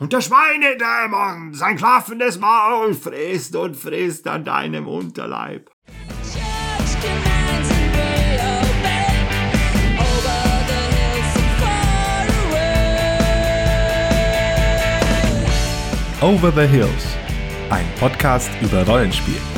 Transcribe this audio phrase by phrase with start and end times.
[0.00, 5.70] Und der Schweinedämon, sein klaffendes Maul frisst und frisst an deinem Unterleib.
[16.22, 16.88] Over the Hills,
[17.68, 19.49] ein Podcast über Rollenspiel.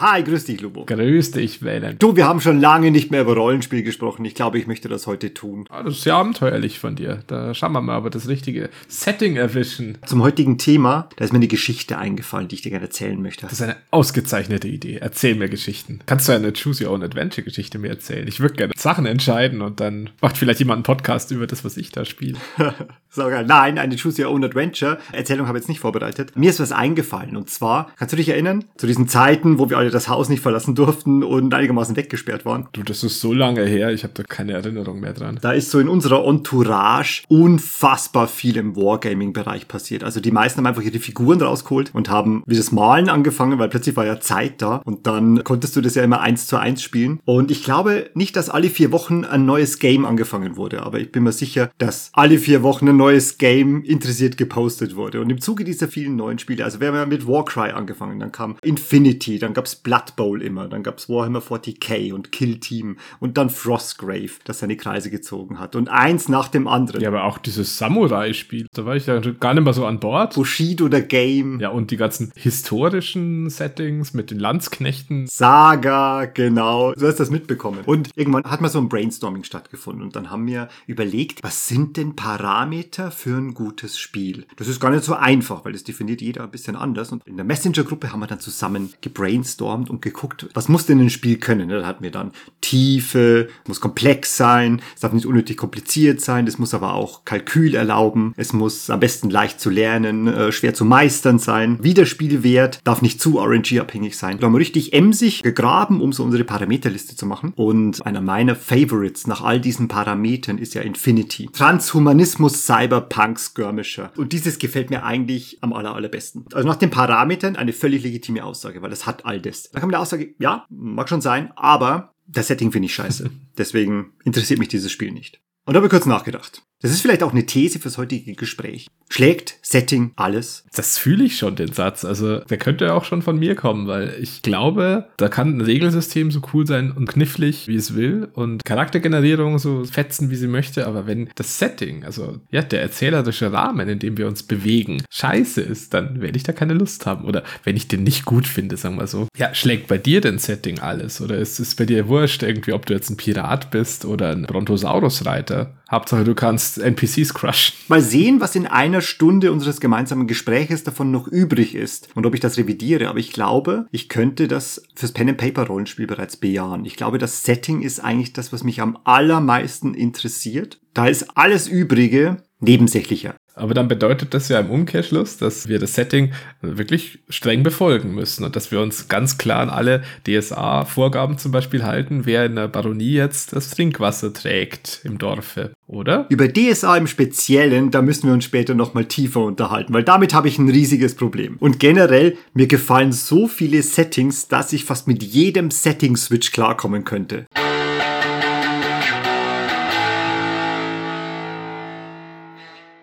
[0.00, 0.86] Hi, grüß dich, Lubo.
[0.86, 1.98] Grüß dich, Wählen.
[1.98, 4.24] Du, wir haben schon lange nicht mehr über Rollenspiel gesprochen.
[4.24, 5.66] Ich glaube, ich möchte das heute tun.
[5.68, 7.22] Ah, das ist ja abenteuerlich von dir.
[7.26, 9.98] Da schauen wir mal, ob wir das richtige Setting erwischen.
[10.06, 13.42] Zum heutigen Thema, da ist mir eine Geschichte eingefallen, die ich dir gerne erzählen möchte.
[13.42, 14.96] Das ist eine ausgezeichnete Idee.
[15.02, 15.98] Erzähl mir Geschichten.
[16.06, 18.26] Kannst du eine Choose Your Own Adventure Geschichte mir erzählen?
[18.26, 21.76] Ich würde gerne Sachen entscheiden und dann macht vielleicht jemand einen Podcast über das, was
[21.76, 22.38] ich da spiele.
[23.12, 23.44] So geil.
[23.44, 24.98] Nein, eine Choose Your Own Adventure.
[25.10, 26.36] Erzählung habe ich jetzt nicht vorbereitet.
[26.36, 27.36] Mir ist was eingefallen.
[27.36, 28.64] Und zwar, kannst du dich erinnern?
[28.76, 32.68] Zu diesen Zeiten, wo wir alle das Haus nicht verlassen durften und einigermaßen weggesperrt waren.
[32.72, 35.38] Du, das ist so lange her, ich habe da keine Erinnerung mehr dran.
[35.40, 40.04] Da ist so in unserer Entourage unfassbar viel im Wargaming-Bereich passiert.
[40.04, 43.68] Also die meisten haben einfach ihre Figuren rausgeholt und haben wie das Malen angefangen, weil
[43.68, 46.82] plötzlich war ja Zeit da und dann konntest du das ja immer eins zu eins
[46.82, 47.20] spielen.
[47.24, 51.12] Und ich glaube nicht, dass alle vier Wochen ein neues Game angefangen wurde, aber ich
[51.12, 55.20] bin mir sicher, dass alle vier Wochen ein neues Game interessiert gepostet wurde.
[55.20, 58.32] Und im Zuge dieser vielen neuen Spiele, also wir haben ja mit Warcry angefangen, dann
[58.32, 63.36] kam Infinity, dann gab's Blood Bowl immer, dann gab's Warhammer 40k und Kill Team und
[63.36, 65.76] dann Frostgrave, das seine Kreise gezogen hat.
[65.76, 67.00] Und eins nach dem anderen.
[67.00, 70.34] Ja, aber auch dieses Samurai-Spiel, da war ich ja gar nicht mehr so an Bord.
[70.34, 71.60] Bushido der Game.
[71.60, 75.26] Ja, und die ganzen historischen Settings mit den Landsknechten.
[75.26, 76.92] Saga, genau.
[76.92, 77.80] Du hast das mitbekommen.
[77.86, 81.96] Und irgendwann hat mal so ein Brainstorming stattgefunden und dann haben wir überlegt, was sind
[81.96, 84.46] denn Parameter für ein gutes Spiel?
[84.56, 87.12] Das ist gar nicht so einfach, weil das definiert jeder ein bisschen anders.
[87.12, 91.10] Und in der Messenger-Gruppe haben wir dann zusammen gebrainstormt und geguckt, was muss denn ein
[91.10, 91.68] Spiel können?
[91.68, 96.58] Da hatten wir dann Tiefe, muss komplex sein, es darf nicht unnötig kompliziert sein, es
[96.58, 100.84] muss aber auch Kalkül erlauben, es muss am besten leicht zu lernen, äh, schwer zu
[100.84, 104.38] meistern sein, Wiederspielwert darf nicht zu RNG-abhängig sein.
[104.38, 107.52] Da haben wir richtig emsig gegraben, um so unsere Parameterliste zu machen.
[107.56, 111.48] Und einer meiner Favorites nach all diesen Parametern ist ja Infinity.
[111.52, 114.12] Transhumanismus, Cyberpunk, Skirmisher.
[114.16, 116.44] Und dieses gefällt mir eigentlich am aller, allerbesten.
[116.52, 119.59] Also nach den Parametern eine völlig legitime Aussage, weil es hat all das.
[119.64, 123.30] Da kann man der Aussage, ja, mag schon sein, aber das Setting finde ich scheiße.
[123.58, 125.40] Deswegen interessiert mich dieses Spiel nicht.
[125.64, 126.62] Und da habe ich kurz nachgedacht.
[126.82, 128.86] Das ist vielleicht auch eine These fürs heutige Gespräch.
[129.10, 130.64] Schlägt Setting alles?
[130.74, 132.04] Das fühle ich schon, den Satz.
[132.04, 135.60] Also, der könnte ja auch schon von mir kommen, weil ich glaube, da kann ein
[135.60, 140.46] Regelsystem so cool sein und knifflig, wie es will und Charaktergenerierung so fetzen, wie sie
[140.46, 145.02] möchte, aber wenn das Setting, also ja, der erzählerische Rahmen, in dem wir uns bewegen,
[145.10, 147.24] scheiße ist, dann werde ich da keine Lust haben.
[147.24, 149.26] Oder wenn ich den nicht gut finde, sagen wir so.
[149.36, 151.20] Ja, schlägt bei dir denn Setting alles?
[151.20, 154.44] Oder ist es bei dir wurscht irgendwie, ob du jetzt ein Pirat bist oder ein
[154.44, 155.74] Brontosaurus-Reiter?
[155.90, 157.74] Hauptsache, du kannst NPCs crushen.
[157.88, 162.34] Mal sehen, was in einer Stunde unseres gemeinsamen Gespräches davon noch übrig ist und ob
[162.34, 163.08] ich das revidiere.
[163.08, 166.84] Aber ich glaube, ich könnte das fürs Pen and Paper Rollenspiel bereits bejahen.
[166.84, 170.80] Ich glaube, das Setting ist eigentlich das, was mich am allermeisten interessiert.
[170.94, 173.34] Da ist alles Übrige nebensächlicher.
[173.54, 178.44] Aber dann bedeutet das ja im Umkehrschluss, dass wir das Setting wirklich streng befolgen müssen
[178.44, 182.68] und dass wir uns ganz klar an alle DSA-Vorgaben zum Beispiel halten, wer in der
[182.68, 186.26] Baronie jetzt das Trinkwasser trägt im Dorfe, oder?
[186.28, 190.48] Über DSA im Speziellen, da müssen wir uns später nochmal tiefer unterhalten, weil damit habe
[190.48, 191.56] ich ein riesiges Problem.
[191.58, 197.46] Und generell, mir gefallen so viele Settings, dass ich fast mit jedem Setting-Switch klarkommen könnte.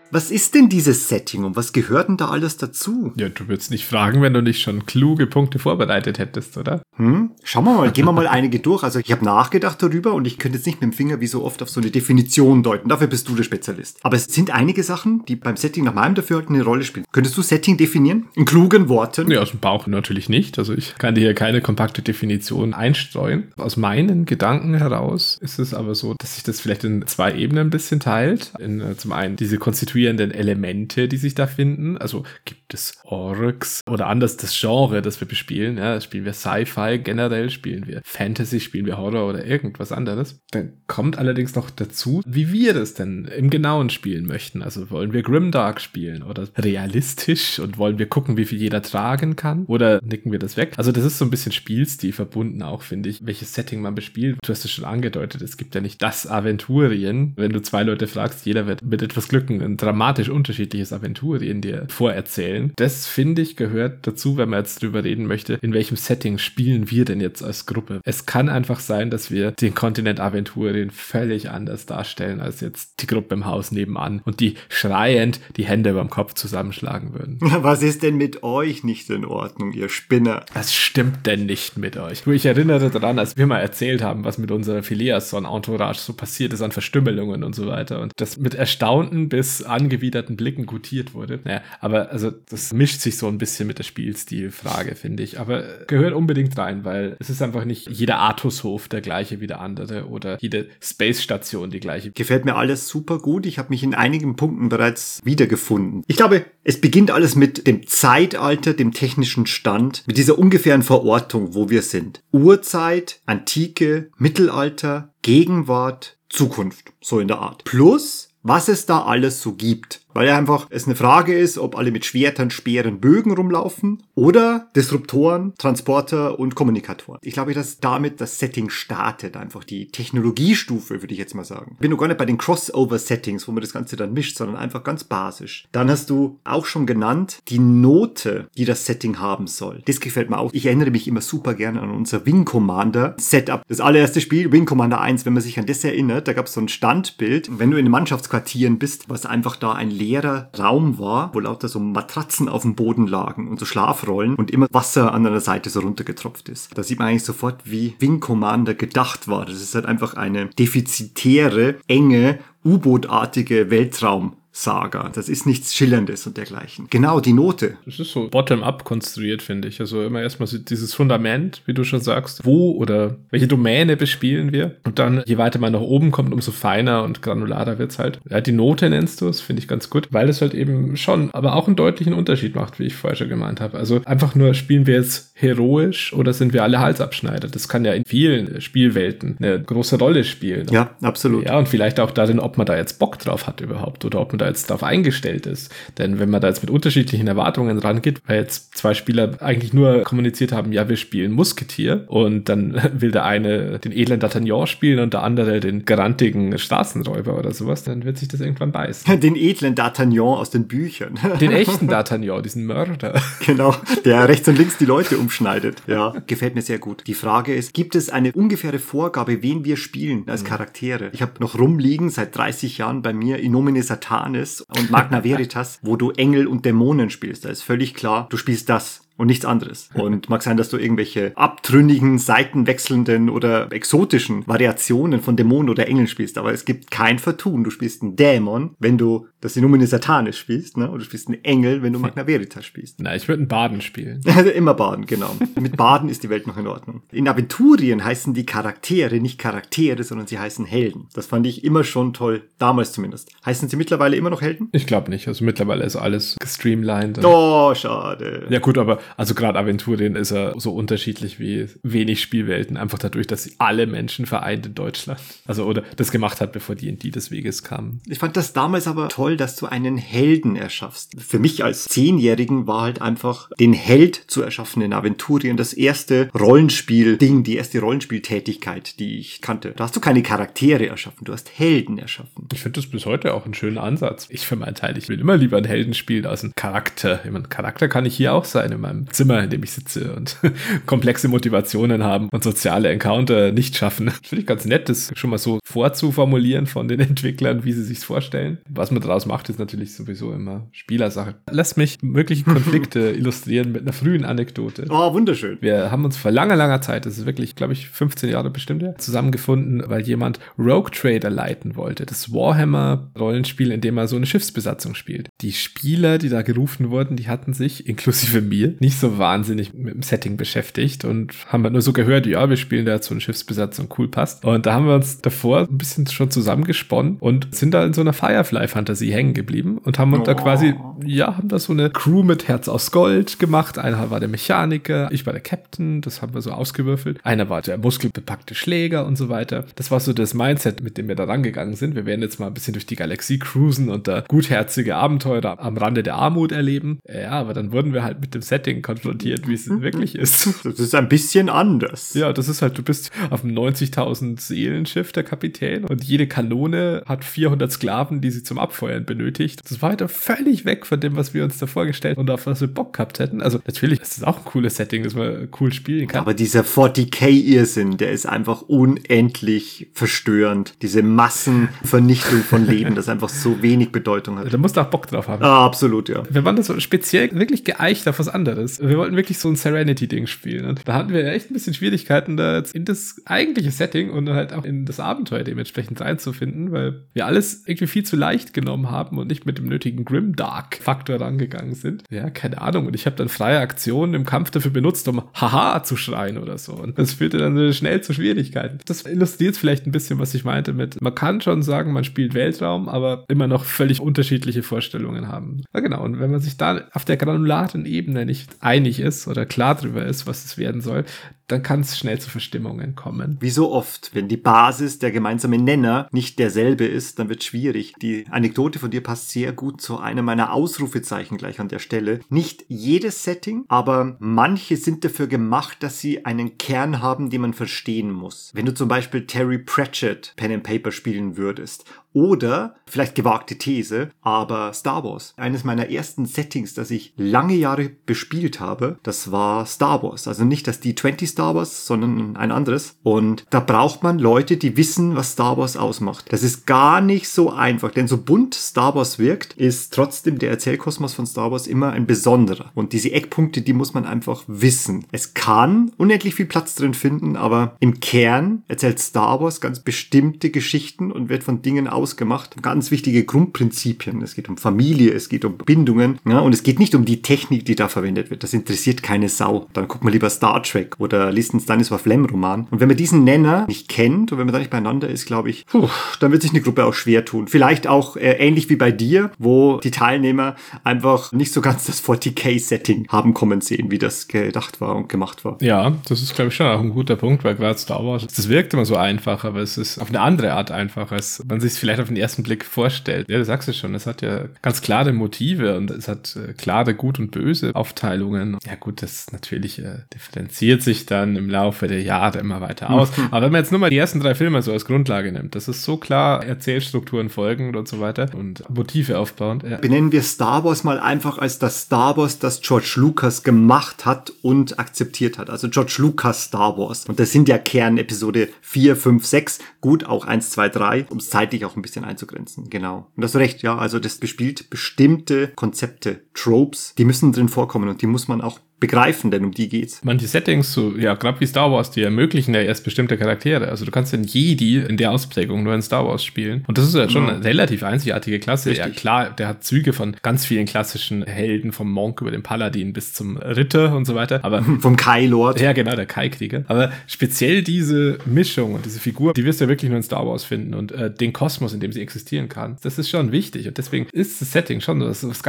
[0.09, 3.11] Was ist denn dieses Setting und was gehört denn da alles dazu?
[3.17, 6.81] Ja, du würdest nicht fragen, wenn du nicht schon kluge Punkte vorbereitet hättest, oder?
[6.95, 7.31] Hm?
[7.43, 8.83] Schauen wir mal, gehen wir mal einige durch.
[8.83, 11.43] Also ich habe nachgedacht darüber und ich könnte jetzt nicht mit dem Finger wie so
[11.43, 12.87] oft auf so eine Definition deuten.
[12.87, 13.99] Dafür bist du der Spezialist.
[14.03, 17.05] Aber es sind einige Sachen, die beim Setting nach meinem Dafürhalten eine Rolle spielen.
[17.11, 18.27] Könntest du Setting definieren?
[18.35, 19.29] In klugen Worten?
[19.29, 20.57] Ja, aus dem Bauch natürlich nicht.
[20.57, 23.51] Also ich kann dir hier keine kompakte Definition einstreuen.
[23.57, 27.67] Aus meinen Gedanken heraus ist es aber so, dass sich das vielleicht in zwei Ebenen
[27.67, 28.53] ein bisschen teilt.
[28.59, 29.57] In, äh, zum einen diese
[29.97, 31.97] konstituierenden Elemente, die sich da finden.
[31.97, 35.77] Also gibt es Orks oder anders das Genre, das wir bespielen.
[35.77, 40.39] Ja, spielen wir Sci-Fi generell, spielen wir Fantasy, spielen wir Horror oder irgendwas anderes.
[40.51, 44.61] Dann kommt allerdings noch dazu, wie wir das denn im Genauen spielen möchten.
[44.61, 49.35] Also wollen wir Grimdark spielen oder realistisch und wollen wir gucken, wie viel jeder tragen
[49.35, 50.73] kann oder nicken wir das weg?
[50.77, 54.37] Also das ist so ein bisschen Spielstil verbunden auch, finde ich, welches Setting man bespielt.
[54.43, 57.33] Du hast es schon angedeutet, es gibt ja nicht das Aventurien.
[57.35, 61.85] Wenn du zwei Leute fragst, jeder wird mit etwas Glück ein dramatisch unterschiedliches Aventurien dir
[61.87, 62.73] vorerzählen.
[62.75, 66.91] Das finde ich gehört dazu, wenn man jetzt drüber reden möchte, in welchem Setting spielen
[66.91, 68.01] wir denn jetzt als Gruppe.
[68.03, 73.07] Es kann einfach sein, dass wir den Kontinent Aventurien völlig anders darstellen als jetzt die
[73.07, 77.37] Gruppe im Haus nebenan und die schreiend die Hände beim Kopf zusammenschlagen würden.
[77.63, 80.45] Was ist denn mit euch nicht in Ordnung, ihr Spinner?
[80.53, 82.27] Was stimmt denn nicht mit euch?
[82.27, 86.61] Ich erinnere daran, als wir mal erzählt haben, was mit unserer Phileason-Entourage so passiert ist
[86.61, 91.39] an Verstümmelungen und so weiter und das mit erstaunten bis angewiderten Blicken gutiert wurde.
[91.43, 95.39] Naja, aber also das mischt sich so ein bisschen mit der Spielstilfrage, finde ich.
[95.39, 99.61] Aber gehört unbedingt rein, weil es ist einfach nicht jeder Artushof der gleiche wie der
[99.61, 102.11] andere oder jede Space-Station die gleiche.
[102.11, 103.45] Gefällt mir alles super gut.
[103.45, 106.03] Ich habe mich in einigen Punkten bereits wiedergefunden.
[106.07, 111.53] Ich glaube, es beginnt alles mit dem Zeitalter, dem technischen Stand, mit dieser ungefähren Verortung,
[111.53, 112.23] wo wir sind.
[112.31, 117.63] Urzeit, Antike, Mittelalter, Gegenwart, Zukunft, so in der Art.
[117.63, 120.01] Plus, was es da alles so gibt.
[120.17, 124.67] Weil ja einfach es eine Frage ist, ob alle mit Schwertern, Speeren, Bögen rumlaufen oder
[124.75, 127.19] Disruptoren, Transporter und Kommunikatoren.
[127.21, 131.77] Ich glaube, dass damit das Setting startet, einfach die Technologiestufe, würde ich jetzt mal sagen.
[131.79, 134.83] Bin nur gar nicht bei den Crossover-Settings, wo man das Ganze dann mischt, sondern einfach
[134.83, 135.67] ganz basisch.
[135.71, 139.83] Dann hast du auch schon genannt, die Note, die das Setting haben soll.
[139.85, 140.51] Das gefällt mir auch.
[140.51, 143.61] Ich erinnere mich immer super gerne an unser Wing Commander Setup.
[143.67, 146.53] Das allererste Spiel, Wing Commander 1, wenn man sich an das erinnert, da gab es
[146.53, 147.59] so ein Standbild.
[147.59, 151.67] Wenn du in den Mannschaftsquartieren bist, was einfach da ein leerer Raum war, wo lauter
[151.67, 155.69] so Matratzen auf dem Boden lagen und so Schlafrollen und immer Wasser an einer Seite
[155.69, 156.77] so runtergetropft ist.
[156.77, 159.45] Da sieht man eigentlich sofort, wie Wing Commander gedacht war.
[159.45, 164.33] Das ist halt einfach eine defizitäre, enge, U-Boot-artige Weltraum.
[164.59, 165.11] Saga.
[165.13, 166.87] Das ist nichts Schillerndes und dergleichen.
[166.89, 167.77] Genau, die Note.
[167.85, 169.79] Das ist so bottom-up konstruiert, finde ich.
[169.79, 174.77] Also immer erstmal dieses Fundament, wie du schon sagst, wo oder welche Domäne bespielen wir.
[174.83, 178.19] Und dann, je weiter man nach oben kommt, umso feiner und granularer wird's halt.
[178.27, 181.29] Ja, die Note nennst du es, finde ich ganz gut, weil es halt eben schon,
[181.31, 183.77] aber auch einen deutlichen Unterschied macht, wie ich vorher schon gemeint habe.
[183.77, 187.47] Also einfach nur, spielen wir jetzt heroisch oder sind wir alle Halsabschneider?
[187.47, 190.65] Das kann ja in vielen Spielwelten eine große Rolle spielen.
[190.71, 191.45] Ja, absolut.
[191.45, 194.31] Ja, und vielleicht auch darin, ob man da jetzt Bock drauf hat überhaupt oder ob
[194.31, 195.73] man da jetzt darauf eingestellt ist.
[195.97, 200.03] Denn wenn man da jetzt mit unterschiedlichen Erwartungen rangeht, weil jetzt zwei Spieler eigentlich nur
[200.03, 204.99] kommuniziert haben, ja, wir spielen Musketier und dann will der eine den edlen D'Artagnan spielen
[204.99, 209.19] und der andere den garantigen Straßenräuber oder sowas, dann wird sich das irgendwann beißen.
[209.19, 211.19] Den edlen D'Artagnan aus den Büchern.
[211.39, 213.21] Den echten D'Artagnan, diesen Mörder.
[213.45, 215.83] Genau, der rechts und links die Leute umschneidet.
[215.87, 217.03] Ja, gefällt mir sehr gut.
[217.07, 221.09] Die Frage ist, gibt es eine ungefähre Vorgabe, wen wir spielen als Charaktere?
[221.13, 223.83] Ich habe noch rumliegen seit 30 Jahren bei mir Inomine
[224.27, 227.45] Satanis und Magna Veritas, wo du Engel und Dämonen spielst.
[227.45, 229.89] Da ist völlig klar, du spielst das und nichts anderes.
[229.93, 236.07] Und mag sein, dass du irgendwelche abtrünnigen, seitenwechselnden oder exotischen Variationen von Dämonen oder Engeln
[236.07, 237.63] spielst, aber es gibt kein Vertun.
[237.63, 240.89] Du spielst einen Dämon, wenn du das Inumine Satanis spielst, ne?
[240.89, 242.99] Und du spielst einen Engel, wenn du Magna Veritas spielst.
[242.99, 244.21] Na, ich würde einen Baden spielen.
[244.37, 245.35] Also immer Baden, genau.
[245.59, 247.01] Mit Baden ist die Welt noch in Ordnung.
[247.11, 251.07] In Aventurien heißen die Charaktere nicht Charaktere, sondern sie heißen Helden.
[251.13, 253.31] Das fand ich immer schon toll, damals zumindest.
[253.43, 254.69] Heißen sie mittlerweile immer noch Helden?
[254.73, 255.27] Ich glaube nicht.
[255.27, 257.25] Also mittlerweile ist alles gestreamlined.
[257.25, 258.45] Oh, schade.
[258.49, 263.27] Ja gut, aber also gerade Aventurien ist er so unterschiedlich wie wenig Spielwelten, einfach dadurch,
[263.27, 265.19] dass sie alle Menschen vereint in Deutschland.
[265.45, 268.01] Also oder das gemacht hat, bevor die in die des Weges kamen.
[268.07, 271.15] Ich fand das damals aber toll, dass du einen Helden erschaffst.
[271.21, 276.29] Für mich als Zehnjährigen war halt einfach den Held zu erschaffen in Aventurien das erste
[276.37, 279.73] Rollenspiel-Ding, die erste Rollenspieltätigkeit, die ich kannte.
[279.75, 282.47] Da hast du keine Charaktere erschaffen, du hast Helden erschaffen.
[282.51, 284.27] Ich finde das bis heute auch einen schönen Ansatz.
[284.29, 287.21] Ich für meinen Teil, ich will immer lieber einen Helden spielen als einen Charakter.
[287.23, 290.13] Ich meine, Charakter kann ich hier auch sein in meinem Zimmer, in dem ich sitze
[290.13, 290.37] und
[290.85, 294.09] komplexe Motivationen haben und soziale Encounter nicht schaffen.
[294.23, 297.99] Finde ich ganz nett, das schon mal so vorzuformulieren von den Entwicklern, wie sie sich
[297.99, 298.57] vorstellen.
[298.69, 301.35] Was man daraus macht, ist natürlich sowieso immer Spielersache.
[301.51, 304.85] Lass mich mögliche Konflikte illustrieren mit einer frühen Anekdote.
[304.89, 305.57] Oh, wunderschön.
[305.61, 308.81] Wir haben uns vor langer, langer Zeit, das ist wirklich, glaube ich, 15 Jahre bestimmt,
[308.81, 312.05] ja, zusammengefunden, weil jemand Rogue Trader leiten wollte.
[312.05, 315.29] Das Warhammer-Rollenspiel, in dem er so eine Schiffsbesatzung spielt.
[315.41, 319.93] Die Spieler, die da gerufen wurden, die hatten sich, inklusive mir, nicht so wahnsinnig mit
[319.93, 323.13] dem Setting beschäftigt und haben halt nur so gehört, ja, wir spielen da jetzt so
[323.13, 324.45] eine Schiffsbesatzung, cool, passt.
[324.45, 328.01] Und da haben wir uns davor ein bisschen schon zusammengesponnen und sind da in so
[328.01, 330.35] einer Firefly-Fantasie hängen geblieben und haben uns da Oh.
[330.35, 330.75] quasi,
[331.05, 333.77] ja, haben da so eine Crew mit Herz aus Gold gemacht.
[333.79, 337.19] Einer war der Mechaniker, ich war der Captain, das haben wir so ausgewürfelt.
[337.23, 339.65] Einer war der muskelbepackte Schläger und so weiter.
[339.75, 341.95] Das war so das Mindset, mit dem wir da rangegangen sind.
[341.95, 345.77] Wir werden jetzt mal ein bisschen durch die Galaxie cruisen und da gutherzige Abenteuer am
[345.77, 346.99] Rande der Armut erleben.
[347.11, 350.47] Ja, aber dann wurden wir halt mit dem Setting Setting konfrontiert, wie es wirklich ist.
[350.63, 352.13] Das ist ein bisschen anders.
[352.13, 357.03] Ja, das ist halt, du bist auf einem 90.000 Seelenschiff, der Kapitän, und jede Kanone
[357.05, 359.61] hat 400 Sklaven, die sie zum Abfeuern benötigt.
[359.69, 362.45] Das war halt auch völlig weg von dem, was wir uns da vorgestellt und auf
[362.45, 363.41] was wir Bock gehabt hätten.
[363.41, 366.21] Also natürlich, das ist auch ein cooles Setting, das man cool spielen kann.
[366.21, 370.75] Aber dieser 40k-Irrsinn, der ist einfach unendlich verstörend.
[370.81, 374.51] Diese Massenvernichtung von Leben, das einfach so wenig Bedeutung hat.
[374.53, 375.43] da musst du auch Bock drauf haben.
[375.43, 376.23] Ah, absolut, ja.
[376.29, 378.66] Wir waren da so speziell wirklich geeicht auf was anderes.
[378.79, 380.65] Wir wollten wirklich so ein Serenity-Ding spielen.
[380.65, 384.29] Und da hatten wir echt ein bisschen Schwierigkeiten, da jetzt in das eigentliche Setting und
[384.29, 388.91] halt auch in das Abenteuer dementsprechend reinzufinden, weil wir alles irgendwie viel zu leicht genommen
[388.91, 392.03] haben und nicht mit dem nötigen Grimdark-Faktor rangegangen sind.
[392.09, 392.87] Ja, keine Ahnung.
[392.87, 396.57] Und ich habe dann freie Aktionen im Kampf dafür benutzt, um Haha zu schreien oder
[396.57, 396.73] so.
[396.73, 398.79] Und das führte dann schnell zu Schwierigkeiten.
[398.85, 402.33] Das illustriert vielleicht ein bisschen, was ich meinte mit, man kann schon sagen, man spielt
[402.33, 405.63] Weltraum, aber immer noch völlig unterschiedliche Vorstellungen haben.
[405.73, 406.03] Ja, genau.
[406.03, 410.05] Und wenn man sich da auf der granularen Ebene nicht einig ist oder klar drüber
[410.05, 411.05] ist, was es werden soll,
[411.47, 413.37] dann kann es schnell zu Verstimmungen kommen.
[413.39, 417.93] Wie so oft, wenn die Basis, der gemeinsame Nenner nicht derselbe ist, dann wird schwierig.
[418.01, 422.19] Die Anekdote von dir passt sehr gut zu einem meiner Ausrufezeichen gleich an der Stelle.
[422.29, 427.53] Nicht jedes Setting, aber manche sind dafür gemacht, dass sie einen Kern haben, den man
[427.53, 428.51] verstehen muss.
[428.53, 431.85] Wenn du zum Beispiel Terry Pratchett Pen and Paper spielen würdest
[432.17, 435.35] oder, vielleicht gewagte These, aber Star Wars.
[435.37, 440.27] Eines meiner ersten Settings, das ich lange Jahre bespielt habe, das war Star Wars.
[440.27, 442.95] Also nicht das D20 Star Wars, sondern ein anderes.
[443.03, 446.25] Und da braucht man Leute, die wissen, was Star Wars ausmacht.
[446.29, 450.49] Das ist gar nicht so einfach, denn so bunt Star Wars wirkt, ist trotzdem der
[450.49, 452.71] Erzählkosmos von Star Wars immer ein besonderer.
[452.73, 455.05] Und diese Eckpunkte, die muss man einfach wissen.
[455.11, 460.49] Es kann unendlich viel Platz drin finden, aber im Kern erzählt Star Wars ganz bestimmte
[460.49, 462.63] Geschichten und wird von Dingen ausgemacht.
[462.63, 464.23] Ganz wichtige Grundprinzipien.
[464.23, 466.17] Es geht um Familie, es geht um Bindungen.
[466.27, 468.41] Ja, und es geht nicht um die Technik, die da verwendet wird.
[468.41, 469.67] Das interessiert keine Sau.
[469.73, 472.67] Dann guckt man lieber Star Trek oder liest einen Stanislaw Lem Roman.
[472.71, 475.49] Und wenn man diesen Nenner nicht kennt und wenn man da nicht beieinander ist, glaube
[475.49, 477.47] ich, puh, dann wird sich eine Gruppe auch schwer tun.
[477.47, 482.03] Vielleicht auch äh, ähnlich wie bei dir, wo die Teilnehmer einfach nicht so ganz das
[482.03, 485.57] 40k-Setting haben kommen sehen, wie das gedacht war und gemacht war.
[485.61, 488.49] Ja, das ist, glaube ich, schon auch ein guter Punkt, weil gerade Star Wars, das
[488.49, 491.67] wirkt immer so einfach, aber es ist auf eine andere Art einfach, als man sich
[491.67, 493.29] es vielleicht auf den ersten Blick vorstellt.
[493.29, 496.53] Ja, du sagst es schon, es hat ja ganz klare Motive und es hat äh,
[496.53, 498.57] klare Gut und Böse Aufteilungen.
[498.65, 503.11] Ja gut, das natürlich äh, differenziert sich dann im Laufe der Jahre immer weiter aus.
[503.31, 505.67] Aber wenn man jetzt nur mal die ersten drei Filme so als Grundlage nimmt, das
[505.67, 509.63] ist so klar Erzählstrukturen folgend und so weiter und Motive aufbauend.
[509.63, 509.77] Ja.
[509.77, 514.31] Benennen wir Star Wars mal einfach als das Star Wars, das George Lucas gemacht hat
[514.41, 515.49] und akzeptiert hat.
[515.49, 517.05] Also George Lucas Star Wars.
[517.05, 521.17] Und das sind ja Kern Episode 4, 5, 6, gut auch 1, 2, 3, um
[521.17, 522.69] es zeitlich auch ein bisschen einzugrenzen.
[522.69, 523.07] Genau.
[523.15, 523.77] Und das hast du recht, ja.
[523.77, 528.59] Also das bespielt bestimmte Konzepte, Tropes, die müssen drin vorkommen und die muss man auch
[528.79, 530.01] begreifen, denn um die geht's.
[530.03, 533.69] Manche Settings, so, ja, gerade wie Star Wars, die ermöglichen ja erst bestimmte Charaktere.
[533.69, 536.63] Also du kannst den Jedi in der Ausprägung nur in Star Wars spielen.
[536.67, 537.37] Und das ist ja schon Genau.
[537.37, 538.71] eine relativ einzigartige Klasse.
[538.75, 539.01] Ja, Richtig.
[539.01, 543.13] klar, der hat Züge von ganz vielen klassischen Helden, vom Monk über den Paladin bis
[543.13, 544.41] zum Ritter und so weiter.
[544.45, 545.59] Aber Vom Kai Lord.
[545.59, 546.63] ja, genau, der Kai-Krieger.
[546.67, 550.27] Aber speziell diese Mischung und diese Figur, die wirst du ja wirklich nur in Star
[550.27, 553.67] Wars finden und äh, den Kosmos, in dem sie existieren kann, das ist schon wichtig.
[553.67, 555.41] Und deswegen ist das Setting schon so, das ist was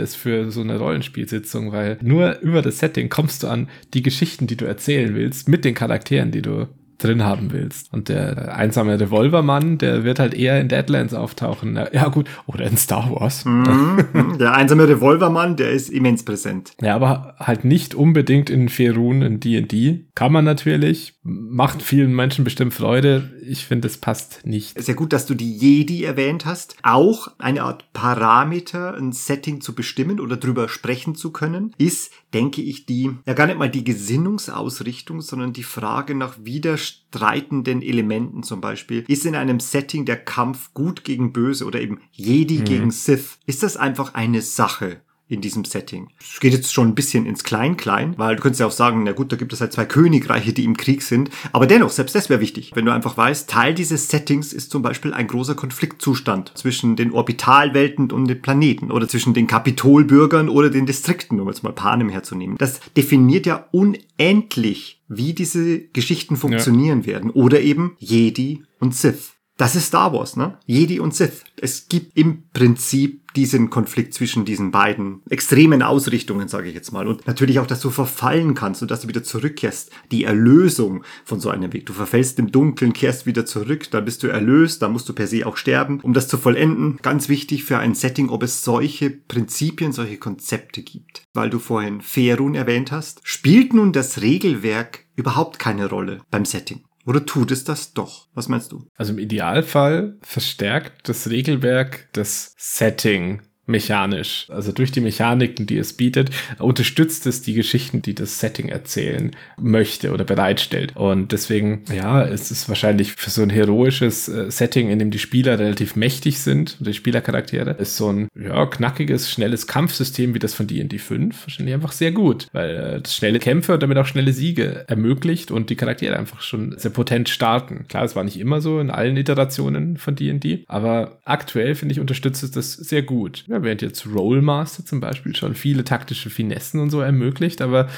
[0.00, 4.46] Definierendes für so eine Rollenspielsitzung, weil nur über das Setting kommst du an die Geschichten,
[4.46, 6.66] die du erzählen willst, mit den Charakteren, die du
[6.98, 7.90] drin haben willst.
[7.94, 11.78] Und der einsame Revolvermann, der wird halt eher in Deadlands auftauchen.
[11.92, 12.28] Ja, gut.
[12.46, 13.46] Oder in Star Wars.
[13.46, 14.36] Mhm.
[14.38, 16.72] Der einsame Revolvermann, der ist immens präsent.
[16.82, 20.09] Ja, aber halt nicht unbedingt in Ferun, in D&D.
[20.20, 23.32] Kann man natürlich, macht vielen Menschen bestimmt Freude.
[23.40, 24.78] Ich finde, es passt nicht.
[24.78, 26.76] Sehr gut, dass du die Jedi erwähnt hast.
[26.82, 32.60] Auch eine Art Parameter, ein Setting zu bestimmen oder drüber sprechen zu können, ist, denke
[32.60, 38.60] ich, die, ja gar nicht mal die Gesinnungsausrichtung, sondern die Frage nach widerstreitenden Elementen zum
[38.60, 39.06] Beispiel.
[39.08, 43.38] Ist in einem Setting der Kampf gut gegen böse oder eben Jedi gegen Sith?
[43.46, 45.00] Ist das einfach eine Sache?
[45.30, 46.08] In diesem Setting.
[46.20, 49.12] Es geht jetzt schon ein bisschen ins Klein-Klein, weil du könntest ja auch sagen, na
[49.12, 51.30] gut, da gibt es halt zwei Königreiche, die im Krieg sind.
[51.52, 54.82] Aber dennoch, selbst das wäre wichtig, wenn du einfach weißt, Teil dieses Settings ist zum
[54.82, 60.68] Beispiel ein großer Konfliktzustand zwischen den Orbitalwelten und den Planeten oder zwischen den Kapitolbürgern oder
[60.68, 62.56] den Distrikten, um jetzt mal Panem herzunehmen.
[62.58, 67.30] Das definiert ja unendlich, wie diese Geschichten funktionieren werden.
[67.30, 69.39] Oder eben Jedi und Sith.
[69.60, 70.56] Das ist Star Wars, ne?
[70.64, 71.44] Jedi und Sith.
[71.60, 77.06] Es gibt im Prinzip diesen Konflikt zwischen diesen beiden extremen Ausrichtungen, sage ich jetzt mal.
[77.06, 79.90] Und natürlich auch, dass du verfallen kannst und dass du wieder zurückkehrst.
[80.12, 81.84] Die Erlösung von so einem Weg.
[81.84, 85.26] Du verfällst im Dunkeln, kehrst wieder zurück, dann bist du erlöst, dann musst du per
[85.26, 86.00] se auch sterben.
[86.00, 90.80] Um das zu vollenden, ganz wichtig für ein Setting, ob es solche Prinzipien, solche Konzepte
[90.80, 91.24] gibt.
[91.34, 96.80] Weil du vorhin Ferun erwähnt hast, spielt nun das Regelwerk überhaupt keine Rolle beim Setting.
[97.10, 98.28] Oder tut es das doch?
[98.34, 98.86] Was meinst du?
[98.94, 104.46] Also im Idealfall verstärkt das Regelwerk das Setting mechanisch.
[104.48, 109.30] Also durch die Mechaniken, die es bietet, unterstützt es die Geschichten, die das Setting erzählen
[109.58, 110.96] möchte oder bereitstellt.
[110.96, 115.18] Und deswegen, ja, es ist wahrscheinlich für so ein heroisches äh, Setting, in dem die
[115.18, 120.54] Spieler relativ mächtig sind, die Spielercharaktere, ist so ein ja, knackiges, schnelles Kampfsystem wie das
[120.54, 124.06] von D&D 5 wahrscheinlich einfach sehr gut, weil äh, das schnelle Kämpfe und damit auch
[124.06, 127.86] schnelle Siege ermöglicht und die Charaktere einfach schon sehr potent starten.
[127.88, 132.00] Klar, es war nicht immer so in allen Iterationen von D&D, aber aktuell, finde ich,
[132.00, 133.44] unterstützt es das sehr gut.
[133.46, 137.88] Ja, während jetzt Rollmaster zum Beispiel schon viele taktische Finessen und so ermöglicht, aber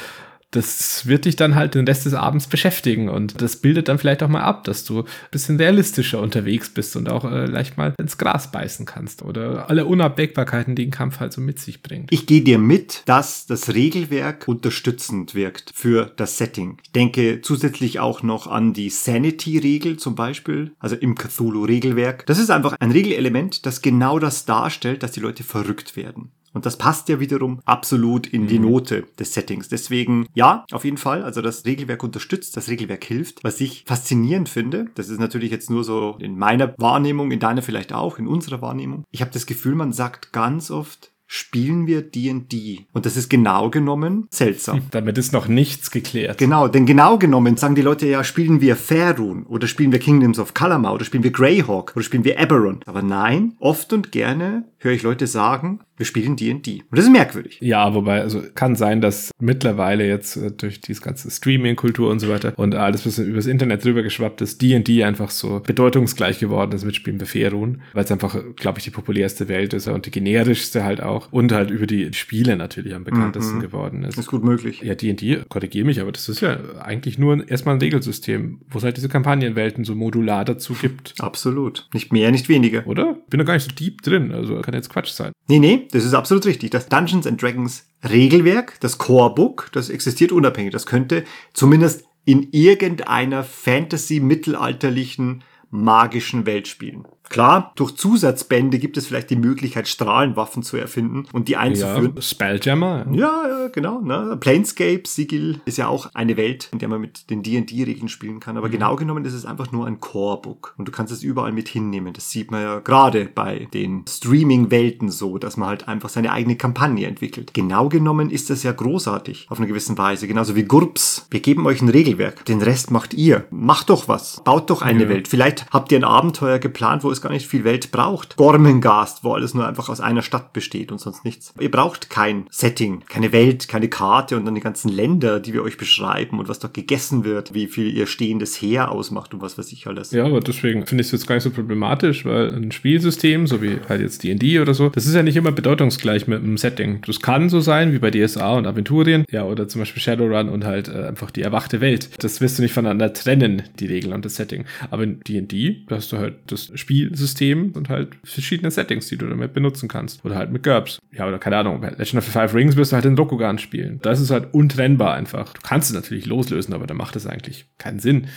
[0.53, 4.23] das wird dich dann halt den Rest des Abends beschäftigen und das bildet dann vielleicht
[4.23, 7.95] auch mal ab, dass du ein bisschen realistischer unterwegs bist und auch äh, leicht mal
[7.99, 12.13] ins Gras beißen kannst oder alle Unabwägbarkeiten, die ein Kampf halt so mit sich bringt.
[12.13, 16.79] Ich gehe dir mit, dass das Regelwerk unterstützend wirkt für das Setting.
[16.85, 22.27] Ich denke zusätzlich auch noch an die Sanity-Regel zum Beispiel, also im Cthulhu-Regelwerk.
[22.27, 26.31] Das ist einfach ein Regelelement, das genau das darstellt, dass die Leute verrückt werden.
[26.53, 29.69] Und das passt ja wiederum absolut in die Note des Settings.
[29.69, 31.23] Deswegen, ja, auf jeden Fall.
[31.23, 33.43] Also das Regelwerk unterstützt, das Regelwerk hilft.
[33.43, 37.63] Was ich faszinierend finde, das ist natürlich jetzt nur so in meiner Wahrnehmung, in deiner
[37.63, 39.05] vielleicht auch, in unserer Wahrnehmung.
[39.11, 42.85] Ich habe das Gefühl, man sagt ganz oft, spielen wir D&D.
[42.93, 44.83] Und das ist genau genommen seltsam.
[44.91, 46.37] Damit ist noch nichts geklärt.
[46.37, 50.39] Genau, denn genau genommen sagen die Leute ja, spielen wir Faerun oder spielen wir Kingdoms
[50.39, 52.81] of Kalamar oder spielen wir Greyhawk oder spielen wir Eberron.
[52.85, 56.83] Aber nein, oft und gerne höre ich Leute sagen, wir spielen D&D.
[56.91, 57.59] Und das ist merkwürdig.
[57.61, 62.29] Ja, wobei, also kann sein, dass mittlerweile jetzt äh, durch diese ganze Streaming-Kultur und so
[62.29, 66.85] weiter und alles, was übers Internet drüber geschwappt ist, D&D einfach so bedeutungsgleich geworden ist
[66.85, 70.11] mit Spielen bei Ferun, weil es einfach, glaube ich, die populärste Welt ist und die
[70.11, 74.19] generischste halt auch und halt über die Spiele natürlich am bekanntesten geworden ist.
[74.19, 74.81] Ist gut möglich.
[74.83, 78.79] Ja, D&D, korrigiere mich, aber das ist ja eigentlich nur ein- erstmal ein Regelsystem, wo
[78.79, 81.15] es halt diese Kampagnenwelten so modular dazu gibt.
[81.21, 81.89] Absolut.
[81.95, 82.87] Nicht mehr, nicht weniger.
[82.87, 83.17] Oder?
[83.31, 85.33] Bin da gar nicht so deep drin, also kann jetzt Quatsch sein.
[85.49, 86.71] Nee, nee, das ist absolut richtig.
[86.71, 90.73] Das Dungeons and Dragons Regelwerk, das Core Book, das existiert unabhängig.
[90.73, 97.07] Das könnte zumindest in irgendeiner Fantasy-mittelalterlichen magischen Welt spielen.
[97.33, 102.13] Klar, durch Zusatzbände gibt es vielleicht die Möglichkeit, Strahlenwaffen zu erfinden und die einzuführen.
[102.15, 103.07] Ja, Spelljammer.
[103.11, 104.03] Ja, ja, genau.
[104.03, 104.37] Ne?
[104.39, 108.59] Planescape, Sigil ist ja auch eine Welt, in der man mit den D&D-Regeln spielen kann.
[108.59, 110.75] Aber genau genommen ist es einfach nur ein Core-Book.
[110.77, 112.13] Und du kannst es überall mit hinnehmen.
[112.13, 116.57] Das sieht man ja gerade bei den Streaming-Welten so, dass man halt einfach seine eigene
[116.57, 117.55] Kampagne entwickelt.
[117.55, 119.47] Genau genommen ist das ja großartig.
[119.49, 120.29] Auf eine gewisse Weise.
[120.29, 121.29] Genauso wie GURPS.
[121.31, 122.45] Wir geben euch ein Regelwerk.
[122.45, 123.47] Den Rest macht ihr.
[123.51, 124.43] Macht doch was.
[124.45, 125.09] Baut doch eine Ja.
[125.09, 125.29] Welt.
[125.29, 128.37] Vielleicht habt ihr ein Abenteuer geplant, wo es gar nicht viel Welt braucht.
[128.37, 131.55] Gormengast, wo alles nur einfach aus einer Stadt besteht und sonst nichts.
[131.59, 135.63] Ihr braucht kein Setting, keine Welt, keine Karte und dann die ganzen Länder, die wir
[135.63, 139.57] euch beschreiben und was dort gegessen wird, wie viel ihr stehendes Heer ausmacht und was
[139.59, 140.11] weiß ich alles.
[140.11, 143.63] Ja, aber deswegen finde ich es jetzt gar nicht so problematisch, weil ein Spielsystem, so
[143.63, 147.03] wie halt jetzt D&D oder so, das ist ja nicht immer bedeutungsgleich mit einem Setting.
[147.07, 150.65] Das kann so sein, wie bei DSA und Aventurien, ja, oder zum Beispiel Shadowrun und
[150.65, 152.11] halt äh, einfach die erwachte Welt.
[152.23, 154.65] Das wirst du nicht voneinander trennen, die Regeln und das Setting.
[154.91, 156.73] Aber in D&D, hast du halt das
[157.13, 160.25] Spielsystem und halt verschiedene Settings, die du damit benutzen kannst.
[160.25, 160.99] Oder halt mit GURPS.
[161.13, 163.99] Ja, oder keine Ahnung, Legend of the Five Rings wirst du halt in Rokugan spielen.
[164.03, 165.53] Da ist halt untrennbar einfach.
[165.53, 168.29] Du kannst es natürlich loslösen, aber da macht es eigentlich keinen Sinn.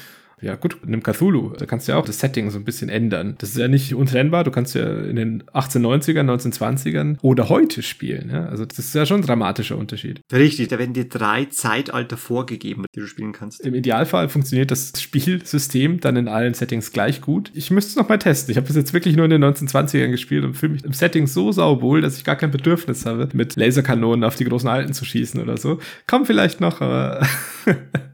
[0.46, 1.54] Ja, gut, nimm Cthulhu.
[1.58, 3.34] Da kannst du ja auch das Setting so ein bisschen ändern.
[3.40, 4.44] Das ist ja nicht untrennbar.
[4.44, 8.30] Du kannst ja in den 1890ern, 1920ern oder heute spielen.
[8.32, 8.46] Ja?
[8.46, 10.22] Also, das ist ja schon ein dramatischer Unterschied.
[10.32, 13.66] Richtig, da werden dir drei Zeitalter vorgegeben, die du spielen kannst.
[13.66, 17.50] Im Idealfall funktioniert das Spielsystem dann in allen Settings gleich gut.
[17.56, 18.52] Ich müsste es noch mal testen.
[18.52, 21.26] Ich habe das jetzt wirklich nur in den 1920ern gespielt und fühle mich im Setting
[21.26, 25.06] so sauwohl, dass ich gar kein Bedürfnis habe, mit Laserkanonen auf die großen Alten zu
[25.06, 25.80] schießen oder so.
[26.06, 27.26] Komm vielleicht noch, aber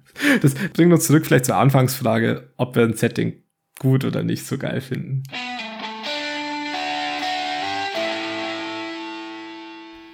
[0.42, 3.44] das bringt uns zurück vielleicht zur Anfangsfrage, ob wir ein Setting
[3.80, 5.24] gut oder nicht so geil finden.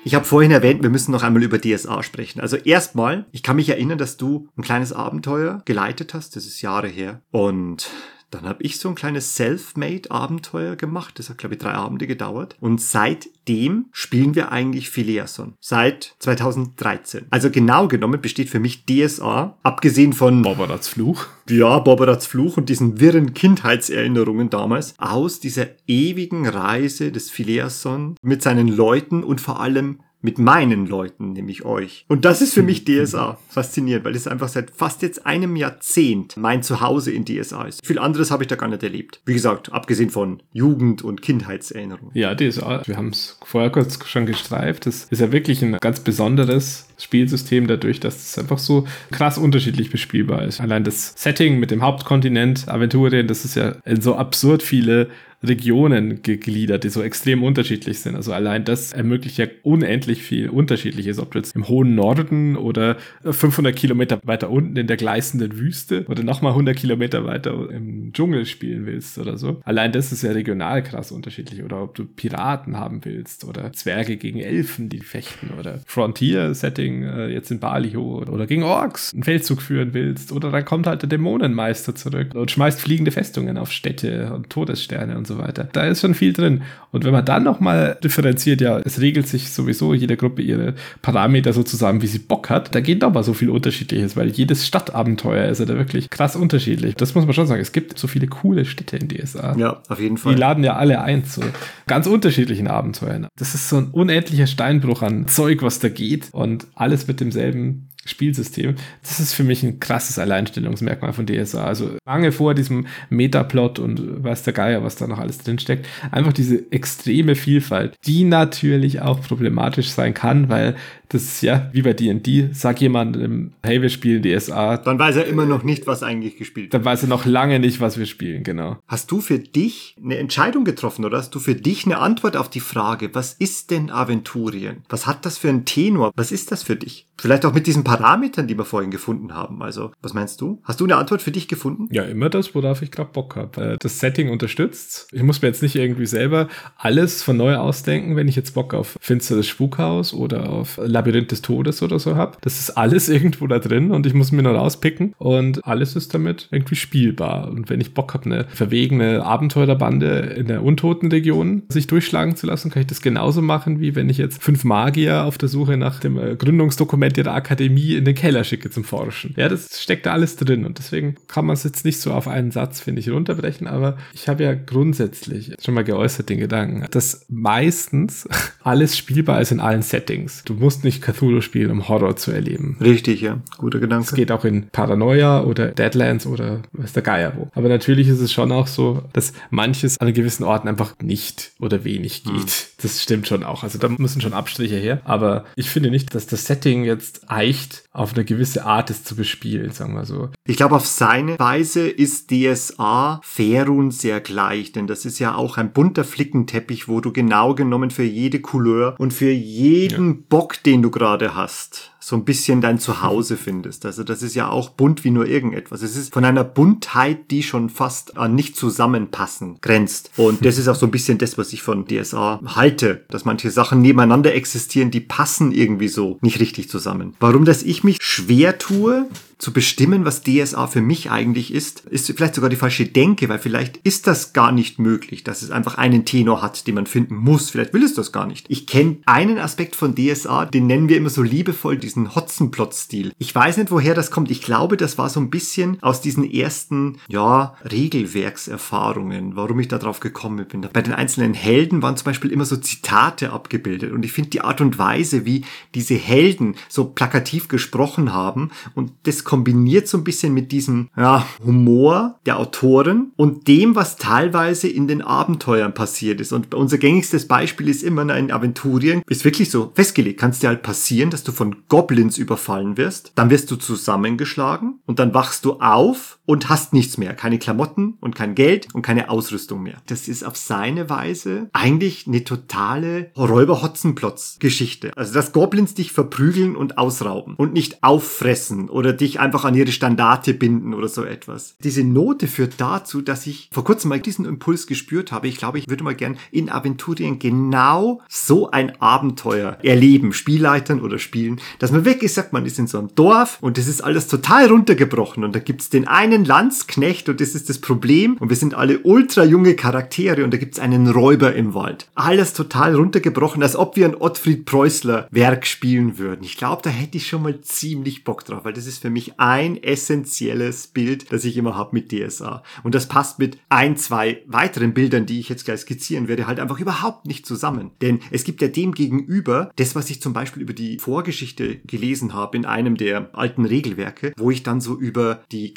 [0.07, 2.39] Ich habe vorhin erwähnt, wir müssen noch einmal über DSA sprechen.
[2.39, 6.61] Also erstmal, ich kann mich erinnern, dass du ein kleines Abenteuer geleitet hast, das ist
[6.61, 7.21] Jahre her.
[7.31, 7.89] Und
[8.29, 11.17] Dann habe ich so ein kleines Self-Made-Abenteuer gemacht.
[11.17, 12.57] Das hat, glaube ich, drei Abende gedauert.
[12.59, 15.53] Und seitdem spielen wir eigentlich Phileason.
[15.61, 17.27] Seit 2013.
[17.29, 21.27] Also genau genommen besteht für mich DSA, abgesehen von Barbarats Fluch.
[21.49, 28.41] ja, Barbarats Fluch und diesen wirren Kindheitserinnerungen damals, aus dieser ewigen Reise des Phileason mit
[28.41, 32.05] seinen Leuten und vor allem mit meinen Leuten, nämlich euch.
[32.07, 36.37] Und das ist für mich DSA faszinierend, weil es einfach seit fast jetzt einem Jahrzehnt
[36.37, 37.85] mein Zuhause in DSA ist.
[37.85, 39.21] Viel anderes habe ich da gar nicht erlebt.
[39.25, 42.11] Wie gesagt, abgesehen von Jugend- und Kindheitserinnerungen.
[42.13, 44.85] Ja, DSA, wir haben es vorher kurz schon gestreift.
[44.85, 49.91] Das ist ja wirklich ein ganz besonderes Spielsystem dadurch, dass es einfach so krass unterschiedlich
[49.91, 50.59] bespielbar ist.
[50.59, 55.09] Allein das Setting mit dem Hauptkontinent, Aventurien, das ist ja in so absurd viele
[55.43, 58.15] Regionen gegliedert, die so extrem unterschiedlich sind.
[58.15, 62.97] Also allein das ermöglicht ja unendlich viel Unterschiedliches, ob du jetzt im hohen Norden oder
[63.23, 68.47] 500 Kilometer weiter unten in der gleißenden Wüste oder nochmal 100 Kilometer weiter im Dschungel
[68.47, 69.61] spielen willst oder so.
[69.63, 71.63] Allein das ist ja regional krass unterschiedlich.
[71.63, 77.27] Oder ob du Piraten haben willst oder Zwerge gegen Elfen, die fechten oder Frontier-Setting äh,
[77.27, 81.09] jetzt in Balio oder gegen Orks einen Feldzug führen willst oder dann kommt halt der
[81.09, 85.69] Dämonenmeister zurück und schmeißt fliegende Festungen auf Städte und Todessterne und so weiter.
[85.73, 86.63] Da ist schon viel drin.
[86.91, 91.53] Und wenn man dann nochmal differenziert, ja, es regelt sich sowieso jede Gruppe ihre Parameter
[91.53, 95.45] so zusammen, wie sie Bock hat, da geht nochmal so viel Unterschiedliches, weil jedes Stadtabenteuer
[95.49, 96.95] ist ja da wirklich krass unterschiedlich.
[96.95, 97.61] Das muss man schon sagen.
[97.61, 99.55] Es gibt so viele coole Städte in DSA.
[99.57, 100.35] Ja, auf jeden Die Fall.
[100.37, 101.41] laden ja alle ein zu
[101.87, 103.27] ganz unterschiedlichen Abenteuern.
[103.37, 107.86] Das ist so ein unendlicher Steinbruch an Zeug, was da geht und alles mit demselben
[108.07, 108.75] Spielsystem.
[109.01, 111.63] Das ist für mich ein krasses Alleinstellungsmerkmal von DSA.
[111.63, 115.85] Also lange vor diesem Metaplot und weiß der Geier, was da noch alles drinsteckt.
[116.11, 120.75] Einfach diese extreme Vielfalt, die natürlich auch problematisch sein kann, weil
[121.09, 125.25] das ist ja wie bei D&D, sag jemandem, hey, wir spielen DSA, Dann weiß er
[125.25, 126.73] immer noch nicht, was eigentlich gespielt wird.
[126.73, 128.77] dann weiß er noch lange nicht, was wir spielen, genau.
[128.87, 132.49] Hast du für dich eine Entscheidung getroffen oder hast du für dich eine Antwort auf
[132.49, 134.83] die Frage, was ist denn Aventurien?
[134.89, 136.11] Was hat das für einen Tenor?
[136.15, 137.07] Was ist das für dich?
[137.19, 139.63] Vielleicht auch mit diesen Parametern, die wir vorhin gefunden haben.
[139.63, 140.61] Also, was meinst du?
[140.63, 141.87] Hast du eine Antwort für dich gefunden?
[141.91, 143.77] Ja, immer das, worauf ich gerade Bock habe.
[143.79, 145.07] Das Setting unterstützt.
[145.11, 148.75] Ich muss mir jetzt nicht irgendwie selber alles von neu ausdenken, wenn ich jetzt Bock
[148.75, 152.37] auf finsteres Spukhaus oder auf Labyrinth des Todes oder so habe.
[152.41, 156.13] Das ist alles irgendwo da drin und ich muss mir nur rauspicken und alles ist
[156.13, 157.49] damit irgendwie spielbar.
[157.49, 162.71] Und wenn ich Bock habe, eine verwegene Abenteurerbande in der Untotenregion sich durchschlagen zu lassen,
[162.71, 165.99] kann ich das genauso machen, wie wenn ich jetzt fünf Magier auf der Suche nach
[165.99, 169.33] dem äh, Gründungsdokument ihrer Akademie in den Keller schicke zum Forschen.
[169.37, 172.27] Ja, das steckt da alles drin und deswegen kann man es jetzt nicht so auf
[172.27, 176.85] einen Satz, finde ich, runterbrechen, aber ich habe ja grundsätzlich schon mal geäußert den Gedanken,
[176.91, 178.27] dass meistens
[178.63, 180.43] alles spielbar ist in allen Settings.
[180.43, 182.77] Du musst nicht Cthulhu spielen, um Horror zu erleben.
[182.81, 183.39] Richtig, ja.
[183.57, 184.15] Guter Es Gedanke.
[184.15, 187.49] geht auch in Paranoia oder Deadlands oder weiß der Geier wo.
[187.53, 191.83] Aber natürlich ist es schon auch so, dass manches an gewissen Orten einfach nicht oder
[191.83, 192.69] wenig geht.
[192.81, 193.63] Das stimmt schon auch.
[193.63, 195.01] Also da müssen schon Abstriche her.
[195.03, 199.15] Aber ich finde nicht, dass das Setting jetzt eicht, auf eine gewisse Art es zu
[199.15, 200.29] bespielen, sagen wir so.
[200.45, 205.57] Ich glaube, auf seine Weise ist DSA Ferun sehr gleich, denn das ist ja auch
[205.57, 210.76] ein bunter Flickenteppich, wo du genau genommen für jede Couleur und für jeden Bock, den
[210.81, 213.85] du gerade hast, so ein bisschen dein Zuhause findest.
[213.85, 215.81] Also das ist ja auch bunt wie nur irgendetwas.
[215.81, 220.11] Es ist von einer Buntheit, die schon fast an nicht zusammenpassen grenzt.
[220.17, 223.51] Und das ist auch so ein bisschen das, was ich von DSA halte, dass manche
[223.51, 227.15] Sachen nebeneinander existieren, die passen irgendwie so nicht richtig zusammen.
[227.19, 229.05] Warum, dass ich mich schwer tue,
[229.37, 233.37] zu bestimmen, was DSA für mich eigentlich ist, ist vielleicht sogar die falsche Denke, weil
[233.37, 237.15] vielleicht ist das gar nicht möglich, dass es einfach einen Tenor hat, den man finden
[237.15, 237.51] muss.
[237.51, 238.47] Vielleicht will es das gar nicht.
[238.49, 243.11] Ich kenne einen Aspekt von DSA, den nennen wir immer so liebevoll diesen Hotzenplot-Stil.
[243.19, 244.31] Ich weiß nicht, woher das kommt.
[244.31, 249.77] Ich glaube, das war so ein bisschen aus diesen ersten, ja, Regelwerkserfahrungen, warum ich da
[249.77, 250.67] drauf gekommen bin.
[250.73, 254.41] Bei den einzelnen Helden waren zum Beispiel immer so Zitate abgebildet und ich finde die
[254.41, 255.45] Art und Weise, wie
[255.75, 261.27] diese Helden so plakativ gesprochen haben und das kombiniert so ein bisschen mit diesem ja,
[261.45, 266.31] Humor der Autoren und dem, was teilweise in den Abenteuern passiert ist.
[266.31, 270.19] Und unser gängigstes Beispiel ist immer in Aventurien, ist wirklich so festgelegt.
[270.19, 274.79] Kann es dir halt passieren, dass du von Goblins überfallen wirst, dann wirst du zusammengeschlagen
[274.85, 277.15] und dann wachst du auf und hast nichts mehr.
[277.15, 279.77] Keine Klamotten und kein Geld und keine Ausrüstung mehr.
[279.87, 284.91] Das ist auf seine Weise eigentlich eine totale Räuber-Hotzenplotz-Geschichte.
[284.95, 289.71] Also, dass Goblins dich verprügeln und ausrauben und nicht auffressen oder dich einfach an ihre
[289.71, 291.55] Standarte binden oder so etwas.
[291.63, 295.29] Diese Note führt dazu, dass ich vor kurzem mal diesen Impuls gespürt habe.
[295.29, 300.99] Ich glaube, ich würde mal gern in Aventurien genau so ein Abenteuer erleben, Spielleitern oder
[300.99, 304.07] spielen, dass man ist, sagt man ist in so einem Dorf und das ist alles
[304.07, 308.17] total runtergebrochen und da gibt's den einen einen Landsknecht und das ist das Problem.
[308.17, 311.87] Und wir sind alle ultra junge Charaktere und da gibt's einen Räuber im Wald.
[311.93, 316.23] Alles total runtergebrochen, als ob wir ein Ottfried Preußler Werk spielen würden.
[316.23, 319.19] Ich glaube, da hätte ich schon mal ziemlich Bock drauf, weil das ist für mich
[319.19, 322.41] ein essentielles Bild, das ich immer habe mit DSA.
[322.63, 326.39] Und das passt mit ein, zwei weiteren Bildern, die ich jetzt gleich skizzieren werde, halt
[326.39, 327.71] einfach überhaupt nicht zusammen.
[327.81, 332.15] Denn es gibt ja dem gegenüber das, was ich zum Beispiel über die Vorgeschichte gelesen
[332.15, 335.53] habe in einem der alten Regelwerke, wo ich dann so über die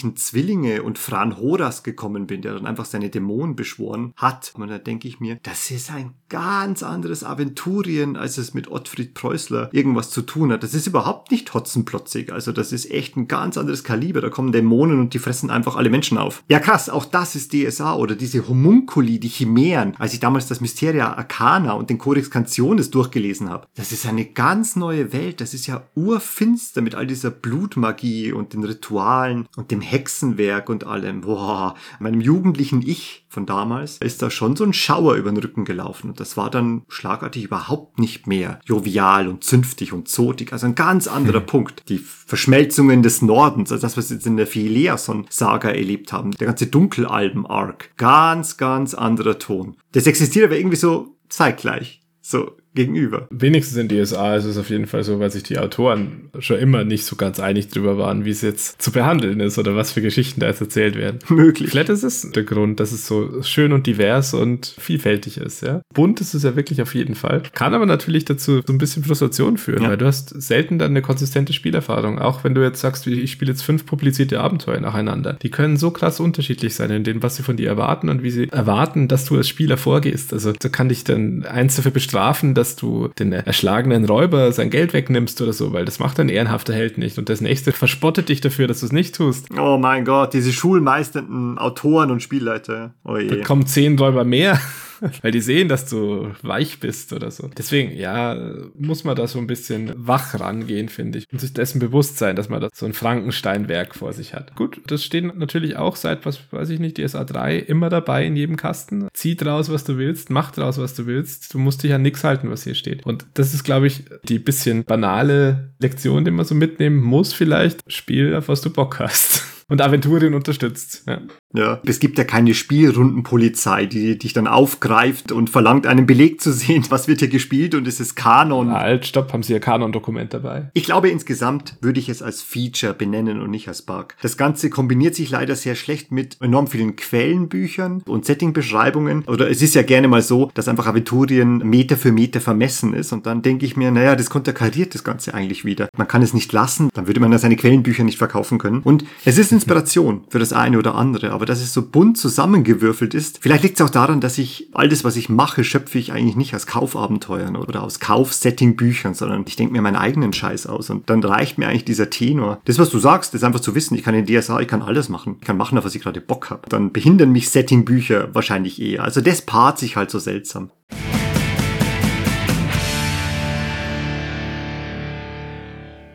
[0.00, 4.52] kaiserlichen Zwillinge und Fran Horas gekommen bin, der dann einfach seine Dämonen beschworen hat.
[4.56, 9.14] Und da denke ich mir, das ist ein ganz anderes Aventurien, als es mit Ottfried
[9.14, 10.62] Preußler irgendwas zu tun hat.
[10.62, 12.32] Das ist überhaupt nicht hotzenplotzig.
[12.32, 14.20] Also das ist echt ein ganz anderes Kaliber.
[14.20, 16.42] Da kommen Dämonen und die fressen einfach alle Menschen auf.
[16.48, 19.94] Ja krass, auch das ist DSA oder diese Homunculi, die Chimären.
[19.98, 23.66] Als ich damals das Mysteria Arcana und den Codex Cantiones durchgelesen habe.
[23.74, 25.40] Das ist eine ganz neue Welt.
[25.40, 30.84] Das ist ja urfinster mit all dieser Blutmagie und den Ritualen und dem Hexenwerk und
[30.84, 31.22] allem.
[31.22, 35.64] Boah, meinem jugendlichen Ich von damals ist da schon so ein Schauer über den Rücken
[35.64, 36.10] gelaufen.
[36.10, 40.52] Und das war dann schlagartig überhaupt nicht mehr jovial und zünftig und zotig.
[40.52, 41.88] Also ein ganz anderer Punkt.
[41.88, 46.32] Die Verschmelzungen des Nordens, also das, was wir jetzt in der Phileason-Saga erlebt haben.
[46.32, 47.96] Der ganze Dunkelalben-Arc.
[47.96, 49.76] Ganz, ganz anderer Ton.
[49.92, 52.00] Das existiert aber irgendwie so zeitgleich.
[52.20, 53.26] So gegenüber.
[53.30, 56.84] Wenigstens in DSA ist es auf jeden Fall so, weil sich die Autoren schon immer
[56.84, 60.00] nicht so ganz einig drüber waren, wie es jetzt zu behandeln ist oder was für
[60.02, 61.18] Geschichten da jetzt erzählt werden.
[61.28, 61.70] Möglich.
[61.70, 65.82] Vielleicht ist es der Grund, dass es so schön und divers und vielfältig ist, ja.
[65.94, 67.42] Bunt ist es ja wirklich auf jeden Fall.
[67.54, 69.88] Kann aber natürlich dazu so ein bisschen Frustration führen, Ja.
[69.90, 72.18] weil du hast selten dann eine konsistente Spielerfahrung.
[72.18, 75.34] Auch wenn du jetzt sagst, ich spiele jetzt fünf publizierte Abenteuer nacheinander.
[75.42, 78.30] Die können so krass unterschiedlich sein in dem, was sie von dir erwarten und wie
[78.30, 80.32] sie erwarten, dass du als Spieler vorgehst.
[80.32, 84.92] Also da kann dich dann eins dafür bestrafen, dass du den erschlagenen Räuber sein Geld
[84.92, 87.18] wegnimmst oder so, weil das macht ein ehrenhafter Held nicht.
[87.18, 89.46] Und das nächste verspottet dich dafür, dass du es nicht tust.
[89.58, 92.92] Oh mein Gott, diese schulmeisternden Autoren und Spielleiter.
[93.02, 93.28] Oh je.
[93.28, 94.60] Da kommen zehn Räuber mehr,
[95.22, 97.50] weil die sehen, dass du weich bist oder so.
[97.56, 98.36] Deswegen, ja,
[98.78, 101.26] muss man da so ein bisschen wach rangehen, finde ich.
[101.32, 104.54] Und sich dessen bewusst sein, dass man da so ein Frankensteinwerk vor sich hat.
[104.56, 108.36] Gut, das steht natürlich auch seit, was weiß ich nicht, DSA 3 immer dabei in
[108.36, 109.08] jedem Kasten.
[109.12, 111.54] Zieh draus, was du willst, mach draus, was du willst.
[111.54, 113.04] Du musst dich an nichts halten, was hier steht.
[113.06, 117.80] Und das ist, glaube ich, die bisschen banale Lektion, die man so mitnehmen muss vielleicht.
[117.90, 119.44] Spiel, auf was du Bock hast.
[119.68, 121.04] Und Aventurien unterstützt.
[121.06, 121.20] Ja.
[121.54, 121.80] Ja.
[121.84, 126.84] Es gibt ja keine Spielrundenpolizei, die dich dann aufgreift und verlangt, einen Beleg zu sehen,
[126.90, 128.70] was wird hier gespielt und es ist Kanon.
[128.70, 130.70] Halt, stopp, haben Sie Ihr Kanon-Dokument dabei?
[130.74, 134.14] Ich glaube, insgesamt würde ich es als Feature benennen und nicht als Bug.
[134.22, 139.24] Das Ganze kombiniert sich leider sehr schlecht mit enorm vielen Quellenbüchern und Settingbeschreibungen.
[139.24, 143.12] Oder es ist ja gerne mal so, dass einfach Aventurien Meter für Meter vermessen ist.
[143.12, 145.88] Und dann denke ich mir, naja, das konterkariert das Ganze eigentlich wieder.
[145.96, 148.82] Man kann es nicht lassen, dann würde man ja seine Quellenbücher nicht verkaufen können.
[148.82, 151.39] Und es ist Inspiration für das eine oder andere.
[151.40, 154.90] Aber dass es so bunt zusammengewürfelt ist, vielleicht liegt es auch daran, dass ich all
[154.90, 159.56] das, was ich mache, schöpfe ich eigentlich nicht aus Kaufabenteuern oder aus Kaufsetting-Büchern, sondern ich
[159.56, 160.90] denke mir meinen eigenen Scheiß aus.
[160.90, 162.60] Und dann reicht mir eigentlich dieser Tenor.
[162.66, 165.08] Das, was du sagst, ist einfach zu wissen, ich kann in DSA, ich kann alles
[165.08, 165.36] machen.
[165.40, 166.68] Ich kann machen, auf was ich gerade Bock habe.
[166.68, 169.02] Dann behindern mich Setting-Bücher wahrscheinlich eher.
[169.02, 170.68] Also das paart sich halt so seltsam.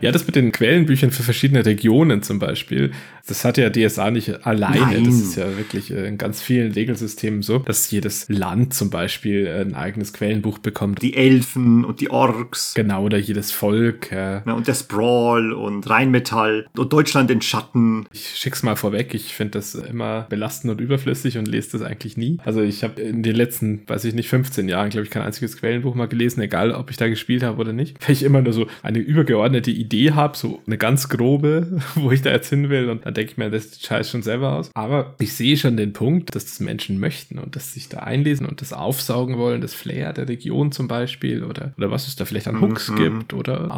[0.06, 2.92] Ja, das mit den Quellenbüchern für verschiedene Regionen zum Beispiel,
[3.28, 4.80] das hat ja DSA nicht alleine.
[4.80, 5.06] Nein.
[5.06, 9.48] Das ist ja wirklich äh, in ganz vielen Regelsystemen so, dass jedes Land zum Beispiel
[9.48, 11.02] äh, ein eigenes Quellenbuch bekommt.
[11.02, 12.76] Die Elfen und die Orks.
[12.76, 14.12] Genau, oder jedes Volk.
[14.12, 14.44] Ja.
[14.46, 18.06] Ja, und der Sprawl und Rheinmetall und Deutschland in Schatten.
[18.14, 22.18] Ich schick's mal vorweg, ich finde das immer belastend und überflüssig und lese das eigentlich
[22.18, 22.38] nie.
[22.46, 25.58] Also ich habe in den letzten, weiß ich nicht, 15 Jahren, glaube ich, kein einziges
[25.58, 27.98] Quellenbuch mal gelesen, egal ob ich da gespielt habe oder nicht.
[28.08, 32.22] Weil ich immer nur so eine übergeordnete Idee habe, so eine ganz grobe, wo ich
[32.22, 34.70] da jetzt hin will und dann denke ich mir, das scheiß schon selber aus.
[34.74, 38.00] Aber ich sehe schon den Punkt, dass das Menschen möchten und dass sie sich da
[38.00, 42.16] einlesen und das aufsaugen wollen, das Flair der Region zum Beispiel oder, oder was es
[42.16, 42.96] da vielleicht an Hooks Mhm.
[42.96, 43.72] gibt oder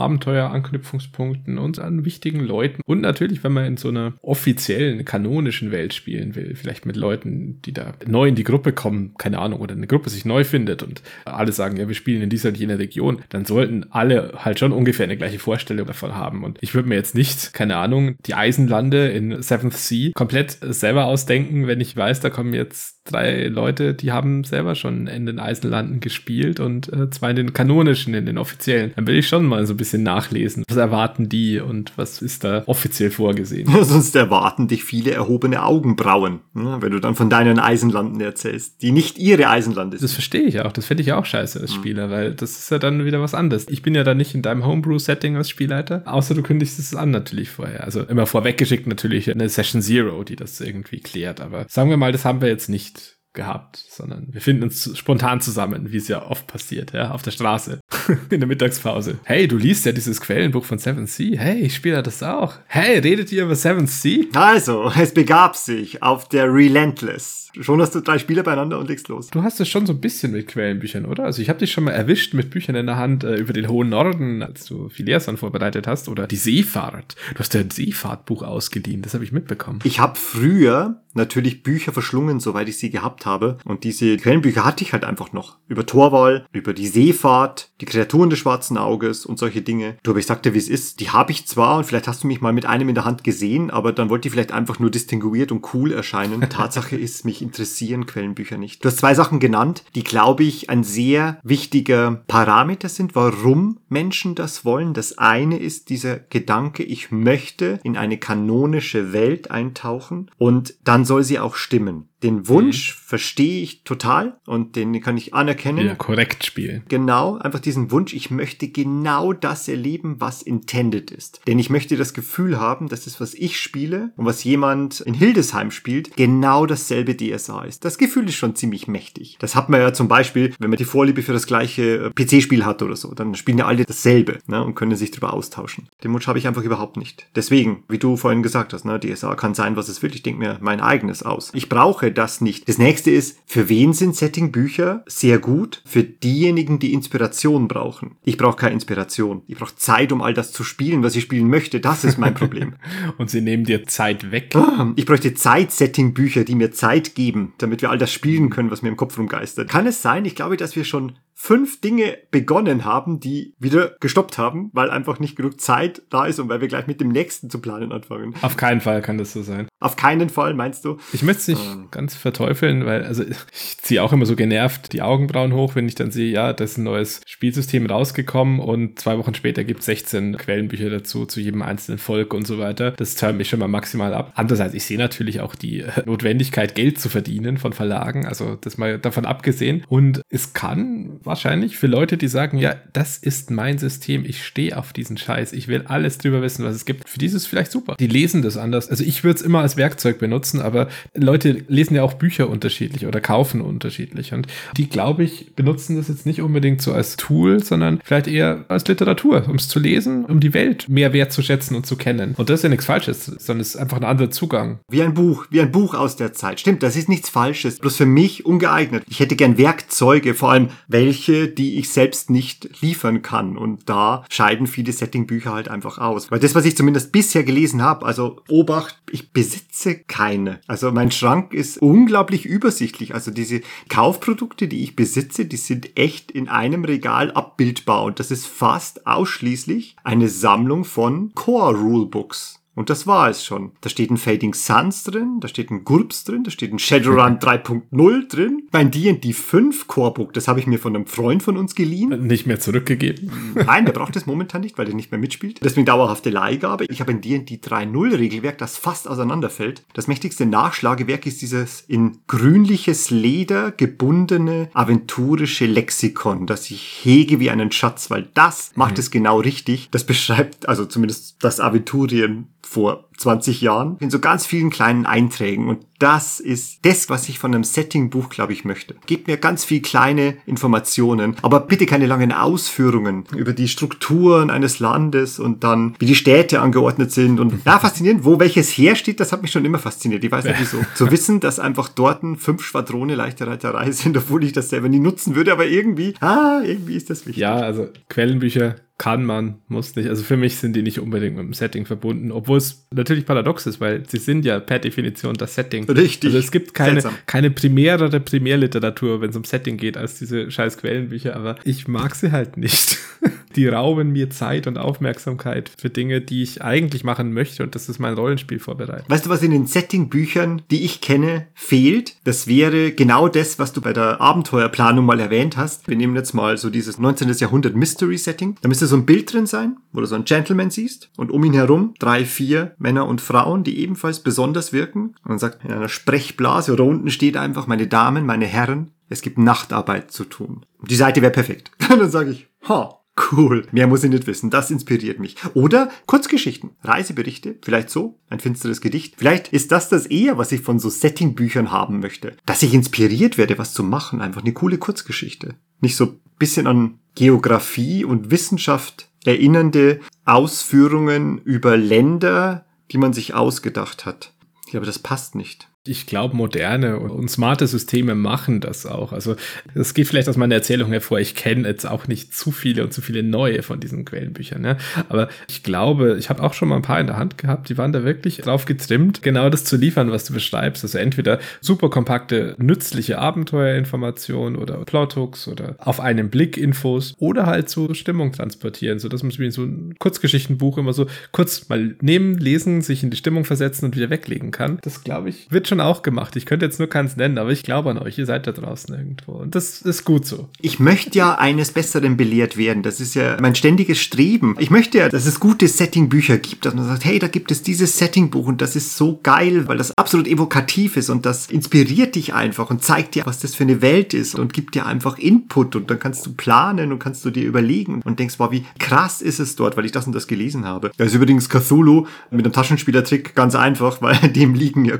[0.61, 2.81] Abenteuer-Anknüpfungspunkten und an wichtigen Leuten.
[2.85, 7.61] Und natürlich, wenn man in so einer offiziellen, kanonischen Welt spielen will, vielleicht mit Leuten,
[7.63, 10.83] die da neu in die Gruppe kommen, keine Ahnung, oder eine Gruppe sich neu findet
[10.83, 14.59] und alle sagen, ja, wir spielen in dieser und jener Region, dann sollten alle halt
[14.59, 16.43] schon ungefähr eine gleiche Vorstellung davon haben.
[16.43, 21.05] Und ich würde mir jetzt nicht, keine Ahnung, die Eisenlande in Seventh Sea komplett selber
[21.05, 25.39] ausdenken, wenn ich weiß, da kommen jetzt drei Leute, die haben selber schon in den
[25.39, 28.91] Eisenlanden gespielt und äh, zwar in den kanonischen, in den offiziellen.
[28.95, 30.63] Dann will ich schon mal so ein bisschen nachlesen.
[30.67, 33.67] Was erwarten die und was ist da offiziell vorgesehen?
[33.83, 38.91] Sonst erwarten dich viele erhobene Augenbrauen, ne, wenn du dann von deinen Eisenlanden erzählst, die
[38.91, 40.15] nicht ihre Eisenlande Das sind.
[40.15, 40.71] verstehe ich auch.
[40.71, 43.65] Das fände ich auch scheiße als Spieler, weil das ist ja dann wieder was anderes.
[43.69, 46.03] Ich bin ja da nicht in deinem Homebrew-Setting als Spielleiter.
[46.05, 47.83] Außer du kündigst es an natürlich vorher.
[47.83, 51.41] Also immer vorweggeschickt natürlich eine Session Zero, die das irgendwie klärt.
[51.41, 52.96] Aber sagen wir mal, das haben wir jetzt nicht
[53.37, 57.31] gehabt, sondern wir finden uns spontan zusammen, wie es ja oft passiert, ja, auf der
[57.31, 57.79] Straße,
[58.29, 59.19] in der Mittagspause.
[59.23, 61.37] Hey, du liest ja dieses Quellenbuch von Seven Sea.
[61.37, 62.55] Hey, ich spiele das auch.
[62.65, 64.25] Hey, redet ihr über Seven Sea?
[64.33, 67.47] Also, es begab sich auf der Relentless.
[67.61, 69.27] Schon hast du drei Spiele beieinander und legst los.
[69.27, 71.23] Du hast es schon so ein bisschen mit Quellenbüchern, oder?
[71.23, 73.67] Also ich habe dich schon mal erwischt mit Büchern in der Hand äh, über den
[73.67, 77.15] hohen Norden, als du Phileason vorbereitet hast, oder die Seefahrt.
[77.33, 79.79] Du hast ja ein Seefahrtbuch ausgeliehen, das habe ich mitbekommen.
[79.83, 83.57] Ich habe früher natürlich Bücher verschlungen, soweit ich sie gehabt habe.
[83.65, 85.57] Und diese Quellenbücher hatte ich halt einfach noch.
[85.67, 89.97] Über Torwall, über die Seefahrt, die Kreaturen des schwarzen Auges und solche Dinge.
[90.03, 90.99] Du, aber ich sagte, wie es ist.
[90.99, 93.23] Die habe ich zwar und vielleicht hast du mich mal mit einem in der Hand
[93.23, 96.41] gesehen, aber dann wollte ich vielleicht einfach nur distinguiert und cool erscheinen.
[96.49, 98.83] Tatsache ist, mich interessieren Quellenbücher nicht.
[98.83, 104.35] Du hast zwei Sachen genannt, die, glaube ich, ein sehr wichtiger Parameter sind, warum Menschen
[104.35, 104.93] das wollen.
[104.93, 111.23] Das eine ist dieser Gedanke, ich möchte in eine kanonische Welt eintauchen und dann soll
[111.23, 112.09] sie auch stimmen.
[112.23, 115.85] Den Wunsch verstehe ich total und den kann ich anerkennen.
[115.85, 116.83] Ja, korrekt spielen.
[116.87, 121.41] Genau, einfach diesen Wunsch, ich möchte genau das erleben, was intended ist.
[121.45, 125.13] Denn ich möchte das Gefühl haben, dass das, was ich spiele und was jemand in
[125.13, 127.85] Hildesheim spielt, genau dasselbe DSA ist.
[127.85, 129.37] Das Gefühl ist schon ziemlich mächtig.
[129.39, 132.65] Das hat man ja zum Beispiel, wenn man die Vorliebe für das gleiche äh, PC-Spiel
[132.65, 135.87] hat oder so, dann spielen ja alle dasselbe ne, und können sich darüber austauschen.
[136.03, 137.27] Den Wunsch habe ich einfach überhaupt nicht.
[137.35, 140.13] Deswegen, wie du vorhin gesagt hast, ne, DSA kann sein, was es will.
[140.13, 141.51] Ich denke mir mein eigenes aus.
[141.53, 142.67] Ich brauche das nicht.
[142.67, 145.81] Das nächste ist, für wen sind Setting-Bücher sehr gut?
[145.85, 148.15] Für diejenigen, die Inspiration brauchen.
[148.23, 149.41] Ich brauche keine Inspiration.
[149.47, 151.79] Ich brauche Zeit, um all das zu spielen, was ich spielen möchte.
[151.79, 152.75] Das ist mein Problem.
[153.17, 154.53] Und sie nehmen dir Zeit weg.
[154.95, 158.89] Ich bräuchte Zeit-Setting-Bücher, die mir Zeit geben, damit wir all das spielen können, was mir
[158.89, 159.69] im Kopf rumgeistert.
[159.69, 160.25] Kann es sein?
[160.25, 165.19] Ich glaube, dass wir schon fünf Dinge begonnen haben, die wieder gestoppt haben, weil einfach
[165.19, 168.33] nicht genug Zeit da ist und weil wir gleich mit dem nächsten zu planen anfangen.
[168.41, 169.67] Auf keinen Fall kann das so sein.
[169.79, 170.97] Auf keinen Fall, meinst du?
[171.13, 171.87] Ich möchte es nicht Ähm.
[171.91, 175.93] ganz verteufeln, weil, also ich ziehe auch immer so genervt die Augenbrauen hoch, wenn ich
[175.93, 179.85] dann sehe, ja, da ist ein neues Spielsystem rausgekommen und zwei Wochen später gibt es
[179.85, 182.91] 16 Quellenbücher dazu, zu jedem einzelnen Volk und so weiter.
[182.91, 184.31] Das turnt mich schon mal maximal ab.
[184.33, 188.97] Andererseits, ich sehe natürlich auch die Notwendigkeit, Geld zu verdienen von Verlagen, also das mal
[188.97, 189.85] davon abgesehen.
[189.87, 194.77] Und es kann wahrscheinlich für Leute, die sagen, ja, das ist mein System, ich stehe
[194.77, 197.45] auf diesen Scheiß, ich will alles drüber wissen, was es gibt, für die ist es
[197.45, 197.95] vielleicht super.
[197.99, 198.89] Die lesen das anders.
[198.89, 203.05] Also ich würde es immer als Werkzeug benutzen, aber Leute lesen ja auch Bücher unterschiedlich
[203.05, 204.33] oder kaufen unterschiedlich.
[204.33, 208.65] Und die, glaube ich, benutzen das jetzt nicht unbedingt so als Tool, sondern vielleicht eher
[208.69, 212.33] als Literatur, um es zu lesen, um die Welt mehr wertzuschätzen und zu kennen.
[212.37, 214.79] Und das ist ja nichts Falsches, sondern es ist einfach ein anderer Zugang.
[214.89, 216.59] Wie ein Buch, wie ein Buch aus der Zeit.
[216.59, 219.03] Stimmt, das ist nichts Falsches, bloß für mich ungeeignet.
[219.09, 223.57] Ich hätte gern Werkzeuge, vor allem welche, die ich selbst nicht liefern kann.
[223.57, 226.29] Und da scheiden viele Setting-Bücher halt einfach aus.
[226.31, 230.59] Weil das, was ich zumindest bisher gelesen habe, also Obacht, ich besitze keine.
[230.67, 233.13] Also mein Schrank ist unglaublich übersichtlich.
[233.13, 238.03] Also diese Kaufprodukte, die ich besitze, die sind echt in einem Regal abbildbar.
[238.03, 242.56] Und das ist fast ausschließlich eine Sammlung von Core-Rulebooks.
[242.77, 243.71] Und das war es schon.
[243.81, 247.39] Da steht ein Fading Suns drin, da steht ein GURPS drin, da steht ein Shadowrun
[247.39, 248.67] 3.0 drin.
[248.71, 252.27] Mein D&D 5 Corebook, das habe ich mir von einem Freund von uns geliehen.
[252.27, 253.31] Nicht mehr zurückgegeben.
[253.55, 255.59] Nein, der braucht es momentan nicht, weil der nicht mehr mitspielt.
[255.63, 256.85] Deswegen dauerhafte Leihgabe.
[256.85, 259.81] Ich habe ein D&D 3.0 Regelwerk, das fast auseinanderfällt.
[259.95, 267.49] Das mächtigste Nachschlagewerk ist dieses in grünliches Leder gebundene aventurische Lexikon, das ich hege wie
[267.49, 269.89] einen Schatz, weil das macht es genau richtig.
[269.89, 275.69] Das beschreibt, also zumindest das Aventurien vor 20 Jahren in so ganz vielen kleinen Einträgen
[275.69, 278.95] und das ist das, was ich von einem Setting-Buch, glaube ich, möchte.
[279.07, 284.79] Gebt mir ganz viel kleine Informationen, aber bitte keine langen Ausführungen über die Strukturen eines
[284.79, 289.31] Landes und dann, wie die Städte angeordnet sind und ja, faszinierend, wo welches hersteht, das
[289.31, 290.23] hat mich schon immer fasziniert.
[290.23, 290.77] Ich weiß nicht wieso.
[290.93, 294.99] Zu wissen, dass einfach dort fünf Schwadrone leichte Reiterei sind, obwohl ich das selber nie
[294.99, 297.41] nutzen würde, aber irgendwie, ah, irgendwie ist das wichtig.
[297.41, 300.09] Ja, also Quellenbücher kann man, muss nicht.
[300.09, 303.67] Also für mich sind die nicht unbedingt mit dem Setting verbunden, obwohl es natürlich paradox
[303.67, 305.87] ist, weil sie sind ja per Definition das Setting.
[305.89, 306.29] Richtig.
[306.29, 307.13] Also es gibt keine, Seltsam.
[307.27, 312.15] keine primärere Primärliteratur, wenn es um Setting geht, als diese scheiß Quellenbücher, aber ich mag
[312.15, 312.97] sie halt nicht.
[313.57, 317.89] Die rauben mir Zeit und Aufmerksamkeit für Dinge, die ich eigentlich machen möchte und das
[317.89, 319.09] ist mein Rollenspiel vorbereitet.
[319.09, 322.17] Weißt du, was in den Setting-Büchern, die ich kenne, fehlt?
[322.23, 325.87] Das wäre genau das, was du bei der Abenteuerplanung mal erwähnt hast.
[325.87, 327.33] Wir nehmen jetzt mal so dieses 19.
[327.33, 328.57] Jahrhundert Mystery-Setting.
[328.61, 331.43] Da müsste so ein Bild drin sein, wo du so einen Gentleman siehst und um
[331.43, 335.15] ihn herum drei, vier Männer und Frauen, die ebenfalls besonders wirken.
[335.23, 339.21] Und dann sagt in einer Sprechblase oder unten steht einfach, meine Damen, meine Herren, es
[339.21, 340.65] gibt Nachtarbeit zu tun.
[340.81, 341.71] Die Seite wäre perfekt.
[341.89, 342.96] Dann sage ich, ha,
[343.31, 343.65] Cool.
[343.71, 344.49] Mehr muss ich nicht wissen.
[344.49, 345.35] Das inspiriert mich.
[345.53, 349.15] Oder Kurzgeschichten, Reiseberichte, vielleicht so, ein finsteres Gedicht.
[349.17, 352.37] Vielleicht ist das das eher, was ich von so Settingbüchern haben möchte.
[352.45, 354.21] Dass ich inspiriert werde, was zu machen.
[354.21, 355.55] Einfach eine coole Kurzgeschichte.
[355.81, 364.05] Nicht so bisschen an Geografie und Wissenschaft erinnernde Ausführungen über Länder, die man sich ausgedacht
[364.05, 364.33] hat.
[364.65, 365.69] Ich glaube, das passt nicht.
[365.87, 369.13] Ich glaube, moderne und smarte Systeme machen das auch.
[369.13, 369.35] Also
[369.73, 371.19] das geht vielleicht aus meiner Erzählung hervor.
[371.19, 374.61] Ich kenne jetzt auch nicht zu viele und zu viele neue von diesen Quellenbüchern.
[374.61, 374.77] Ne?
[375.09, 377.77] Aber ich glaube, ich habe auch schon mal ein paar in der Hand gehabt, die
[377.77, 380.83] waren da wirklich drauf getrimmt, genau das zu liefern, was du beschreibst.
[380.83, 387.69] Also entweder super kompakte, nützliche Abenteuerinformationen oder Plothooks oder auf einen Blick Infos oder halt
[387.69, 392.81] so Stimmung transportieren, sodass man wie so ein Kurzgeschichtenbuch immer so kurz mal nehmen, lesen,
[392.81, 394.79] sich in die Stimmung versetzen und wieder weglegen kann.
[394.81, 396.35] Das glaube ich, wird schon auch gemacht.
[396.35, 398.17] Ich könnte jetzt nur keins nennen, aber ich glaube an euch.
[398.17, 399.33] Ihr seid da draußen irgendwo.
[399.33, 400.49] Und das ist gut so.
[400.61, 402.83] Ich möchte ja eines Besseren belehrt werden.
[402.83, 404.55] Das ist ja mein ständiges Streben.
[404.59, 407.61] Ich möchte ja, dass es gute Setting-Bücher gibt, dass man sagt, hey, da gibt es
[407.61, 412.15] dieses Setting-Buch und das ist so geil, weil das absolut evokativ ist und das inspiriert
[412.15, 415.17] dich einfach und zeigt dir, was das für eine Welt ist und gibt dir einfach
[415.17, 418.65] Input und dann kannst du planen und kannst du dir überlegen und denkst, wow, wie
[418.79, 420.91] krass ist es dort, weil ich das und das gelesen habe.
[420.97, 424.97] Da ist übrigens Cthulhu mit einem Taschenspielertrick ganz einfach, weil dem liegen ja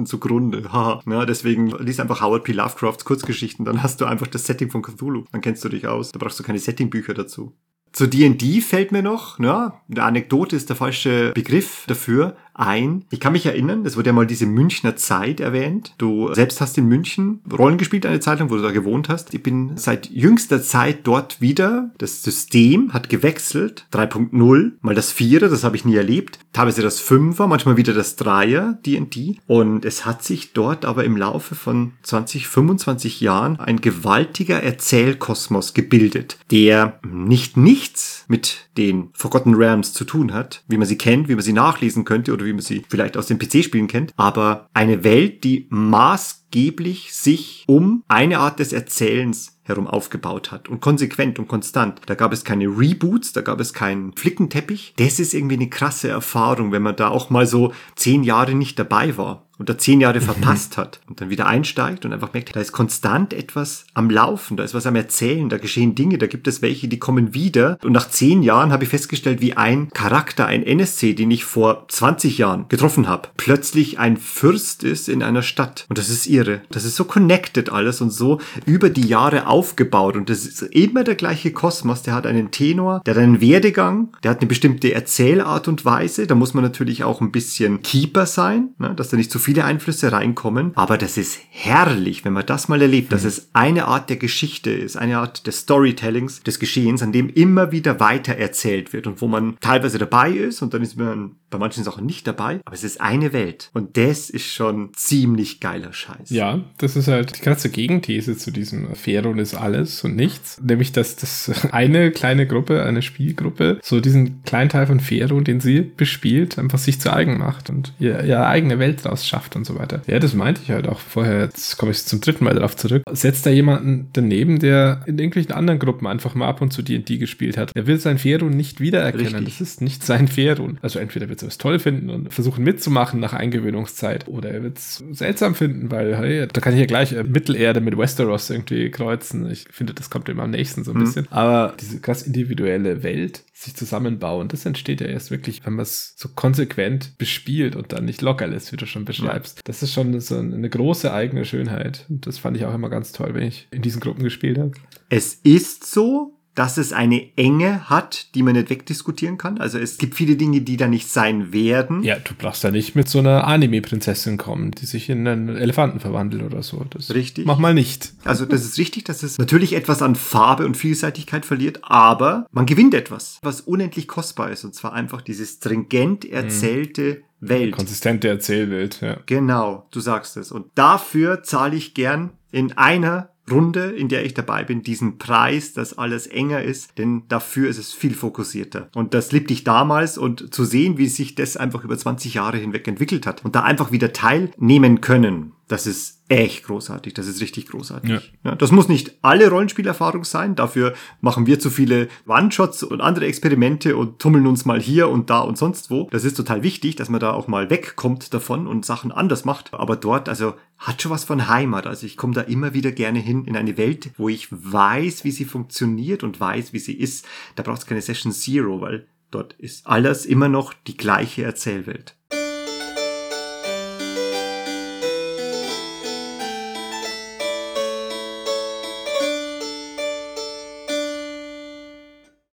[0.00, 0.64] Kurzgeschichten zugrunde.
[0.72, 1.00] Haha.
[1.06, 2.52] Ja, deswegen lies einfach Howard P.
[2.52, 5.24] Lovecrafts Kurzgeschichten, dann hast du einfach das Setting von Cthulhu.
[5.32, 6.12] Dann kennst du dich aus.
[6.12, 7.52] Da brauchst du keine Settingbücher dazu.
[7.92, 13.04] Zu D&D fällt mir noch, ja, eine Anekdote ist der falsche Begriff dafür, ein.
[13.10, 15.94] Ich kann mich erinnern, es wurde ja mal diese Münchner Zeit erwähnt.
[15.98, 19.34] Du selbst hast in München Rollen gespielt, eine Zeit lang, wo du da gewohnt hast.
[19.34, 21.90] Ich bin seit jüngster Zeit dort wieder.
[21.98, 23.86] Das System hat gewechselt.
[23.92, 26.38] 3.0, mal das Vierer, das habe ich nie erlebt.
[26.52, 29.38] Teilweise das Fünfer, manchmal wieder das Dreier, D&D.
[29.46, 35.74] Und es hat sich dort aber im Laufe von 20, 25 Jahren ein gewaltiger Erzählkosmos
[35.74, 41.28] gebildet, der nicht nichts mit den Forgotten Realms zu tun hat, wie man sie kennt,
[41.28, 44.68] wie man sie nachlesen könnte oder wie man sie vielleicht aus den PC-Spielen kennt, aber
[44.72, 51.38] eine Welt, die maßgeblich sich um eine Art des Erzählens herum aufgebaut hat und konsequent
[51.38, 52.00] und konstant.
[52.06, 54.94] Da gab es keine Reboots, da gab es keinen Flickenteppich.
[54.96, 58.78] Das ist irgendwie eine krasse Erfahrung, wenn man da auch mal so zehn Jahre nicht
[58.78, 62.56] dabei war und da zehn Jahre verpasst hat und dann wieder einsteigt und einfach merkt,
[62.56, 66.26] da ist konstant etwas am Laufen, da ist was am Erzählen, da geschehen Dinge, da
[66.26, 67.76] gibt es welche, die kommen wieder.
[67.84, 71.84] Und nach zehn Jahren habe ich festgestellt, wie ein Charakter, ein NSC, den ich vor
[71.88, 75.84] 20 Jahren getroffen habe, plötzlich ein Fürst ist in einer Stadt.
[75.90, 76.62] Und das ist irre.
[76.70, 80.16] Das ist so connected alles und so über die Jahre aufgebaut.
[80.16, 82.02] Und das ist immer der gleiche Kosmos.
[82.02, 86.26] Der hat einen Tenor, der hat einen Werdegang, der hat eine bestimmte Erzählart und Weise.
[86.26, 88.94] Da muss man natürlich auch ein bisschen Keeper sein, ne?
[88.94, 92.68] dass da nicht zu viel viele Einflüsse reinkommen, aber das ist herrlich, wenn man das
[92.68, 97.02] mal erlebt, dass es eine Art der Geschichte ist, eine Art des Storytellings, des Geschehens,
[97.02, 100.82] an dem immer wieder weiter erzählt wird und wo man teilweise dabei ist und dann
[100.82, 104.46] ist man bei manchen Sachen nicht dabei, aber es ist eine Welt und das ist
[104.46, 106.30] schon ziemlich geiler Scheiß.
[106.30, 110.92] Ja, das ist halt die ganze Gegenthese zu diesem Feron ist alles und nichts, nämlich
[110.92, 115.80] dass das eine kleine Gruppe, eine Spielgruppe, so diesen kleinen Teil von Feron, den sie
[115.80, 119.78] bespielt, einfach sich zu eigen macht und ihr, ihre eigene Welt draus schafft und so
[119.78, 120.02] weiter.
[120.06, 121.40] Ja, das meinte ich halt auch vorher.
[121.40, 123.02] Jetzt komme ich zum dritten Mal darauf zurück.
[123.12, 127.18] Setzt da jemanden daneben, der in irgendwelchen anderen Gruppen einfach mal ab und zu D&D
[127.18, 127.72] gespielt hat.
[127.74, 129.34] Er will sein Ferun nicht wiedererkennen.
[129.34, 129.58] Richtig.
[129.58, 130.78] Das ist nicht sein Ferun.
[130.82, 134.78] Also entweder wird er es toll finden und versuchen mitzumachen nach Eingewöhnungszeit oder er wird
[134.78, 138.90] es seltsam finden, weil hey, da kann ich ja gleich äh, Mittelerde mit Westeros irgendwie
[138.90, 139.50] kreuzen.
[139.50, 141.26] Ich finde, das kommt ihm am nächsten so ein bisschen.
[141.30, 146.14] Aber diese ganz individuelle Welt sich zusammenbauen, das entsteht ja erst wirklich, wenn man es
[146.16, 149.60] so konsequent bespielt und dann nicht locker lässt, wie du schon beschreibst.
[149.64, 152.06] Das ist schon so eine große eigene Schönheit.
[152.08, 154.72] Und das fand ich auch immer ganz toll, wenn ich in diesen Gruppen gespielt habe.
[155.08, 159.58] Es ist so, dass es eine Enge hat, die man nicht wegdiskutieren kann.
[159.58, 162.02] Also es gibt viele Dinge, die da nicht sein werden.
[162.02, 166.00] Ja, du brauchst ja nicht mit so einer Anime-Prinzessin kommen, die sich in einen Elefanten
[166.00, 166.84] verwandelt oder so.
[166.90, 167.46] Das Richtig.
[167.46, 168.12] Mach mal nicht.
[168.24, 172.66] Also das ist richtig, dass es natürlich etwas an Farbe und Vielseitigkeit verliert, aber man
[172.66, 174.64] gewinnt etwas, was unendlich kostbar ist.
[174.64, 177.72] Und zwar einfach diese stringent erzählte Welt.
[177.72, 179.18] Konsistente Erzählwelt, ja.
[179.26, 180.52] Genau, du sagst es.
[180.52, 185.72] Und dafür zahle ich gern in einer Runde, in der ich dabei bin, diesen Preis,
[185.72, 188.88] dass alles enger ist, denn dafür ist es viel fokussierter.
[188.94, 192.58] Und das liebte ich damals und zu sehen, wie sich das einfach über 20 Jahre
[192.58, 197.14] hinweg entwickelt hat und da einfach wieder teilnehmen können Das ist echt großartig.
[197.14, 198.10] Das ist richtig großartig.
[198.10, 198.20] Ja.
[198.42, 200.56] Ja, das muss nicht alle Rollenspielerfahrung sein.
[200.56, 205.30] Dafür machen wir zu viele One-Shots und andere Experimente und tummeln uns mal hier und
[205.30, 206.08] da und sonst wo.
[206.10, 209.72] Das ist total wichtig, dass man da auch mal wegkommt davon und Sachen anders macht.
[209.72, 211.86] Aber dort, also hat schon was von Heimat.
[211.86, 215.30] Also ich komme da immer wieder gerne hin in eine Welt, wo ich weiß, wie
[215.30, 217.24] sie funktioniert und weiß, wie sie ist.
[217.54, 222.16] Da braucht es keine Session Zero, weil dort ist alles immer noch die gleiche Erzählwelt.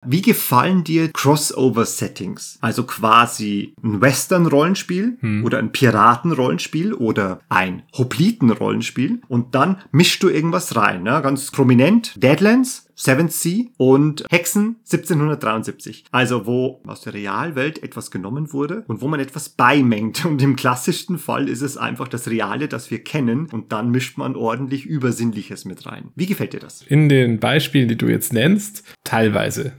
[0.04, 2.58] Wie gefallen dir Crossover-Settings?
[2.60, 10.74] Also quasi ein Western-Rollenspiel oder ein Piraten-Rollenspiel oder ein Hopliten-Rollenspiel und dann mischst du irgendwas
[10.74, 11.04] rein.
[11.04, 11.20] Ne?
[11.22, 16.04] Ganz prominent Deadlands, Seventh Sea und Hexen 1773.
[16.10, 20.24] Also wo aus der Realwelt etwas genommen wurde und wo man etwas beimengt.
[20.24, 24.18] Und im klassischsten Fall ist es einfach das Reale, das wir kennen und dann mischt
[24.18, 26.08] man ordentlich Übersinnliches mit rein.
[26.14, 26.82] Wie gefällt dir das?
[26.82, 29.72] In den Beispielen, die du jetzt nennst, teilweise.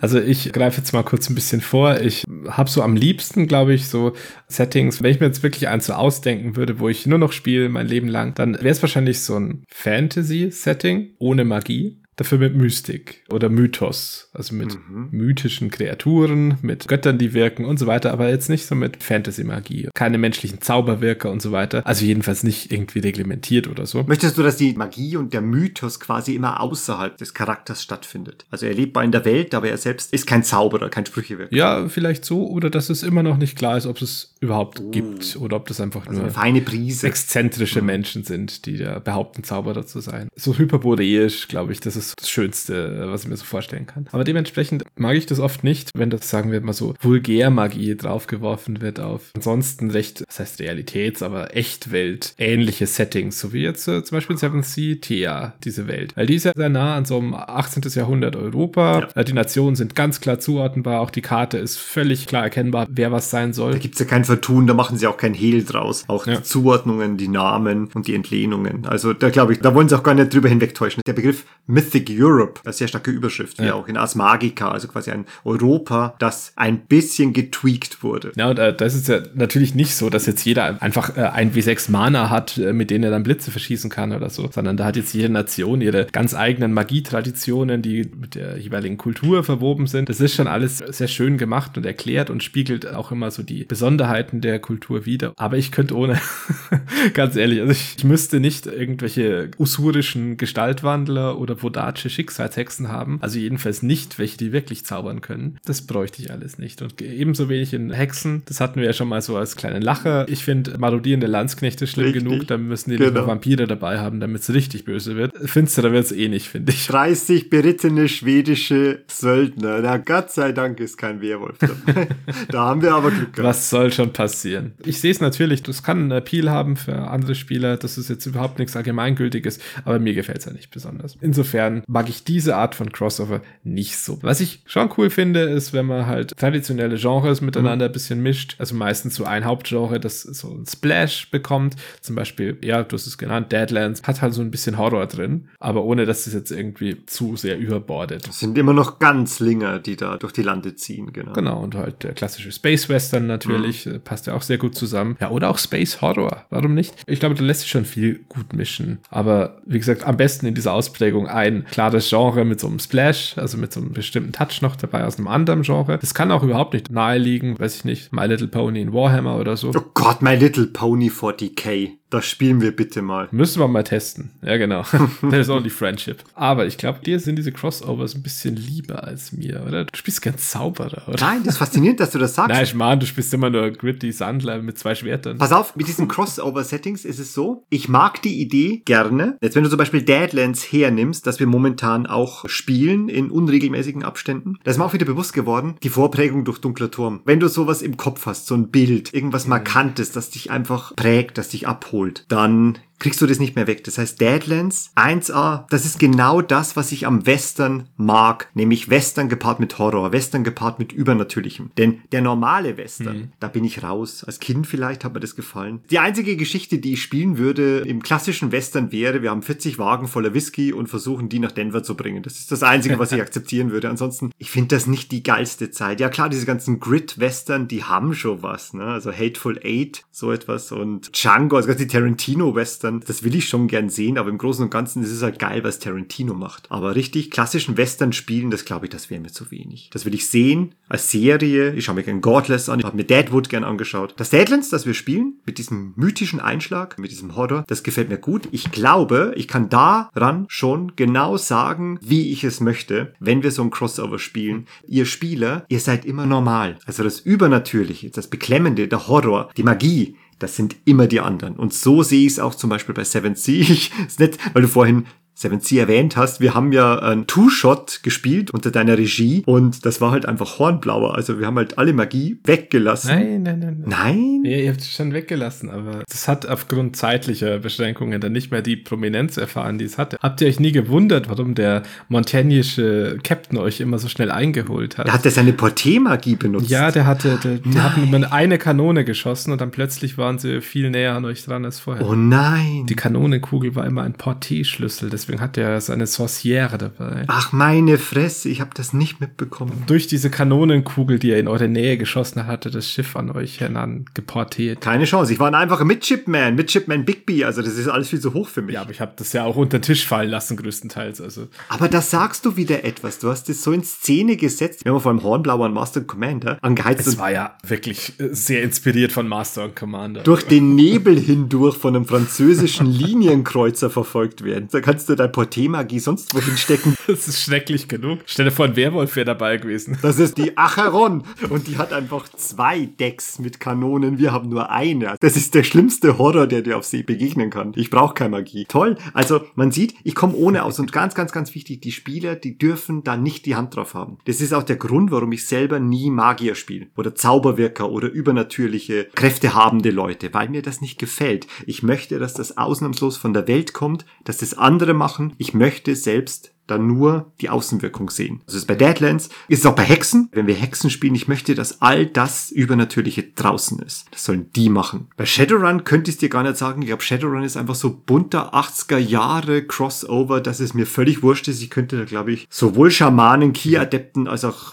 [0.00, 2.00] Also ich greife jetzt mal kurz ein bisschen vor.
[2.00, 4.12] Ich habe so am liebsten, glaube ich, so
[4.48, 7.68] Settings, wenn ich mir jetzt wirklich eins so ausdenken würde, wo ich nur noch spiele
[7.68, 12.02] mein Leben lang, dann wäre es wahrscheinlich so ein Fantasy-Setting ohne Magie.
[12.16, 14.78] Dafür mit Mystik oder Mythos, also mit
[15.10, 19.90] mythischen Kreaturen, mit Göttern, die wirken und so weiter, aber jetzt nicht so mit Fantasy-Magie.
[19.94, 21.86] Keine menschlichen Zauberwirker und so weiter.
[21.86, 24.02] Also jedenfalls nicht irgendwie reglementiert oder so.
[24.04, 28.46] Möchtest du, dass die Magie und der Mythos quasi immer außerhalb des Charakters stattfindet?
[28.50, 31.54] Also er lebt mal in der Welt, aber er selbst ist kein Zauberer, kein Sprüchewirker.
[31.54, 35.36] Ja, vielleicht so, oder dass es immer noch nicht klar ist, ob es überhaupt gibt
[35.36, 37.06] oder ob das einfach Also nur eine feine Prise.
[37.06, 40.28] exzentrische Menschen sind, die da behaupten, Zauberer zu sein.
[40.34, 44.06] So hyperboreisch, glaube ich, das ist das Schönste, was ich mir so vorstellen kann.
[44.12, 48.80] Aber dementsprechend mag ich das oft nicht, wenn das, sagen wir mal so, Vulgärmagie draufgeworfen
[48.80, 54.04] wird auf ansonsten recht, das heißt Realitäts-, aber Echtwelt, ähnliche Settings, so wie jetzt äh,
[54.04, 56.16] zum Beispiel Seven Sea Thea, diese Welt.
[56.16, 57.82] Weil die ist ja sehr nah an so einem 18.
[57.94, 59.08] Jahrhundert Europa.
[59.14, 63.10] Äh, Die Nationen sind ganz klar zuordnenbar, auch die Karte ist völlig klar erkennbar, wer
[63.12, 63.72] was sein soll.
[63.72, 66.04] Da gibt's ja kein Vertun, da machen sie auch kein Hehl draus.
[66.08, 66.36] Auch Ja.
[66.36, 68.86] die Zuordnungen, die Namen und die Entlehnungen.
[68.86, 71.02] Also da glaube ich, da wollen sie auch gar nicht drüber hinwegtäuschen.
[71.06, 73.74] Der Begriff Mythic Europe, eine sehr starke Überschrift, wie Ja.
[73.74, 78.32] auch in Ars Magica, also quasi ein Europa, das ein bisschen getweakt wurde.
[78.36, 81.52] Ja, und äh, das ist ja natürlich nicht so, dass jetzt jeder einfach äh, ein
[81.54, 84.84] W6 Mana hat, äh, mit denen er dann Blitze verschießen kann oder so, sondern da
[84.84, 90.08] hat jetzt jede Nation ihre ganz eigenen Magietraditionen, die mit der jeweiligen Kultur verwoben sind.
[90.08, 93.64] Das ist schon alles sehr schön gemacht und erklärt und spiegelt auch immer so die
[93.64, 95.32] Besonderheiten der Kultur wider.
[95.36, 96.18] Aber ich könnte ohne,
[97.14, 101.56] ganz ehrlich, also ich, ich müsste nicht irgendwelche usurischen Gestaltwandler oder
[101.86, 103.18] vodatsche Schicksalshexen haben.
[103.20, 105.58] Also jedenfalls nicht welche, die wirklich zaubern können.
[105.64, 106.82] Das bräuchte ich alles nicht.
[106.82, 108.42] Und ebenso wenig in Hexen.
[108.46, 110.28] Das hatten wir ja schon mal so als kleinen Lacher.
[110.28, 112.24] Ich finde marodierende Landsknechte schlimm Richtig.
[112.24, 112.46] genug.
[112.48, 113.20] Da müssen die Genau.
[113.20, 115.32] noch Vampire dabei haben, damit es richtig böse wird.
[115.48, 116.86] Finsterer wird es eh nicht, finde ich.
[116.88, 119.78] 30 berittene schwedische Söldner.
[119.82, 122.08] Na, Gott sei Dank ist kein Werwolf dabei.
[122.48, 123.48] da haben wir aber Glück gehabt.
[123.48, 124.72] Was soll schon passieren?
[124.84, 128.26] Ich sehe es natürlich, das kann einen Appeal haben für andere Spieler, das ist jetzt
[128.26, 131.16] überhaupt nichts Allgemeingültiges, aber mir gefällt es ja nicht besonders.
[131.20, 134.18] Insofern mag ich diese Art von Crossover nicht so.
[134.22, 138.56] Was ich schon cool finde, ist, wenn man halt traditionelle Genres miteinander ein bisschen mischt,
[138.58, 143.06] also meistens so ein Hauptgenre, das so ein Splash bekommt, zum Beispiel, ja, du hast
[143.06, 146.50] es genannt, Deadlands, hat halt so ein bisschen Horror drin, aber ohne, dass es jetzt
[146.50, 148.28] irgendwie zu sehr überbordet.
[148.28, 151.32] Es sind immer noch Ganzlinger, die da durch die Lande ziehen, genau.
[151.32, 155.16] Genau, und halt der klassische Space Western natürlich, äh, passt ja auch sehr gut zusammen.
[155.20, 156.94] Ja, oder auch Space Horror, warum nicht?
[157.06, 158.98] Ich glaube, da lässt sich schon viel gut mischen.
[159.10, 163.36] Aber wie gesagt, am besten in dieser Ausprägung ein klares Genre mit so einem Splash,
[163.36, 165.98] also mit so einem bestimmten Touch noch dabei aus einem anderen Genre.
[165.98, 169.36] Das kann auch überhaupt nicht nahe liegen, weiß ich nicht, My Little Pony in Warhammer
[169.38, 169.72] oder so.
[169.74, 171.92] Oh Gott, My Little Pony 40k.
[172.10, 173.28] Das spielen wir bitte mal.
[173.32, 174.30] Müssen wir mal testen.
[174.42, 174.84] Ja, genau.
[175.20, 176.22] There's only friendship.
[176.34, 179.84] Aber ich glaube, dir sind diese Crossovers ein bisschen lieber als mir, oder?
[179.84, 181.18] Du spielst gern Zauberer, oder?
[181.20, 182.50] Nein, das ist faszinierend, dass du das sagst.
[182.54, 185.38] Nein, ich meine, du spielst immer nur Gritty Sandler mit zwei Schwertern.
[185.38, 189.36] Pass auf, mit diesen Crossover-Settings ist es so, ich mag die Idee gerne.
[189.40, 194.58] Jetzt, wenn du zum Beispiel Deadlands hernimmst, dass wir momentan auch spielen in unregelmäßigen Abständen,
[194.62, 197.20] da ist mir auch wieder bewusst geworden, die Vorprägung durch Dunkler Turm.
[197.24, 201.38] Wenn du sowas im Kopf hast, so ein Bild, irgendwas Markantes, das dich einfach prägt,
[201.38, 203.84] das dich abholt, dann kriegst du das nicht mehr weg.
[203.84, 208.48] Das heißt, Deadlands 1A, das ist genau das, was ich am Western mag.
[208.54, 211.70] Nämlich Western gepaart mit Horror, Western gepaart mit Übernatürlichem.
[211.76, 214.24] Denn der normale Western, da bin ich raus.
[214.24, 215.80] Als Kind vielleicht hat mir das gefallen.
[215.90, 220.08] Die einzige Geschichte, die ich spielen würde im klassischen Western wäre, wir haben 40 Wagen
[220.08, 222.22] voller Whisky und versuchen, die nach Denver zu bringen.
[222.22, 223.90] Das ist das Einzige, was ich akzeptieren würde.
[223.90, 226.00] Ansonsten, ich finde das nicht die geilste Zeit.
[226.00, 228.72] Ja klar, diese ganzen Grid-Western, die haben schon was.
[228.72, 228.84] Ne?
[228.84, 230.72] Also Hateful Eight, so etwas.
[230.72, 234.18] Und Django, also die Tarantino-Western, das will ich schon gern sehen.
[234.18, 236.70] Aber im Großen und Ganzen ist es halt geil, was Tarantino macht.
[236.70, 239.90] Aber richtig klassischen Western spielen, das glaube ich, das wäre mir zu wenig.
[239.92, 241.74] Das will ich sehen als Serie.
[241.74, 242.80] Ich schaue mir gern Godless an.
[242.80, 244.14] Ich habe mir Deadwood gern angeschaut.
[244.16, 248.18] Das Deadlands, das wir spielen, mit diesem mythischen Einschlag, mit diesem Horror, das gefällt mir
[248.18, 248.48] gut.
[248.52, 253.62] Ich glaube, ich kann daran schon genau sagen, wie ich es möchte, wenn wir so
[253.62, 254.66] ein Crossover spielen.
[254.86, 256.78] Ihr Spieler, ihr seid immer normal.
[256.86, 261.56] Also das Übernatürliche, das Beklemmende, der Horror, die Magie, das sind immer die anderen.
[261.56, 263.60] Und so sehe ich es auch zum Beispiel bei Seven Sea.
[263.68, 265.06] Ich, ist nett, weil du vorhin
[265.38, 270.00] Seven Sea erwähnt hast, wir haben ja ein Two-Shot gespielt unter deiner Regie und das
[270.00, 271.14] war halt einfach Hornblauer.
[271.14, 273.10] Also wir haben halt alle Magie weggelassen.
[273.10, 273.84] Nein, nein, nein.
[273.86, 274.40] nein.
[274.42, 274.44] Nein?
[274.50, 278.62] Ja, ihr habt es schon weggelassen, aber das hat aufgrund zeitlicher Beschränkungen dann nicht mehr
[278.62, 280.16] die Prominenz erfahren, die es hatte.
[280.22, 285.06] Habt ihr euch nie gewundert, warum der montagnische Captain euch immer so schnell eingeholt hat?
[285.08, 286.70] Da hat er seine Porté-Magie benutzt.
[286.70, 290.62] ja, der hatte, der, der hat nur eine Kanone geschossen und dann plötzlich waren sie
[290.62, 292.08] viel näher an euch dran als vorher.
[292.08, 292.86] Oh nein.
[292.88, 297.24] Die Kanonenkugel war immer ein Porté-Schlüssel, deswegen hat er seine Sorciere dabei.
[297.26, 299.82] Ach meine Fresse, ich habe das nicht mitbekommen.
[299.86, 303.60] Durch diese Kanonenkugel, die er in eure Nähe geschossen hat, hatte das Schiff an euch
[303.60, 304.80] heran geportiert.
[304.80, 305.32] Keine Chance.
[305.32, 307.44] Ich war ein einfacher Midshipman, Midshipman Bigby.
[307.44, 308.74] Also das ist alles viel zu hoch für mich.
[308.76, 311.20] Ja, aber ich habe das ja auch unter den Tisch fallen lassen, größtenteils.
[311.20, 313.18] Also Aber da sagst du wieder etwas.
[313.18, 314.84] Du hast es so in Szene gesetzt.
[314.84, 318.12] Wir haben vor allem Hornblauer und Master and Commander angeheizt es und war ja wirklich
[318.20, 320.22] äh, sehr inspiriert von Master und Commander.
[320.22, 324.68] durch den Nebel hindurch von einem französischen Linienkreuzer verfolgt werden.
[324.70, 326.94] Da kannst du deine Porté-Magie sonst wohin stecken.
[327.06, 328.20] Das ist schrecklich genug.
[328.26, 329.96] Stell dir vor, ein Werwolf wäre dabei gewesen.
[330.02, 331.22] Das ist die Acheron.
[331.50, 334.18] Und die hat einfach zwei Decks mit Kanonen.
[334.18, 335.16] Wir haben nur eine.
[335.20, 337.72] Das ist der schlimmste Horror, der dir auf See begegnen kann.
[337.76, 338.66] Ich brauche keine Magie.
[338.68, 338.96] Toll.
[339.14, 340.78] Also man sieht, ich komme ohne aus.
[340.80, 344.18] Und ganz, ganz, ganz wichtig, die Spieler, die dürfen da nicht die Hand drauf haben.
[344.24, 346.88] Das ist auch der Grund, warum ich selber nie Magier spiele.
[346.96, 350.34] Oder Zauberwirker oder übernatürliche, kräftehabende Leute.
[350.34, 351.46] Weil mir das nicht gefällt.
[351.66, 355.05] Ich möchte, dass das ausnahmslos von der Welt kommt, dass das andere machen.
[355.38, 358.42] Ich möchte selbst dann nur die Außenwirkung sehen.
[358.46, 360.28] Das ist bei Deadlands, ist es auch bei Hexen.
[360.32, 364.06] Wenn wir Hexen spielen, ich möchte, dass all das Übernatürliche draußen ist.
[364.10, 365.08] Das sollen die machen.
[365.16, 366.82] Bei Shadowrun könnte ich dir gar nicht sagen.
[366.82, 371.48] Ich glaube, Shadowrun ist einfach so bunter 80er Jahre Crossover, dass es mir völlig wurscht
[371.48, 371.62] ist.
[371.62, 374.72] Ich könnte da, glaube ich, sowohl Schamanen, Ki-Adepten als auch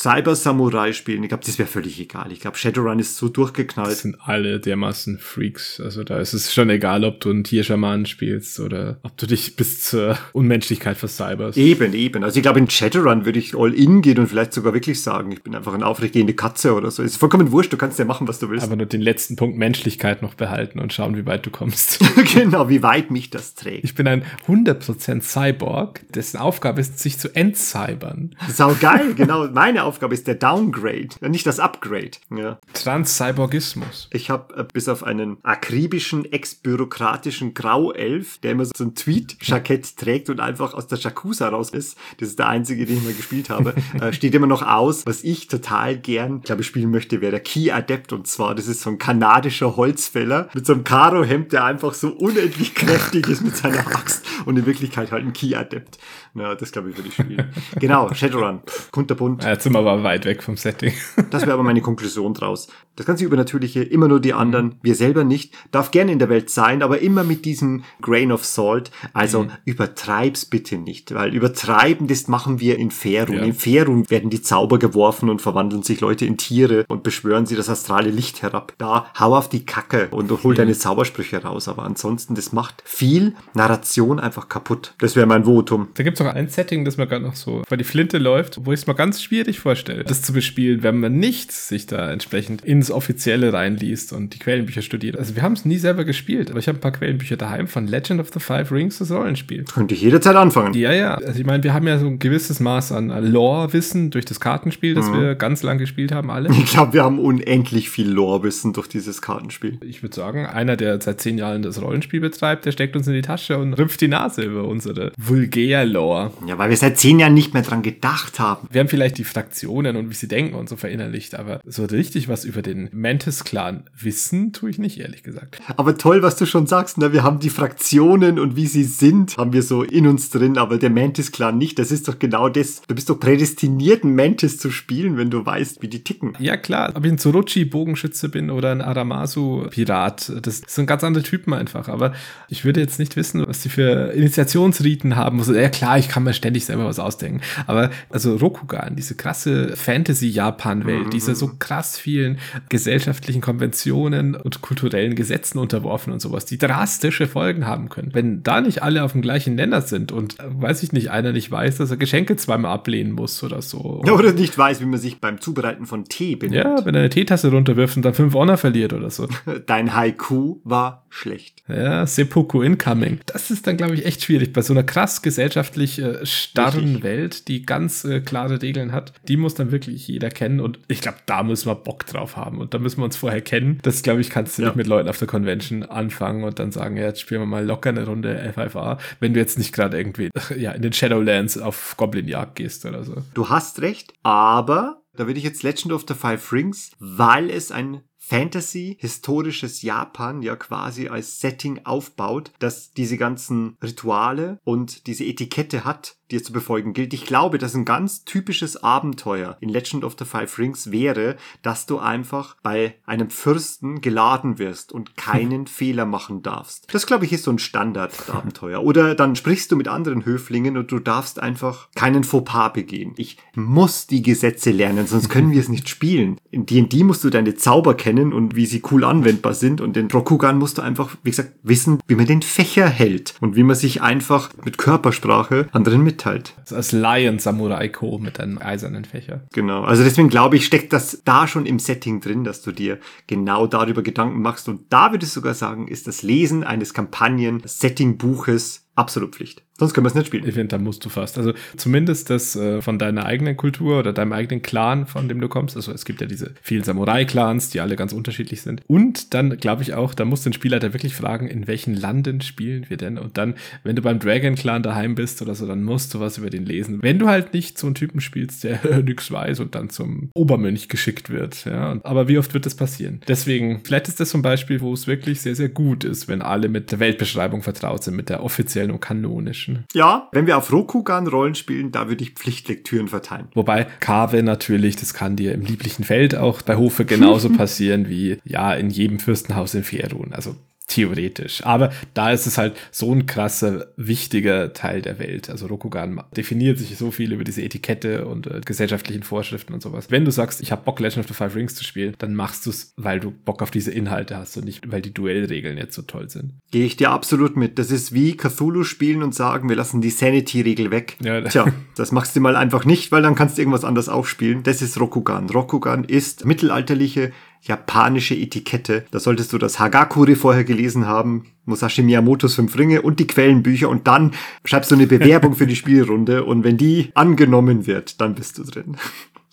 [0.00, 1.24] Cyber-Samurai spielen.
[1.24, 2.30] Ich glaube, das wäre völlig egal.
[2.30, 3.96] Ich glaube, Shadowrun ist so Das durchgeknallt.
[3.96, 5.80] sind alle dermaßen Freaks.
[5.80, 9.56] Also da ist es schon egal, ob du einen Tierschamanen spielst oder ob du dich
[9.56, 11.58] bis zur Unmenschlichkeit vercyberst.
[11.58, 12.22] Eben, eben.
[12.22, 15.32] Also ich glaube, in Shadowrun würde ich all in gehen und vielleicht sogar wirklich sagen,
[15.32, 17.02] ich bin einfach eine aufrechtgehende Katze oder so.
[17.02, 18.64] Ist vollkommen wurscht, du kannst ja machen, was du willst.
[18.64, 21.98] Aber nur den letzten Punkt Menschlichkeit noch behalten und schauen, wie weit du kommst.
[22.34, 23.82] genau, wie weit mich das trägt.
[23.82, 28.36] Ich bin ein 100% Cyborg, dessen Aufgabe ist, sich zu entcybern.
[28.48, 29.48] Sau geil, genau.
[29.48, 32.10] Meine Aufgabe ist der Downgrade, nicht das Upgrade.
[32.34, 32.58] Ja.
[32.74, 34.08] Trans-Cyborgismus.
[34.12, 40.28] Ich habe äh, bis auf einen akribischen, ex-bürokratischen Grauelf, der immer so ein Tweet-Jackett trägt
[40.28, 43.48] und einfach aus der Jacuzza raus ist, das ist der einzige, den ich mal gespielt
[43.48, 45.06] habe, äh, steht immer noch aus.
[45.06, 48.68] Was ich total gern, glaube ich, spielen möchte, wäre der Key Adept und zwar, das
[48.68, 53.42] ist so ein kanadischer Holzfäller mit so einem Karo-Hemd, der einfach so unendlich kräftig ist
[53.42, 55.98] mit seiner Axt und in Wirklichkeit halt ein Key Adept.
[56.34, 57.52] Ja, das glaube ich, würde ich spielen.
[57.80, 58.60] Genau, Shadowrun,
[58.90, 59.42] kunterbunt.
[59.58, 60.92] Sind wir aber weit weg vom Setting.
[61.30, 62.68] Das wäre aber meine Konklusion draus.
[62.96, 66.50] Das ganze Übernatürliche, immer nur die anderen, wir selber nicht, darf gerne in der Welt
[66.50, 68.90] sein, aber immer mit diesem Grain of Salt.
[69.12, 73.36] Also übertreib's bitte nicht, weil übertreiben, das machen wir in Ferun.
[73.36, 73.42] Ja.
[73.42, 77.56] In Ferun werden die Zauber geworfen und verwandeln sich Leute in Tiere und beschwören sie
[77.56, 78.72] das astrale Licht herab.
[78.78, 81.68] Da hau auf die Kacke und hol deine Zaubersprüche raus.
[81.68, 84.94] Aber ansonsten, das macht viel Narration einfach kaputt.
[84.98, 85.88] Das wäre mein Votum.
[85.94, 88.64] Da gibt es auch ein Setting, das mir gerade noch so vor die Flinte läuft,
[88.64, 92.10] wo ich es mir ganz schwierig vorstelle, das zu bespielen, wenn man nicht sich da
[92.10, 95.18] entsprechend ins Offizielle reinliest und die Quellenbücher studiert.
[95.18, 97.86] Also wir haben es nie selber gespielt, aber ich habe ein paar Quellenbücher daheim von
[97.86, 99.64] Legend of the Five Rings, das Rollenspiel.
[99.64, 100.72] Könnte ich jederzeit anfangen.
[100.72, 101.16] Ja, ja.
[101.16, 104.94] Also ich meine, wir haben ja so ein gewisses Maß an Lore-Wissen durch das Kartenspiel,
[104.94, 106.48] das wir ganz lang gespielt haben, alle.
[106.50, 109.78] Ich glaube, wir haben unendlich viel Lore-Wissen durch dieses Kartenspiel.
[109.82, 113.12] Ich würde sagen, einer, der seit zehn Jahren das Rollenspiel betreibt, der steckt uns in
[113.12, 116.32] die Tasche und rümpft die Nase über unsere Vulgär-Lore.
[116.46, 118.66] Ja, weil wir seit zehn Jahren nicht mehr dran gedacht haben.
[118.70, 119.24] Wir haben vielleicht die
[119.58, 123.84] Fraktionen und wie sie denken und so verinnerlicht, aber so richtig was über den Mantis-Clan
[123.98, 125.58] wissen, tue ich nicht, ehrlich gesagt.
[125.76, 127.12] Aber toll, was du schon sagst, ne?
[127.12, 130.78] Wir haben die Fraktionen und wie sie sind, haben wir so in uns drin, aber
[130.78, 131.78] der Mantis-Clan nicht.
[131.80, 132.82] Das ist doch genau das.
[132.86, 136.34] Du bist doch prädestiniert, einen Mantis zu spielen, wenn du weißt, wie die ticken.
[136.38, 141.52] Ja, klar, ob ich ein Tsuruchi-Bogenschütze bin oder ein Aramasu-Pirat, das sind ganz andere Typen
[141.52, 141.88] einfach.
[141.88, 142.12] Aber
[142.48, 145.40] ich würde jetzt nicht wissen, was die für Initiationsriten haben.
[145.40, 147.40] Also, ja, klar, ich kann mir ständig selber was ausdenken.
[147.66, 152.38] Aber also Rokugan, diese krasse Fantasy-Japan-Welt, diese so krass vielen
[152.68, 158.10] gesellschaftlichen Konventionen und kulturellen Gesetzen unterworfen und sowas, die drastische Folgen haben können.
[158.12, 161.32] Wenn da nicht alle auf dem gleichen Nenner sind und, äh, weiß ich nicht, einer
[161.32, 164.02] nicht weiß, dass er Geschenke zweimal ablehnen muss oder so.
[164.06, 166.64] Ja, Oder nicht weiß, wie man sich beim Zubereiten von Tee benimmt.
[166.64, 169.28] Ja, wenn er eine Teetasse runterwirft und dann fünf Honor verliert oder so.
[169.66, 171.62] Dein Haiku war schlecht.
[171.68, 173.20] Ja, Seppuku incoming.
[173.26, 174.52] Das ist dann, glaube ich, echt schwierig.
[174.52, 177.02] Bei so einer krass gesellschaftlich äh, starren Richtig.
[177.02, 180.60] Welt, die ganz äh, klare Regeln hat, die muss dann wirklich jeder kennen.
[180.60, 182.58] Und ich glaube, da müssen wir Bock drauf haben.
[182.60, 183.78] Und da müssen wir uns vorher kennen.
[183.82, 184.68] Das, glaube ich, kannst du Ja.
[184.68, 187.64] nicht mit Leuten auf der Convention anfangen und dann sagen, ja, jetzt spielen wir mal
[187.64, 190.28] locker eine Runde FFA, wenn du jetzt nicht gerade irgendwie
[190.58, 193.22] ja, in den Shadowlands auf Goblin-Jagd gehst oder so.
[193.34, 197.72] Du hast recht, aber da würde ich jetzt Legend of the Five Rings, weil es
[197.72, 205.24] ein Fantasy, historisches Japan ja quasi als Setting aufbaut, dass diese ganzen Rituale und diese
[205.24, 207.14] Etikette hat, die es zu befolgen gilt.
[207.14, 211.86] Ich glaube, dass ein ganz typisches Abenteuer in Legend of the Five Rings wäre, dass
[211.86, 216.86] du einfach bei einem Fürsten geladen wirst und keinen Fehler machen darfst.
[216.92, 218.82] Das, glaube ich, ist so ein Standardabenteuer.
[218.82, 223.14] Oder dann sprichst du mit anderen Höflingen und du darfst einfach keinen Fauxpas begehen.
[223.16, 226.38] Ich muss die Gesetze lernen, sonst können wir es nicht spielen.
[226.50, 230.10] In D&D musst du deine Zauber kennen und wie sie cool anwendbar sind und in
[230.10, 233.76] Rokugan musst du einfach, wie gesagt, wissen, wie man den Fächer hält und wie man
[233.76, 236.54] sich einfach mit Körpersprache anderen mitteilt.
[236.58, 238.18] Also als Lion Samurai Co.
[238.18, 239.42] mit einem eisernen Fächer.
[239.52, 239.82] Genau.
[239.82, 243.66] Also deswegen glaube ich, steckt das da schon im Setting drin, dass du dir genau
[243.66, 244.68] darüber Gedanken machst.
[244.68, 249.62] Und da würde ich sogar sagen, ist das Lesen eines Kampagnen-Setting-Buches absolut Pflicht.
[249.78, 250.46] Sonst können wir es nicht spielen.
[250.46, 251.38] Ich finde, da musst du fast.
[251.38, 255.48] Also zumindest das äh, von deiner eigenen Kultur oder deinem eigenen Clan, von dem du
[255.48, 255.76] kommst.
[255.76, 258.82] Also es gibt ja diese vielen Samurai-Clans, die alle ganz unterschiedlich sind.
[258.88, 262.86] Und dann glaube ich auch, da muss den Spielleiter wirklich fragen, in welchen Landen spielen
[262.88, 263.18] wir denn?
[263.18, 263.54] Und dann,
[263.84, 267.00] wenn du beim Dragon-Clan daheim bist oder so, dann musst du was über den lesen.
[267.00, 270.88] Wenn du halt nicht so einen Typen spielst, der nix weiß und dann zum Obermönch
[270.88, 271.64] geschickt wird.
[271.64, 273.20] Ja, aber wie oft wird das passieren?
[273.28, 276.68] Deswegen, vielleicht ist das ein Beispiel, wo es wirklich sehr, sehr gut ist, wenn alle
[276.68, 279.67] mit der Weltbeschreibung vertraut sind, mit der offiziellen und kanonischen.
[279.94, 283.48] Ja, wenn wir auf Rokugan Rollen spielen, da würde ich Pflichtlektüren verteilen.
[283.54, 288.38] Wobei Kave natürlich, das kann dir im lieblichen Feld auch bei Hofe genauso passieren wie
[288.44, 290.32] ja in jedem Fürstenhaus in Ferun.
[290.32, 290.56] Also
[290.88, 291.64] theoretisch.
[291.64, 295.50] Aber da ist es halt so ein krasser, wichtiger Teil der Welt.
[295.50, 300.10] Also Rokugan definiert sich so viel über diese Etikette und äh, gesellschaftlichen Vorschriften und sowas.
[300.10, 302.64] Wenn du sagst, ich habe Bock, Legend of the Five Rings zu spielen, dann machst
[302.66, 305.94] du es, weil du Bock auf diese Inhalte hast und nicht, weil die Duellregeln jetzt
[305.94, 306.54] so toll sind.
[306.70, 307.78] Gehe ich dir absolut mit.
[307.78, 311.18] Das ist wie Cthulhu spielen und sagen, wir lassen die Sanity-Regel weg.
[311.20, 311.40] Ja.
[311.48, 311.66] Tja,
[311.96, 314.62] das machst du mal einfach nicht, weil dann kannst du irgendwas anderes aufspielen.
[314.62, 315.50] Das ist Rokugan.
[315.50, 317.32] Rokugan ist mittelalterliche
[317.62, 319.04] japanische Etikette.
[319.10, 323.88] Da solltest du das Hagakure vorher gelesen haben, Musashi Miyamotos Fünf Ringe und die Quellenbücher
[323.88, 324.32] und dann
[324.64, 328.64] schreibst du eine Bewerbung für die Spielrunde und wenn die angenommen wird, dann bist du
[328.64, 328.96] drin.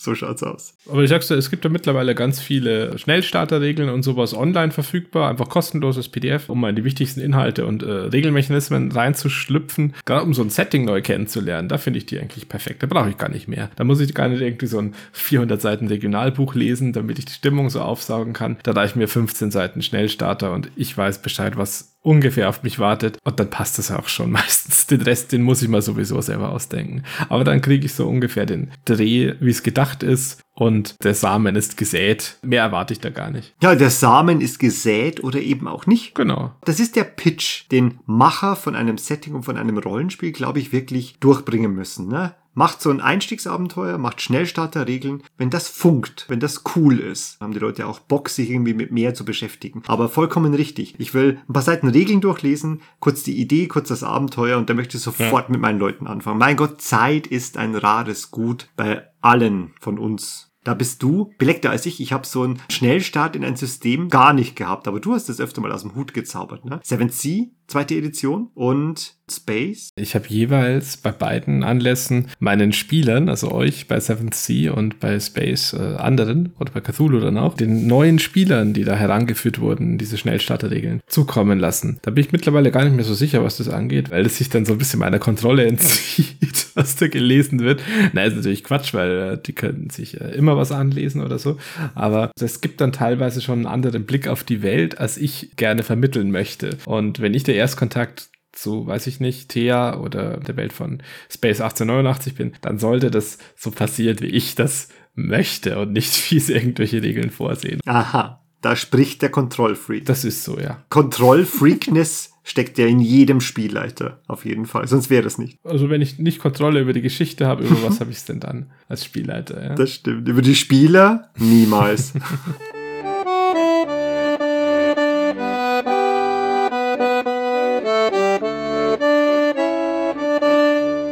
[0.05, 0.75] So schaut's aus.
[0.87, 5.31] Aber ich sag's dir, es gibt ja mittlerweile ganz viele Schnellstarterregeln und sowas online verfügbar,
[5.31, 10.35] einfach kostenloses PDF, um mal in die wichtigsten Inhalte und äh, Regelmechanismen reinzuschlüpfen, gerade um
[10.35, 11.69] so ein Setting neu kennenzulernen.
[11.69, 12.83] Da finde ich die eigentlich perfekt.
[12.83, 13.71] Da brauche ich gar nicht mehr.
[13.77, 17.33] Da muss ich gar nicht irgendwie so ein 400 Seiten Regionalbuch lesen, damit ich die
[17.33, 18.57] Stimmung so aufsaugen kann.
[18.61, 23.17] Da reichen mir 15 Seiten Schnellstarter und ich weiß Bescheid, was ungefähr auf mich wartet
[23.23, 24.85] und dann passt das auch schon meistens.
[24.85, 27.03] Den Rest, den muss ich mal sowieso selber ausdenken.
[27.29, 31.55] Aber dann kriege ich so ungefähr den Dreh, wie es gedacht ist und der Samen
[31.55, 32.37] ist gesät.
[32.41, 33.53] Mehr erwarte ich da gar nicht.
[33.61, 36.15] Ja, der Samen ist gesät oder eben auch nicht.
[36.15, 36.53] Genau.
[36.63, 40.71] Das ist der Pitch, den Macher von einem Setting und von einem Rollenspiel, glaube ich,
[40.71, 42.07] wirklich durchbringen müssen.
[42.07, 42.35] Ne?
[42.55, 45.23] Macht so ein Einstiegsabenteuer, macht Schnellstarterregeln.
[45.37, 48.91] Wenn das funkt, wenn das cool ist, haben die Leute auch Bock, sich irgendwie mit
[48.91, 49.83] mehr zu beschäftigen.
[49.87, 50.95] Aber vollkommen richtig.
[50.97, 54.77] Ich will ein paar Seiten Regeln durchlesen, kurz die Idee, kurz das Abenteuer und dann
[54.77, 56.39] möchte ich sofort mit meinen Leuten anfangen.
[56.39, 61.69] Mein Gott, Zeit ist ein rares Gut bei allen von uns Da bist du beleckter
[61.69, 61.99] als ich.
[61.99, 65.39] Ich habe so einen Schnellstart in ein System gar nicht gehabt, aber du hast das
[65.39, 66.65] öfter mal aus dem Hut gezaubert.
[66.65, 66.79] Ne?
[66.83, 69.89] Seven Sea, zweite Edition und Space.
[69.95, 75.19] Ich habe jeweils bei beiden Anlässen meinen Spielern, also euch bei Seventh Sea und bei
[75.19, 79.97] Space äh, anderen oder bei Cthulhu dann auch, den neuen Spielern, die da herangeführt wurden,
[79.97, 81.97] diese Schnellstarterregeln zukommen lassen.
[82.03, 84.49] Da bin ich mittlerweile gar nicht mehr so sicher, was das angeht, weil es sich
[84.49, 87.81] dann so ein bisschen meiner Kontrolle entzieht, was da gelesen wird.
[88.13, 91.57] Na, ist natürlich Quatsch, weil äh, die können sich äh, immer was anlesen oder so.
[91.95, 95.81] Aber es gibt dann teilweise schon einen anderen Blick auf die Welt, als ich gerne
[95.81, 96.77] vermitteln möchte.
[96.85, 101.61] Und wenn ich der Erstkontakt zu, weiß ich nicht, Thea oder der Welt von Space
[101.61, 106.49] 1889 bin, dann sollte das so passieren, wie ich das möchte und nicht, wie es
[106.49, 107.79] irgendwelche Regeln vorsehen.
[107.85, 110.05] Aha, da spricht der Kontrollfreak.
[110.05, 110.83] Das ist so, ja.
[110.89, 114.87] Kontrollfreakness steckt ja in jedem Spielleiter, auf jeden Fall.
[114.87, 115.57] Sonst wäre das nicht.
[115.63, 118.39] Also wenn ich nicht Kontrolle über die Geschichte habe, über was habe ich es denn
[118.39, 119.61] dann als Spielleiter?
[119.63, 119.75] Ja?
[119.75, 120.27] Das stimmt.
[120.27, 122.13] Über die Spieler niemals.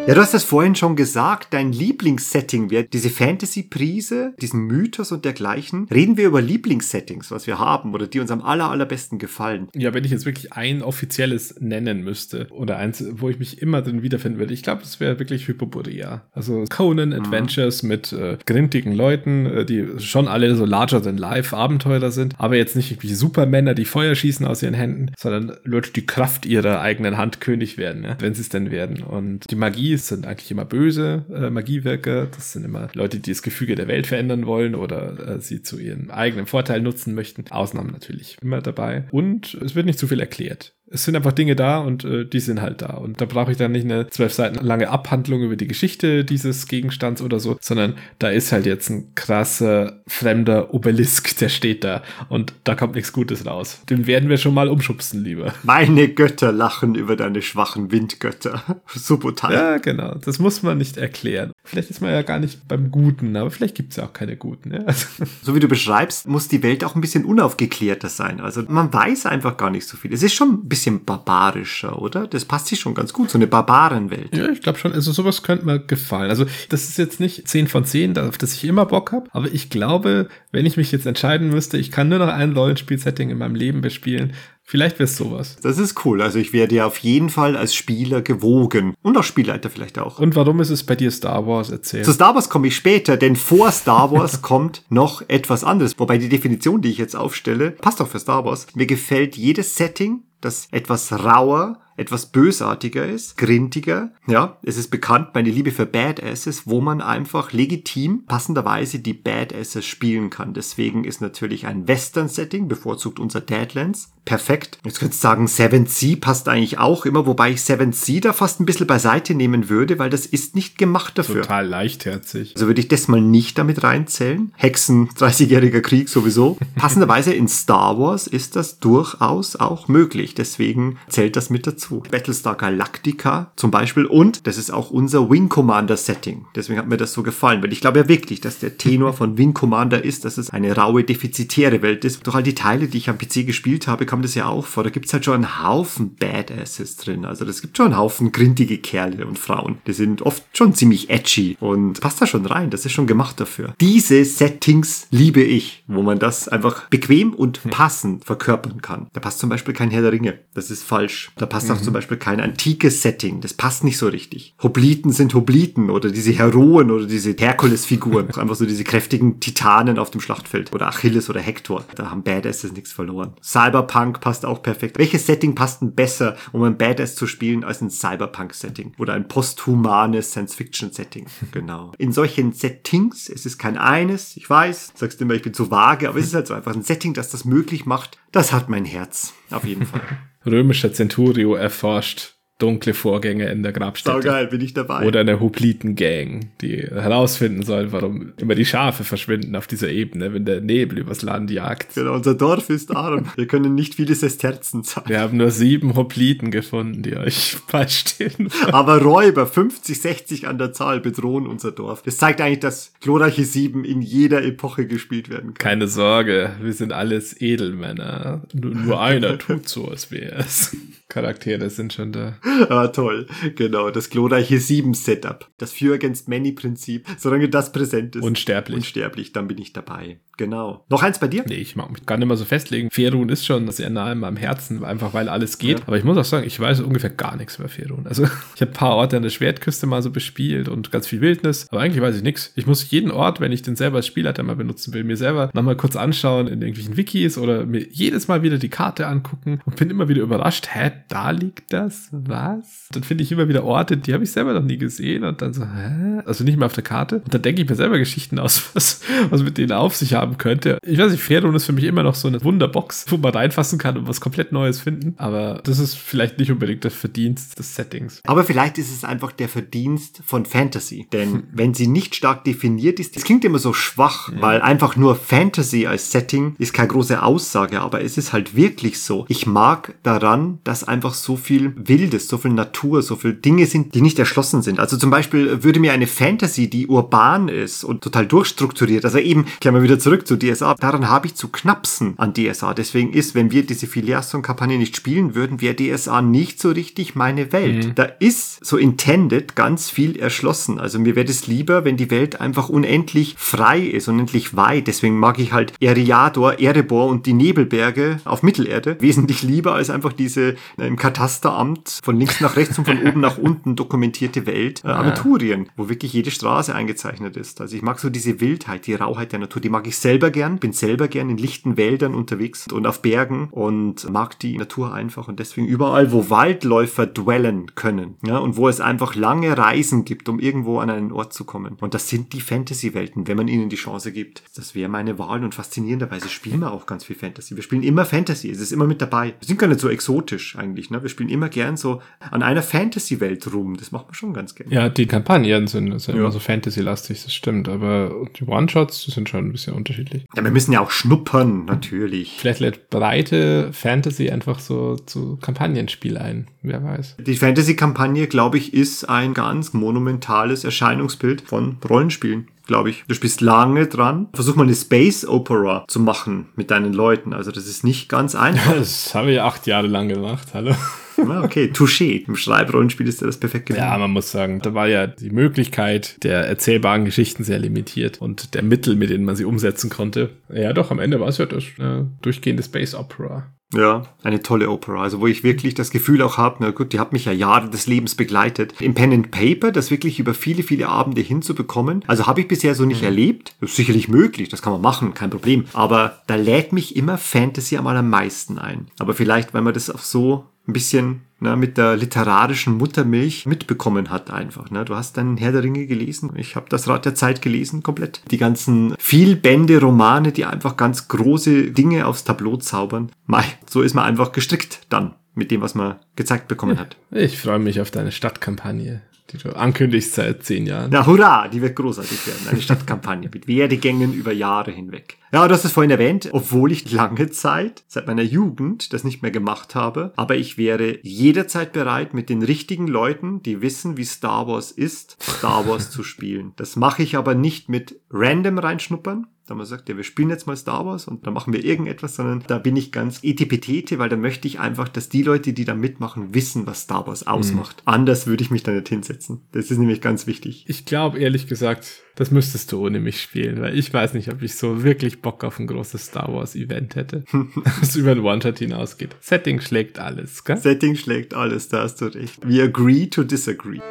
[0.06, 5.24] Ja, du hast das vorhin schon gesagt, dein Lieblingssetting wäre diese Fantasy-Prise, diesen Mythos und
[5.24, 5.88] dergleichen.
[5.89, 9.70] Reden wir über Lieblingssettings, was wir haben oder die uns am aller, allerbesten gefallen.
[9.74, 13.82] Ja, wenn ich jetzt wirklich ein offizielles nennen müsste oder eins, wo ich mich immer
[13.82, 16.24] drin wiederfinden würde, ich glaube, das wäre wirklich Hyperborea.
[16.34, 21.56] Also Conan Adventures mit äh, grintigen Leuten, äh, die schon alle so larger than life
[21.56, 25.93] Abenteurer sind, aber jetzt nicht irgendwie Supermänner, die Feuer schießen aus ihren Händen, sondern Leute,
[25.93, 28.18] die Kraft ihrer eigenen Hand König werden, ja?
[28.20, 29.01] wenn sie es denn werden.
[29.01, 32.28] Und die Magie sind eigentlich immer böse äh, Magiewirker.
[32.28, 35.80] Das sind immer Leute, die das Gefüge der Welt verändern wollen oder äh, sie zu
[35.80, 37.46] ihrem eigenen Vorteil nutzen möchten.
[37.50, 39.06] Ausnahmen natürlich immer dabei.
[39.12, 40.74] Und es wird nicht zu viel erklärt.
[40.94, 42.94] Es sind einfach Dinge da und äh, die sind halt da.
[42.94, 46.68] Und da brauche ich dann nicht eine zwölf Seiten lange Abhandlung über die Geschichte dieses
[46.68, 52.04] Gegenstands oder so, sondern da ist halt jetzt ein krasser, fremder Obelisk, der steht da.
[52.30, 53.82] Und da kommt nichts Gutes raus.
[53.89, 55.54] Den werden wir schon mal umschubsen, lieber.
[55.64, 58.64] Meine Götter lachen über deine schwachen Windgötter.
[58.88, 59.54] Subotai.
[59.54, 60.16] Ja, genau.
[60.16, 61.52] Das muss man nicht erklären.
[61.64, 64.38] Vielleicht ist man ja gar nicht beim Guten, aber vielleicht gibt es ja auch keine
[64.38, 64.74] Guten.
[64.74, 64.82] Ja?
[64.86, 65.08] Also,
[65.41, 68.39] So wie du beschreibst, muss die Welt auch ein bisschen unaufgeklärter sein.
[68.39, 70.14] Also man weiß einfach gar nicht so viel.
[70.14, 72.28] Es ist schon ein bisschen barbarischer, oder?
[72.28, 74.36] Das passt sich schon ganz gut, so eine Barbarenwelt.
[74.36, 76.30] ja, ich glaube schon, also sowas könnte mir gefallen.
[76.30, 79.52] Also das ist jetzt nicht 10 von 10, auf das ich immer Bock habe, aber
[79.52, 83.38] ich glaube, wenn ich mich jetzt entscheiden müsste, ich kann nur noch ein Rollenspiel-Setting in
[83.38, 85.58] meinem Leben bespielen, vielleicht wäre es sowas.
[85.62, 86.22] Das ist cool.
[86.22, 88.96] Also ich werde ja auf jeden Fall als Spieler gewogen.
[89.02, 90.20] Und als Spielleiter vielleicht auch.
[90.20, 92.06] Und warum ist es bei dir Star Wars erzählt?
[92.06, 95.94] Zu Star Wars komme ich später, denn vor Star Wars kommt noch etwas anderes.
[95.98, 98.68] Wobei die Definition, die ich jetzt aufstelle, passt auch für Star Wars.
[98.74, 104.12] Mir gefällt jedes Setting, das etwas rauer, etwas bösartiger ist, grintiger.
[104.28, 109.86] Ja, es ist bekannt, meine Liebe für Badasses, wo man einfach legitim passenderweise die Badasses
[109.86, 110.54] spielen kann.
[110.54, 114.80] Deswegen ist natürlich ein Western-Setting, bevorzugt unser Deadlands, perfekt.
[114.86, 118.34] Jetzt könntest du sagen, Seven Sea passt eigentlich auch immer, wobei ich Seven Sea da
[118.34, 121.41] fast ein bisschen beiseite nehmen würde, weil das ist nicht gemacht dafür.
[121.41, 122.54] Total leichtherzig.
[122.56, 124.52] Also würde ich das mal nicht damit reinzählen.
[124.56, 126.58] Hexen, 30-jähriger Krieg sowieso.
[126.76, 130.36] Passenderweise in Star Wars ist das durchaus auch möglich.
[130.36, 131.83] Deswegen zählt das mit dazu.
[131.90, 134.06] Battlestar Galactica zum Beispiel.
[134.06, 136.46] Und das ist auch unser Wing Commander Setting.
[136.56, 137.64] Deswegen hat mir das so gefallen.
[137.64, 140.76] Weil ich glaube ja wirklich, dass der Tenor von Wing Commander ist, dass es eine
[140.76, 142.26] raue, defizitäre Welt ist.
[142.26, 144.84] Durch all die Teile, die ich am PC gespielt habe, kam das ja auch vor.
[144.84, 147.26] Da gibt's halt schon einen Haufen Badasses drin.
[147.26, 149.78] Also das gibt schon einen Haufen grintige Kerle und Frauen.
[149.88, 152.70] Die sind oft schon ziemlich edgy und passt da schon rein.
[152.70, 153.74] Das ist schon gemacht dafür.
[153.80, 159.08] Diese Settings liebe ich, wo man das einfach bequem und passend verkörpern kann.
[159.14, 160.40] Da passt zum Beispiel kein Herr der Ringe.
[160.54, 161.32] Das ist falsch.
[161.38, 163.42] Da passt auch zum Beispiel kein antikes Setting.
[163.42, 164.56] Das passt nicht so richtig.
[164.62, 168.32] Hopliten sind Hopliten oder diese Heroen oder diese Herkules-Figuren.
[168.36, 170.74] Einfach so diese kräftigen Titanen auf dem Schlachtfeld.
[170.74, 171.84] Oder Achilles oder Hector.
[171.96, 173.34] Da haben Badasses nichts verloren.
[173.42, 174.98] Cyberpunk passt auch perfekt.
[174.98, 178.94] Welches Setting passt denn besser, um ein Badass zu spielen, als ein Cyberpunk-Setting?
[178.98, 181.28] Oder ein posthumanes Science-Fiction-Setting?
[181.52, 181.92] Genau.
[181.98, 186.10] In solchen Settings, es ist kein eines, ich weiß, sagst immer, ich bin zu vage,
[186.10, 188.18] aber es ist halt so einfach ein Setting, das das möglich macht.
[188.32, 189.34] Das hat mein Herz.
[189.54, 190.01] Auf jeden Fall.
[190.45, 192.33] Römischer Centurio erforscht
[192.64, 194.22] dunkle Vorgänge in der Grabstätte.
[194.22, 195.05] Saugeil, bin ich dabei.
[195.05, 200.45] Oder eine Hopliten-Gang, die herausfinden soll, warum immer die Schafe verschwinden auf dieser Ebene, wenn
[200.45, 201.95] der Nebel übers Land jagt.
[201.95, 203.26] Genau, unser Dorf ist arm.
[203.36, 205.09] Wir können nicht viele Sesterzen zahlen.
[205.09, 208.47] Wir haben nur sieben Hopliten gefunden, die euch beistehen.
[208.72, 212.01] Aber Räuber, 50, 60 an der Zahl, bedrohen unser Dorf.
[212.03, 215.72] Das zeigt eigentlich, dass glorreiche Sieben in jeder Epoche gespielt werden kann.
[215.72, 218.43] Keine Sorge, wir sind alles Edelmänner.
[218.53, 220.78] Nur, nur einer tut so, als wäre es.
[221.09, 222.38] Charaktere sind schon da.
[222.70, 223.28] ah, toll.
[223.56, 225.49] Genau, das glorreiche 7-Setup.
[225.58, 227.08] Das Few Against Many-Prinzip.
[227.18, 228.24] Solange das präsent ist.
[228.24, 228.78] Unsterblich.
[228.78, 230.20] Unsterblich, dann bin ich dabei.
[230.38, 230.84] Genau.
[230.89, 231.43] Noch eins bei dir?
[231.47, 232.89] Nee, ich mag mich gar nicht mehr so festlegen.
[232.89, 235.80] Ferun ist schon sehr nah in meinem Herzen, einfach weil alles geht.
[235.80, 235.88] Ja.
[235.88, 238.08] Aber ich muss auch sagen, ich weiß ungefähr gar nichts über Ferun.
[238.08, 238.24] Also
[238.56, 241.68] ich habe ein paar Orte an der Schwertküste mal so bespielt und ganz viel Wildnis,
[241.70, 242.51] aber eigentlich weiß ich nichts.
[242.56, 245.51] Ich muss jeden Ort, wenn ich den selber als Spielleiter mal benutzen will, mir selber
[245.54, 249.76] nochmal kurz anschauen in irgendwelchen Wikis oder mir jedes Mal wieder die Karte angucken und
[249.76, 252.10] bin immer wieder überrascht, hä, da liegt das?
[252.12, 252.43] Was?
[252.91, 255.54] Dann finde ich immer wieder Orte, die habe ich selber noch nie gesehen und dann
[255.54, 256.22] so, hä?
[256.26, 257.18] Also nicht mehr auf der Karte.
[257.18, 260.38] Und dann denke ich mir selber Geschichten aus, was, was mit denen auf sich haben
[260.38, 260.78] könnte.
[260.86, 263.80] Ich weiß nicht, Ferun ist für mich immer noch so eine Wunderbox, wo man reinfassen
[263.80, 265.14] kann und was komplett Neues finden.
[265.18, 268.22] Aber das ist vielleicht nicht unbedingt das Verdienst des Settings.
[268.26, 271.08] Aber vielleicht ist es einfach der Verdienst von Fantasy.
[271.12, 275.16] Denn wenn sie nicht stark definiert ist, das klingt immer so schwach, weil einfach nur
[275.16, 279.26] Fantasy als Setting ist keine große Aussage, aber es ist halt wirklich so.
[279.30, 283.96] Ich mag daran, dass einfach so viel Wildes, so viel Natur, so viel Dinge sind,
[283.96, 284.80] die nicht erschlossen sind.
[284.80, 289.46] Also zum Beispiel würde mir eine Fantasy, die urban ist und total durchstrukturiert, also eben,
[289.62, 292.74] kehren wir wieder zurück zu DSA, daran habe ich zu knapsen an DSA.
[292.74, 297.52] Deswegen ist, wenn wir diese Filiation-Kampagne nicht spielen würden, wäre DSA nicht so richtig meine
[297.52, 297.94] Welt.
[297.96, 300.80] Da ist so intended ganz viel erschlossen.
[300.80, 304.88] Also mir wäre es lieber, wenn die Welt einfach unendlich frei ist, unendlich weit.
[304.88, 310.14] Deswegen mag ich halt Eriador, Erebor und die Nebelberge auf Mittelerde wesentlich lieber als einfach
[310.14, 314.88] diese im Katasteramt von links nach rechts und von oben nach unten dokumentierte Welt äh,
[314.88, 317.61] Aventurien, wo wirklich jede Straße eingezeichnet ist.
[317.61, 320.57] Also ich mag so diese Wildheit, die Rauheit der Natur, die mag ich selber gern,
[320.59, 325.28] bin selber gern in lichten Wäldern unterwegs und auf Bergen und mag die Natur einfach
[325.28, 330.30] und deswegen überall, wo Waldläufer dwellen können, ja, und wo es einfach lange Reisen gibt,
[330.30, 331.78] um irgendwo an einen Ort zu kommen.
[331.80, 334.43] Und das sind die Fantasy-Welten, wenn man ihnen die Chance gibt.
[334.55, 337.55] Das wäre meine Wahl und faszinierenderweise spielen wir auch ganz viel Fantasy.
[337.55, 339.34] Wir spielen immer Fantasy, es ist immer mit dabei.
[339.39, 341.01] Wir sind gar nicht so exotisch eigentlich, ne?
[341.01, 342.01] Wir spielen immer gern so
[342.32, 343.76] an einer Fantasy-Welt rum.
[343.78, 344.70] Das macht man schon ganz gern.
[344.72, 346.22] Ja, die Kampagnen sind, sind Ja.
[346.22, 347.68] immer so Fantasy-lastig, das stimmt.
[347.70, 350.26] Aber die One-Shots sind schon ein bisschen unterschiedlich.
[350.36, 352.36] Ja, wir müssen ja auch schnuppern, natürlich.
[352.39, 356.47] Vielleicht lädt breite Fantasy einfach so zu Kampagnenspiel ein.
[356.62, 357.18] Wer weiß.
[357.20, 363.04] Die Fantasy-Kampagne, glaube ich, ist ein ganz monumentales Erscheinungsbild von Rollenspielen, glaube ich.
[363.08, 364.28] Du spielst lange dran.
[364.34, 367.34] Versuch mal eine Space Opera zu machen mit deinen Leuten.
[367.34, 368.76] Also das ist nicht ganz einfach.
[368.76, 370.74] Das habe ich acht Jahre lang gemacht, hallo.
[371.18, 372.26] Ah, okay, touché.
[372.28, 373.86] Im Schreibrollenspiel ist dir das perfekt gelungen.
[373.86, 378.53] Ja, man muss sagen, da war ja die Möglichkeit der erzählbaren Geschichten sehr limitiert und
[378.53, 380.32] der Mittel, mit denen man sie umsetzen konnte.
[380.53, 383.47] Ja, doch, am Ende war es ja das äh, durchgehende Space Opera.
[383.74, 385.01] Ja, eine tolle Opera.
[385.01, 387.70] Also wo ich wirklich das Gefühl auch habe, na gut, die hat mich ja Jahre
[387.70, 388.74] des Lebens begleitet.
[388.80, 392.76] Im Pen and Paper, das wirklich über viele, viele Abende hinzubekommen, also habe ich bisher
[392.76, 393.55] so nicht erlebt.
[393.59, 395.66] Das ist sicherlich möglich, das kann man machen, kein Problem.
[395.74, 398.88] Aber da lädt mich immer Fantasy am allermeisten ein.
[398.99, 404.09] Aber vielleicht, weil man das auch so ein bisschen ne, mit der literarischen Muttermilch mitbekommen
[404.09, 404.72] hat einfach.
[404.72, 404.86] Ne?
[404.86, 406.32] Du hast dann Herr der Ringe gelesen.
[406.36, 408.22] Ich habe das Rad der Zeit gelesen, komplett.
[408.32, 413.11] Die ganzen Vielbände, Romane, die einfach ganz große Dinge aufs Tableau zaubern.
[413.26, 416.95] Mei, so ist man einfach gestrickt dann mit dem, was man gezeigt bekommen hat.
[417.11, 419.01] Ich freue mich auf deine Stadtkampagne,
[419.34, 420.90] die du ankündigst seit zehn Jahren.
[420.92, 422.48] Na hurra, die wird großartig werden.
[422.50, 425.18] Eine Stadtkampagne mit Werdegängen über Jahre hinweg.
[425.32, 429.24] Ja, du hast es vorhin erwähnt, obwohl ich lange Zeit, seit meiner Jugend, das nicht
[429.24, 430.14] mehr gemacht habe.
[430.16, 435.18] Aber ich wäre jederzeit bereit, mit den richtigen Leuten, die wissen, wie Star Wars ist,
[435.22, 436.54] Star Wars zu spielen.
[436.56, 439.28] Das mache ich aber nicht mit random reinschnuppern.
[439.46, 442.16] Da man sagt, ja, wir spielen jetzt mal Star Wars und dann machen wir irgendetwas,
[442.16, 445.66] sondern da bin ich ganz etipetete, weil da möchte ich einfach, dass die Leute, die
[445.66, 447.82] da mitmachen, wissen, was Star Wars ausmacht.
[447.84, 449.41] Anders würde ich mich da nicht hinsetzen.
[449.52, 450.64] Das ist nämlich ganz wichtig.
[450.68, 454.41] Ich glaube, ehrlich gesagt, das müsstest du ohne mich spielen, weil ich weiß nicht, ob
[454.41, 457.26] ich so wirklich Bock auf ein großes Star Wars Event hätte,
[457.82, 459.16] das über ein One-Shot hinausgeht.
[459.20, 460.58] Setting schlägt alles, gell?
[460.58, 462.48] Setting schlägt alles, da hast du recht.
[462.48, 463.82] We agree to disagree.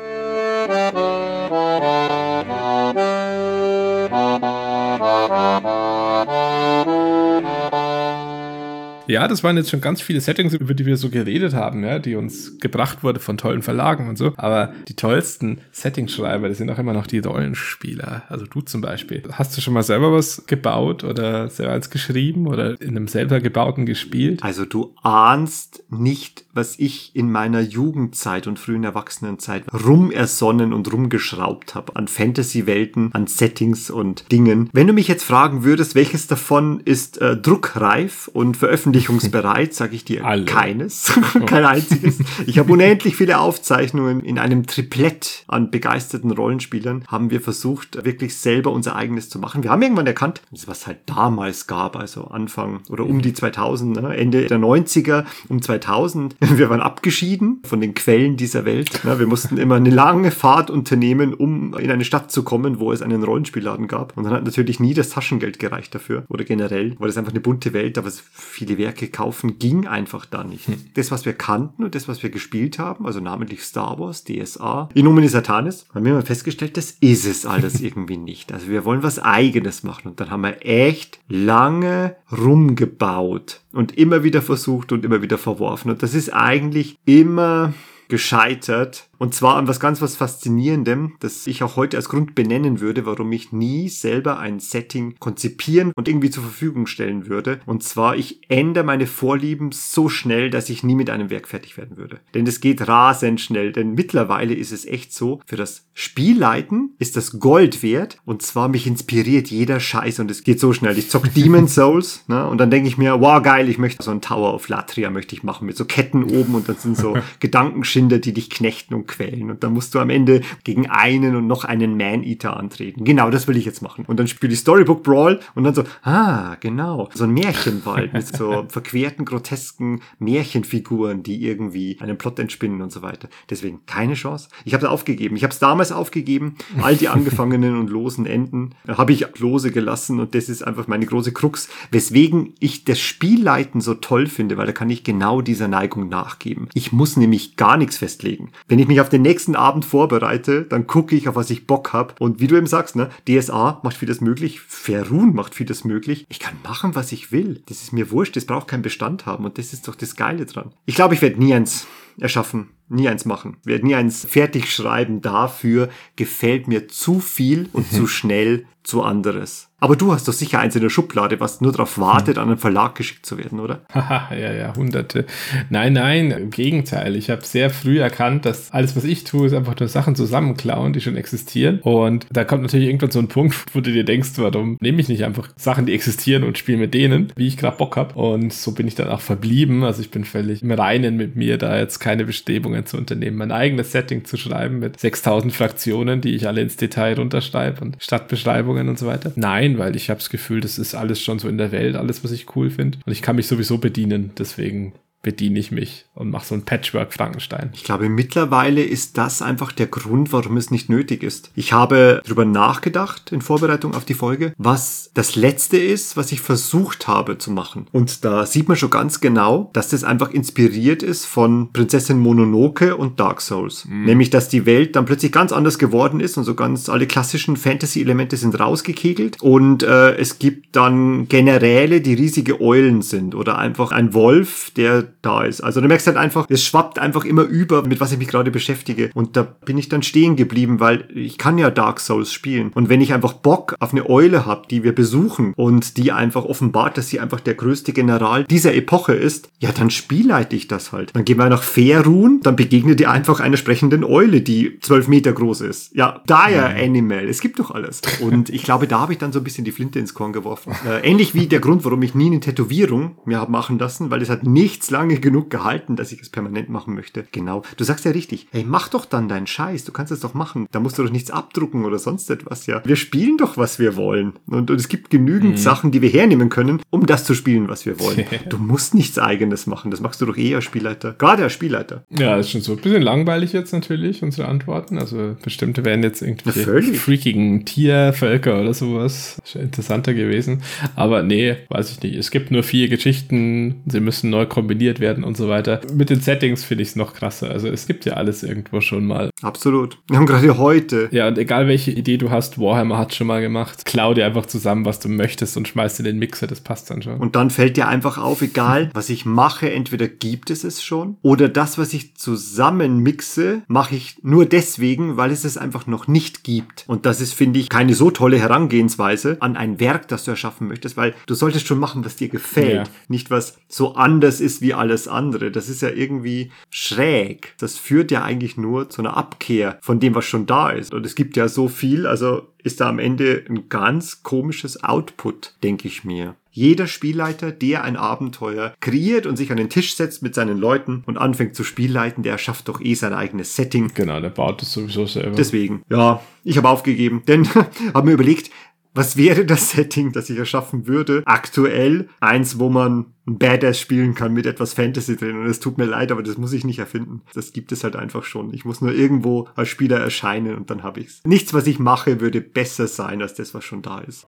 [9.13, 11.99] Ja, das waren jetzt schon ganz viele Settings, über die wir so geredet haben, ja,
[11.99, 14.33] die uns gebracht wurde von tollen Verlagen und so.
[14.39, 18.23] Aber die tollsten Settingschreiber, das sind auch immer noch die Rollenspieler.
[18.31, 19.23] Also du zum Beispiel.
[19.33, 23.41] Hast du schon mal selber was gebaut oder selber als geschrieben oder in einem selber
[23.41, 24.43] gebauten gespielt?
[24.43, 31.75] Also du ahnst nicht, was ich in meiner Jugendzeit und frühen Erwachsenenzeit rumersonnen und rumgeschraubt
[31.75, 34.69] habe an Fantasy-Welten, an Settings und Dingen.
[34.73, 40.05] Wenn du mich jetzt fragen würdest, welches davon ist äh, druckreif und veröffentlichungsbereit, sage ich
[40.05, 40.45] dir Alle.
[40.45, 41.13] keines,
[41.47, 42.19] kein einziges.
[42.47, 47.05] Ich habe unendlich viele Aufzeichnungen in einem Triplett an begeisterten Rollenspielern.
[47.09, 49.63] Haben wir versucht, wirklich selber unser eigenes zu machen.
[49.63, 54.17] Wir haben irgendwann erkannt, was halt damals gab, also Anfang oder um die 2000, ne,
[54.17, 59.05] Ende der 90er, um 2000, Wir waren abgeschieden von den Quellen dieser Welt.
[59.05, 62.91] Ja, wir mussten immer eine lange Fahrt unternehmen, um in eine Stadt zu kommen, wo
[62.91, 64.17] es einen Rollenspielladen gab.
[64.17, 66.25] Und dann hat natürlich nie das Taschengeld gereicht dafür.
[66.29, 70.43] Oder generell, weil es einfach eine bunte Welt, aber viele Werke kaufen ging einfach da
[70.43, 70.67] nicht.
[70.95, 74.89] Das, was wir kannten und das, was wir gespielt haben, also namentlich Star Wars, DSA,
[74.95, 78.53] Innomine Satanis, haben wir mal festgestellt, das ist es alles irgendwie nicht.
[78.53, 80.09] Also wir wollen was Eigenes machen.
[80.09, 85.91] Und dann haben wir echt lange rumgebaut und immer wieder versucht und immer wieder verworfen.
[85.91, 87.73] Und das ist eigentlich immer
[88.09, 89.09] gescheitert.
[89.23, 93.07] Und zwar an was ganz was Faszinierendem, das ich auch heute als Grund benennen würde,
[93.07, 97.61] warum ich nie selber ein Setting konzipieren und irgendwie zur Verfügung stellen würde.
[97.65, 101.77] Und zwar, ich ändere meine Vorlieben so schnell, dass ich nie mit einem Werk fertig
[101.77, 102.19] werden würde.
[102.35, 103.71] Denn es geht rasend schnell.
[103.71, 108.19] Denn mittlerweile ist es echt so, für das Spielleiten ist das Gold wert.
[108.25, 110.99] Und zwar mich inspiriert jeder Scheiß und es geht so schnell.
[110.99, 112.49] Ich zock Demon Souls ne?
[112.49, 115.37] und dann denke ich mir, wow, geil, ich möchte so einen Tower of Latria möchte
[115.37, 119.12] ich machen mit so Ketten oben und dann sind so Gedankenschinder, die dich knechten und
[119.13, 119.51] quälen.
[119.51, 123.05] Und dann musst du am Ende gegen einen und noch einen Man-Eater antreten.
[123.05, 124.05] Genau, das will ich jetzt machen.
[124.07, 128.27] Und dann spiele ich Storybook Brawl und dann so, ah, genau, so ein Märchenwald mit
[128.27, 133.29] so verquerten, grotesken Märchenfiguren, die irgendwie einen Plot entspinnen und so weiter.
[133.51, 134.49] Deswegen keine Chance.
[134.65, 135.37] Ich habe es aufgegeben.
[135.37, 136.57] Ich habe es damals aufgegeben.
[136.81, 141.07] All die angefangenen und losen Enden habe ich lose gelassen und das ist einfach meine
[141.07, 145.69] große Krux, weswegen ich das Spielleiten so toll finde, weil da kann ich genau dieser
[145.69, 146.69] Neigung nachgeben.
[146.75, 148.53] Ich muss nämlich gar nichts festlegen.
[148.69, 151.93] Wenn ich mich auf den nächsten Abend vorbereite, dann gucke ich, auf was ich Bock
[151.93, 152.15] habe.
[152.19, 156.27] Und wie du eben sagst, ne, DSA macht vieles möglich, Ferun macht vieles möglich.
[156.29, 157.63] Ich kann machen, was ich will.
[157.67, 159.45] Das ist mir wurscht, das braucht keinen Bestand haben.
[159.45, 160.73] Und das ist doch das Geile dran.
[160.87, 161.87] Ich glaube, ich werde nie eins
[162.19, 162.71] erschaffen.
[162.89, 163.57] Nie eins machen.
[163.65, 165.23] Werde nie eins fertig schreiben.
[165.23, 169.69] Dafür gefällt mir zu viel und zu schnell zu anderes.
[169.83, 172.57] Aber du hast doch sicher eins in der Schublade, was nur darauf wartet, an einen
[172.57, 173.81] Verlag geschickt zu werden, oder?
[173.93, 175.27] Haha, ja, ja, hunderte.
[175.71, 177.17] Nein, nein, im Gegenteil.
[177.17, 180.93] Ich habe sehr früh erkannt, dass alles, was ich tue, ist einfach nur Sachen zusammenklauen,
[180.93, 181.81] die schon existieren.
[181.81, 185.09] Und da kommt natürlich irgendwann so ein Punkt, wo du dir denkst, warum nehme ich
[185.09, 188.15] nicht einfach Sachen, die existieren und spiele mit denen, wie ich gerade Bock habe.
[188.15, 189.83] Und so bin ich dann auch verblieben.
[189.83, 193.51] Also ich bin völlig im Reinen mit mir, da jetzt keine Bestrebungen zu unternehmen, mein
[193.51, 198.89] eigenes Setting zu schreiben mit 6000 Fraktionen, die ich alle ins Detail runterschreibe und Stadtbeschreibungen
[198.89, 199.33] und so weiter.
[199.35, 202.25] Nein, weil ich habe das Gefühl, das ist alles schon so in der Welt, alles,
[202.25, 202.99] was ich cool finde.
[203.05, 204.33] Und ich kann mich sowieso bedienen.
[204.39, 204.93] Deswegen
[205.23, 207.71] bediene ich mich und mache so ein Patchwork-Frankenstein.
[207.75, 211.53] Ich glaube, mittlerweile ist das einfach der Grund, warum es nicht nötig ist.
[211.55, 216.41] Ich habe darüber nachgedacht in Vorbereitung auf die Folge, was das letzte ist, was ich
[216.41, 217.87] versucht habe zu machen.
[217.93, 222.97] Und da sieht man schon ganz genau, dass das einfach inspiriert ist von Prinzessin Mononoke
[222.97, 223.87] und Dark Souls.
[223.89, 227.57] Nämlich, dass die Welt dann plötzlich ganz anders geworden ist und so ganz alle klassischen
[227.57, 233.93] Fantasy-Elemente sind rausgekegelt und äh, es gibt dann Generäle, die riesige Eulen sind oder einfach
[233.93, 235.61] ein Wolf, der da ist.
[235.61, 238.51] Also du merkst halt einfach, es schwappt einfach immer über, mit was ich mich gerade
[238.51, 239.11] beschäftige.
[239.15, 242.73] Und da bin ich dann stehen geblieben, weil ich kann ja Dark Souls spielen.
[242.75, 246.45] Und wenn ich einfach Bock auf eine Eule habe, die wir besuchen und die einfach
[246.45, 250.93] offenbart, dass sie einfach der größte General dieser Epoche ist, ja, dann spielleite ich das
[250.93, 251.15] halt.
[251.15, 255.33] Dann gehen wir nach Faerun, dann begegnet ihr einfach einer sprechenden Eule, die zwölf Meter
[255.33, 255.95] groß ist.
[255.95, 258.03] Ja, Dire Animal, es gibt doch alles.
[258.21, 260.75] Und ich glaube, da habe ich dann so ein bisschen die Flinte ins Korn geworfen.
[260.89, 264.23] Äh, ähnlich wie der Grund, warum ich nie eine Tätowierung mir habe machen lassen, weil
[264.23, 267.25] es hat nichts lange genug gehalten, dass ich es permanent machen möchte.
[267.33, 267.63] Genau.
[267.77, 270.67] Du sagst ja richtig, hey, mach doch dann deinen Scheiß, du kannst es doch machen.
[270.71, 272.83] Da musst du doch nichts abdrucken oder sonst etwas, ja.
[272.85, 274.35] Wir spielen doch, was wir wollen.
[274.47, 277.87] Und, und es gibt genügend Sachen, die wir hernehmen können, um das zu spielen, was
[277.87, 278.25] wir wollen.
[278.49, 279.91] du musst nichts eigenes machen.
[279.91, 281.15] Das machst du doch eher als Spielleiter.
[281.19, 282.05] Gerade als Spielleiter.
[282.11, 282.73] Ja, ist schon so.
[282.73, 284.99] Ein bisschen langweilig jetzt natürlich, unsere Antworten.
[284.99, 286.99] Also bestimmte wären jetzt irgendwie völlig.
[286.99, 289.41] freakigen Tiervölker oder sowas.
[289.55, 290.63] Interessanter gewesen.
[290.97, 292.17] Aber nee, weiß ich nicht.
[292.17, 295.83] Es gibt nur vier Geschichten, sie müssen neu kombiniert werden und so weiter.
[295.93, 297.51] Mit den Settings finde ich es noch krasser.
[297.51, 299.29] Also es gibt ja alles irgendwo schon mal.
[299.43, 299.99] Absolut.
[300.09, 303.43] Wir haben gerade heute Ja, und egal welche Idee du hast, Warhammer hat schon mal
[303.43, 303.85] gemacht.
[303.85, 307.03] Klau dir einfach zusammen, was du möchtest und schmeißt in den Mixer, das passt dann
[307.03, 307.19] schon.
[307.19, 311.17] Und dann fällt dir einfach auf, egal was ich mache, entweder gibt es es schon
[311.23, 316.07] oder das, was ich zusammen mixe, mache ich nur deswegen, weil es es einfach noch
[316.07, 316.85] nicht gibt.
[316.87, 320.69] Und das ist, finde ich, keine so tolle Herangehensweise an ein Werk, das du erschaffen
[320.69, 322.85] möchtest, weil du solltest schon machen, was dir gefällt, Ja.
[323.09, 325.51] nicht was so anders ist wie alles andere.
[325.51, 327.55] Das ist ja irgendwie schräg.
[327.59, 330.93] Das führt ja eigentlich nur zu einer Abkehr von dem, was schon da ist.
[330.93, 335.55] Und es gibt ja so viel, also ist da am Ende ein ganz komisches Output,
[335.63, 336.37] denke ich mir.
[336.55, 341.03] Jeder Spielleiter, der ein Abenteuer kreiert und sich an den Tisch setzt mit seinen Leuten
[341.07, 343.91] und anfängt zu spielleiten, der schafft doch eh sein eigenes Setting.
[343.95, 345.35] genau, der baut es sowieso selber.
[345.35, 347.49] Deswegen, ja, ich habe aufgegeben, denn
[347.95, 348.51] habe mir überlegt,
[348.95, 351.23] was wäre das Setting, das ich erschaffen würde?
[351.25, 355.39] Aktuell eins, wo man ein Badass spielen kann mit etwas Fantasy drin.
[355.39, 357.23] Und es tut mir leid, aber das muss ich nicht erfinden.
[357.35, 358.53] Das gibt es halt einfach schon.
[358.53, 361.23] Ich muss nur irgendwo als Spieler erscheinen und dann habe ich's.
[361.25, 364.27] Nichts, was ich mache, würde besser sein als das, was schon da ist.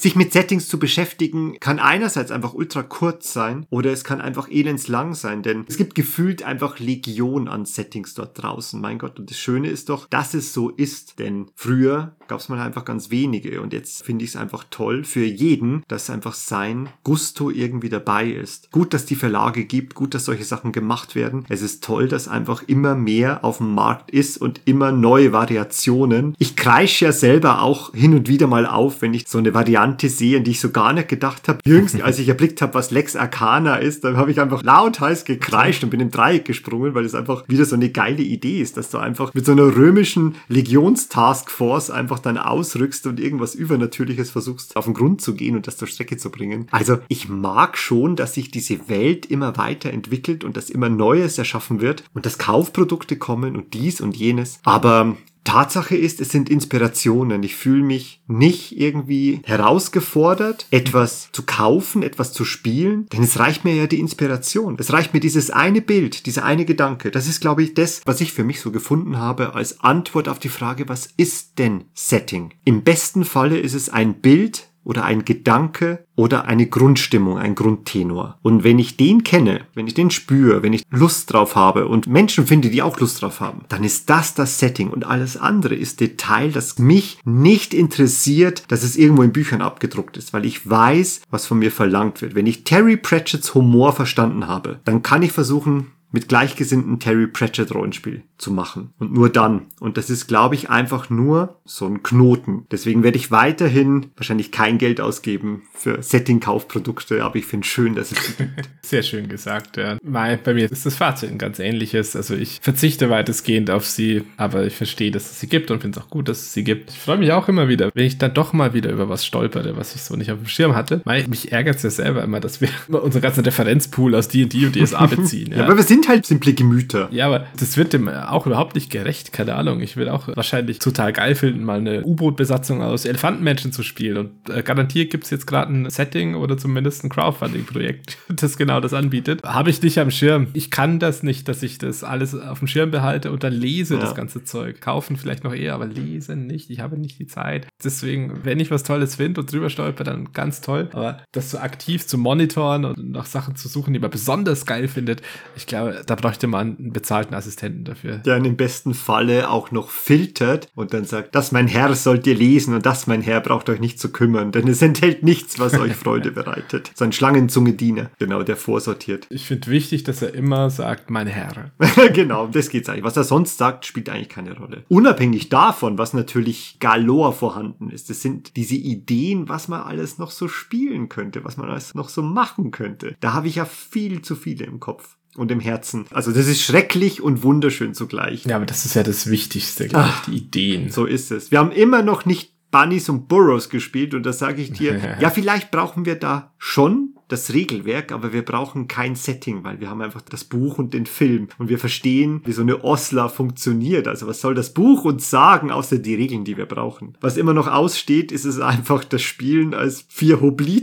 [0.00, 4.48] Sich mit Settings zu beschäftigen, kann einerseits einfach ultra kurz sein oder es kann einfach
[4.50, 8.80] elendslang sein, denn es gibt gefühlt einfach Legion an Settings dort draußen.
[8.80, 12.48] Mein Gott, und das Schöne ist doch, dass es so ist, denn früher gab es
[12.48, 16.32] mal einfach ganz wenige und jetzt finde ich es einfach toll für jeden, dass einfach
[16.32, 18.70] sein Gusto irgendwie dabei ist.
[18.70, 21.44] Gut, dass die Verlage gibt, gut, dass solche Sachen gemacht werden.
[21.50, 26.34] Es ist toll, dass einfach immer mehr auf dem Markt ist und immer neue Variationen.
[26.38, 29.89] Ich kreische ja selber auch hin und wieder mal auf, wenn ich so eine Variante
[29.98, 31.60] sehe, an die ich so gar nicht gedacht habe.
[31.64, 35.24] Jüngst, als ich erblickt habe, was Lex Arcana ist, dann habe ich einfach laut heiß
[35.24, 38.76] gekreischt und bin im Dreieck gesprungen, weil es einfach wieder so eine geile Idee ist,
[38.76, 44.76] dass du einfach mit so einer römischen Legionstaskforce einfach dann ausrückst und irgendwas Übernatürliches versuchst
[44.76, 46.68] auf den Grund zu gehen und das zur Strecke zu bringen.
[46.70, 51.80] Also ich mag schon, dass sich diese Welt immer weiterentwickelt und dass immer Neues erschaffen
[51.80, 54.60] wird und dass Kaufprodukte kommen und dies und jenes.
[54.64, 57.42] Aber Tatsache ist, es sind Inspirationen.
[57.42, 63.64] Ich fühle mich nicht irgendwie herausgefordert, etwas zu kaufen, etwas zu spielen, denn es reicht
[63.64, 64.76] mir ja die Inspiration.
[64.78, 67.10] Es reicht mir dieses eine Bild, dieser eine Gedanke.
[67.10, 70.38] Das ist, glaube ich, das, was ich für mich so gefunden habe als Antwort auf
[70.38, 72.52] die Frage, was ist denn Setting?
[72.64, 78.38] Im besten Falle ist es ein Bild, oder ein Gedanke oder eine Grundstimmung, ein Grundtenor.
[78.42, 82.06] Und wenn ich den kenne, wenn ich den spüre, wenn ich Lust drauf habe und
[82.06, 85.74] Menschen finde, die auch Lust drauf haben, dann ist das das Setting und alles andere
[85.74, 90.68] ist Detail, das mich nicht interessiert, dass es irgendwo in Büchern abgedruckt ist, weil ich
[90.68, 92.34] weiß, was von mir verlangt wird.
[92.34, 97.74] Wenn ich Terry Pratchett's Humor verstanden habe, dann kann ich versuchen, mit gleichgesinnten Terry Pratchett
[97.74, 98.92] Rollenspiel zu machen.
[98.98, 99.66] Und nur dann.
[99.78, 102.66] Und das ist, glaube ich, einfach nur so ein Knoten.
[102.70, 108.12] Deswegen werde ich weiterhin wahrscheinlich kein Geld ausgeben für Setting-Kaufprodukte, aber ich finde schön, dass
[108.12, 108.50] es gibt.
[108.82, 109.98] Sehr schön gesagt, ja.
[110.02, 112.16] Bei bei mir ist das Fazit ein ganz ähnliches.
[112.16, 115.98] Also ich verzichte weitestgehend auf sie, aber ich verstehe, dass es sie gibt und finde
[115.98, 116.90] es auch gut, dass es sie gibt.
[116.90, 119.76] Ich freue mich auch immer wieder, wenn ich dann doch mal wieder über was stolpere,
[119.76, 121.02] was ich so nicht auf dem Schirm hatte.
[121.04, 124.76] Weil mich ärgert es ja selber immer, dass wir unseren ganzen Referenzpool aus D&D und
[124.76, 125.52] DSA beziehen.
[125.52, 127.08] Ja, aber wir sind halt simple Gemüter.
[127.12, 129.32] Ja, aber das wird dem auch überhaupt nicht gerecht.
[129.32, 129.80] Keine Ahnung.
[129.80, 134.16] Ich will auch wahrscheinlich total geil finden, mal eine U-Boot-Besatzung aus Elefantenmenschen zu spielen.
[134.16, 138.80] Und äh, garantiert gibt es jetzt gerade ein Setting oder zumindest ein Crowdfunding-Projekt, das genau
[138.80, 139.42] das anbietet.
[139.44, 140.48] Habe ich nicht am Schirm.
[140.52, 143.94] Ich kann das nicht, dass ich das alles auf dem Schirm behalte und dann lese
[143.94, 144.00] Ja.
[144.00, 144.80] das ganze Zeug.
[144.80, 146.70] Kaufen vielleicht noch eher, aber lesen nicht.
[146.70, 147.66] Ich habe nicht die Zeit.
[147.82, 150.88] Deswegen, wenn ich was Tolles finde und drüber stolper, dann ganz toll.
[150.92, 154.88] Aber das so aktiv zu monitoren und nach Sachen zu suchen, die man besonders geil
[154.88, 155.22] findet,
[155.56, 158.18] ich glaube, da bräuchte man einen bezahlten Assistenten dafür.
[158.18, 162.34] Der im besten Falle auch noch filtert und dann sagt, das mein Herr sollt ihr
[162.34, 165.78] lesen und das mein Herr braucht euch nicht zu kümmern, denn es enthält nichts, was
[165.78, 166.90] euch Freude bereitet.
[166.94, 169.26] So ein Schlangenzunge-Diener, genau, der vorsortiert.
[169.30, 171.72] Ich finde wichtig, dass er immer sagt, mein Herr.
[172.12, 173.04] genau, um das geht's eigentlich.
[173.04, 174.84] Was er sonst sagt, spielt eigentlich keine Rolle.
[174.88, 180.30] Unabhängig davon, was natürlich galore vorhanden ist, das sind diese Ideen, was man alles noch
[180.30, 183.16] so spielen könnte, was man alles noch so machen könnte.
[183.20, 186.04] Da habe ich ja viel zu viele im Kopf und im Herzen.
[186.10, 188.44] Also das ist schrecklich und wunderschön zugleich.
[188.44, 190.90] Ja, aber das ist ja das Wichtigste, glaube ich, die Ideen.
[190.90, 191.50] So ist es.
[191.50, 195.30] Wir haben immer noch nicht Bunnies und Burrows gespielt und da sage ich dir, ja,
[195.30, 200.02] vielleicht brauchen wir da schon das Regelwerk, aber wir brauchen kein Setting, weil wir haben
[200.02, 204.08] einfach das Buch und den Film und wir verstehen, wie so eine Osla funktioniert.
[204.08, 207.16] Also was soll das Buch uns sagen, außer die Regeln, die wir brauchen?
[207.20, 210.40] Was immer noch aussteht, ist es einfach das Spielen als vier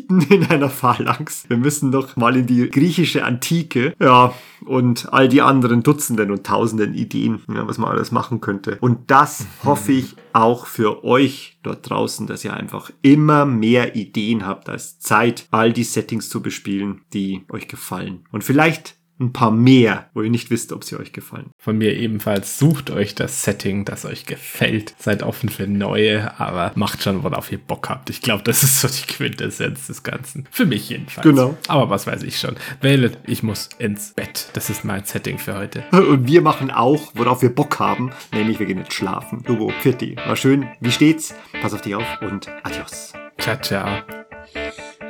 [0.07, 1.45] Hopliten in einer Phalanx.
[1.47, 4.33] Wir müssen noch mal in die griechische Antike, ja,
[4.65, 8.77] und all die anderen Dutzenden und Tausenden Ideen, ja, was man alles machen könnte.
[8.81, 14.45] Und das hoffe ich auch für euch dort draußen, dass ihr einfach immer mehr Ideen
[14.45, 18.25] habt als Zeit, all die Settings zu bespielen, die euch gefallen.
[18.31, 21.51] Und vielleicht ein paar mehr, wo ihr nicht wisst, ob sie euch gefallen.
[21.57, 24.93] Von mir ebenfalls, sucht euch das Setting, das euch gefällt.
[24.99, 28.09] Seid offen für neue, aber macht schon, worauf ihr Bock habt.
[28.09, 30.47] Ich glaube, das ist so die Quintessenz des Ganzen.
[30.51, 31.27] Für mich jedenfalls.
[31.27, 31.57] Genau.
[31.67, 32.55] Aber was weiß ich schon.
[32.81, 34.49] Wählet, ich muss ins Bett.
[34.53, 35.83] Das ist mein Setting für heute.
[35.91, 39.43] Und wir machen auch, worauf wir Bock haben, nämlich wir gehen jetzt schlafen.
[39.47, 40.15] Logo, Pfirti.
[40.25, 40.67] War schön.
[40.79, 41.33] Wie steht's?
[41.61, 43.13] Pass auf dich auf und adios.
[43.39, 44.03] Ciao, ciao.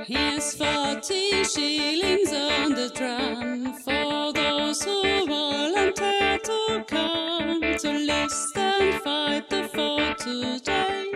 [0.05, 2.16] Here's 40 shillings
[10.27, 11.06] today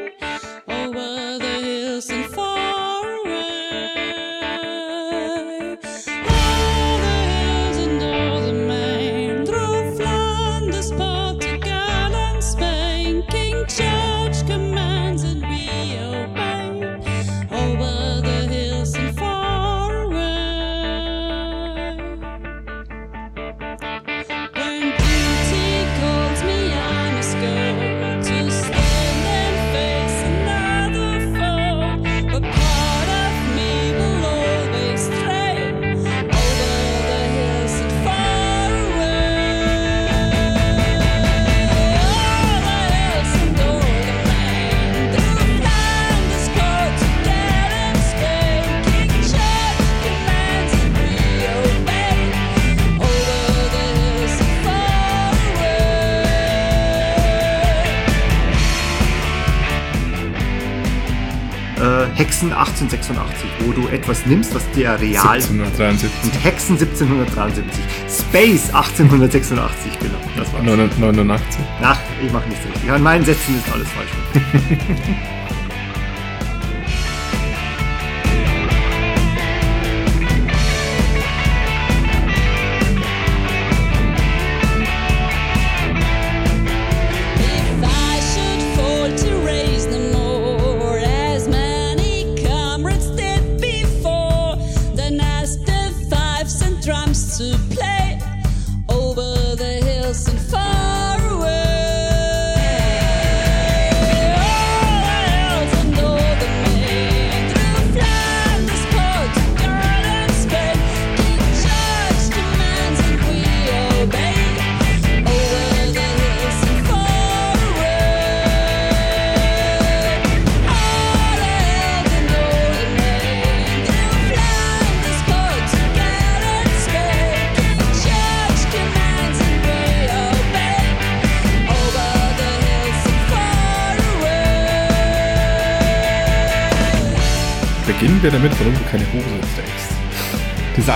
[63.18, 66.10] 1886, wo du etwas nimmst, was dir real 1773.
[66.24, 67.84] und Hexen 1773.
[68.08, 70.14] Space 1886, genau.
[70.38, 70.64] Das war's.
[70.64, 71.48] 89.
[71.82, 72.92] Ach, ich mach nichts richtig.
[72.92, 74.12] An meinen Sätzen ist alles falsch.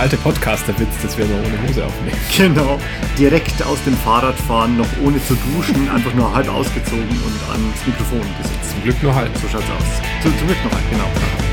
[0.06, 2.16] alte Podcaster-Witz, dass wir immer ohne Hose aufnehmen.
[2.36, 2.78] Genau.
[3.18, 8.20] Direkt aus dem Fahrradfahren, noch ohne zu duschen, einfach nur halb ausgezogen und ans Mikrofon
[8.20, 8.70] gesetzt.
[8.70, 9.36] Zum Glück nur halb.
[9.38, 10.22] So schaut's aus.
[10.22, 11.45] Zu, zum Glück noch ein, genau.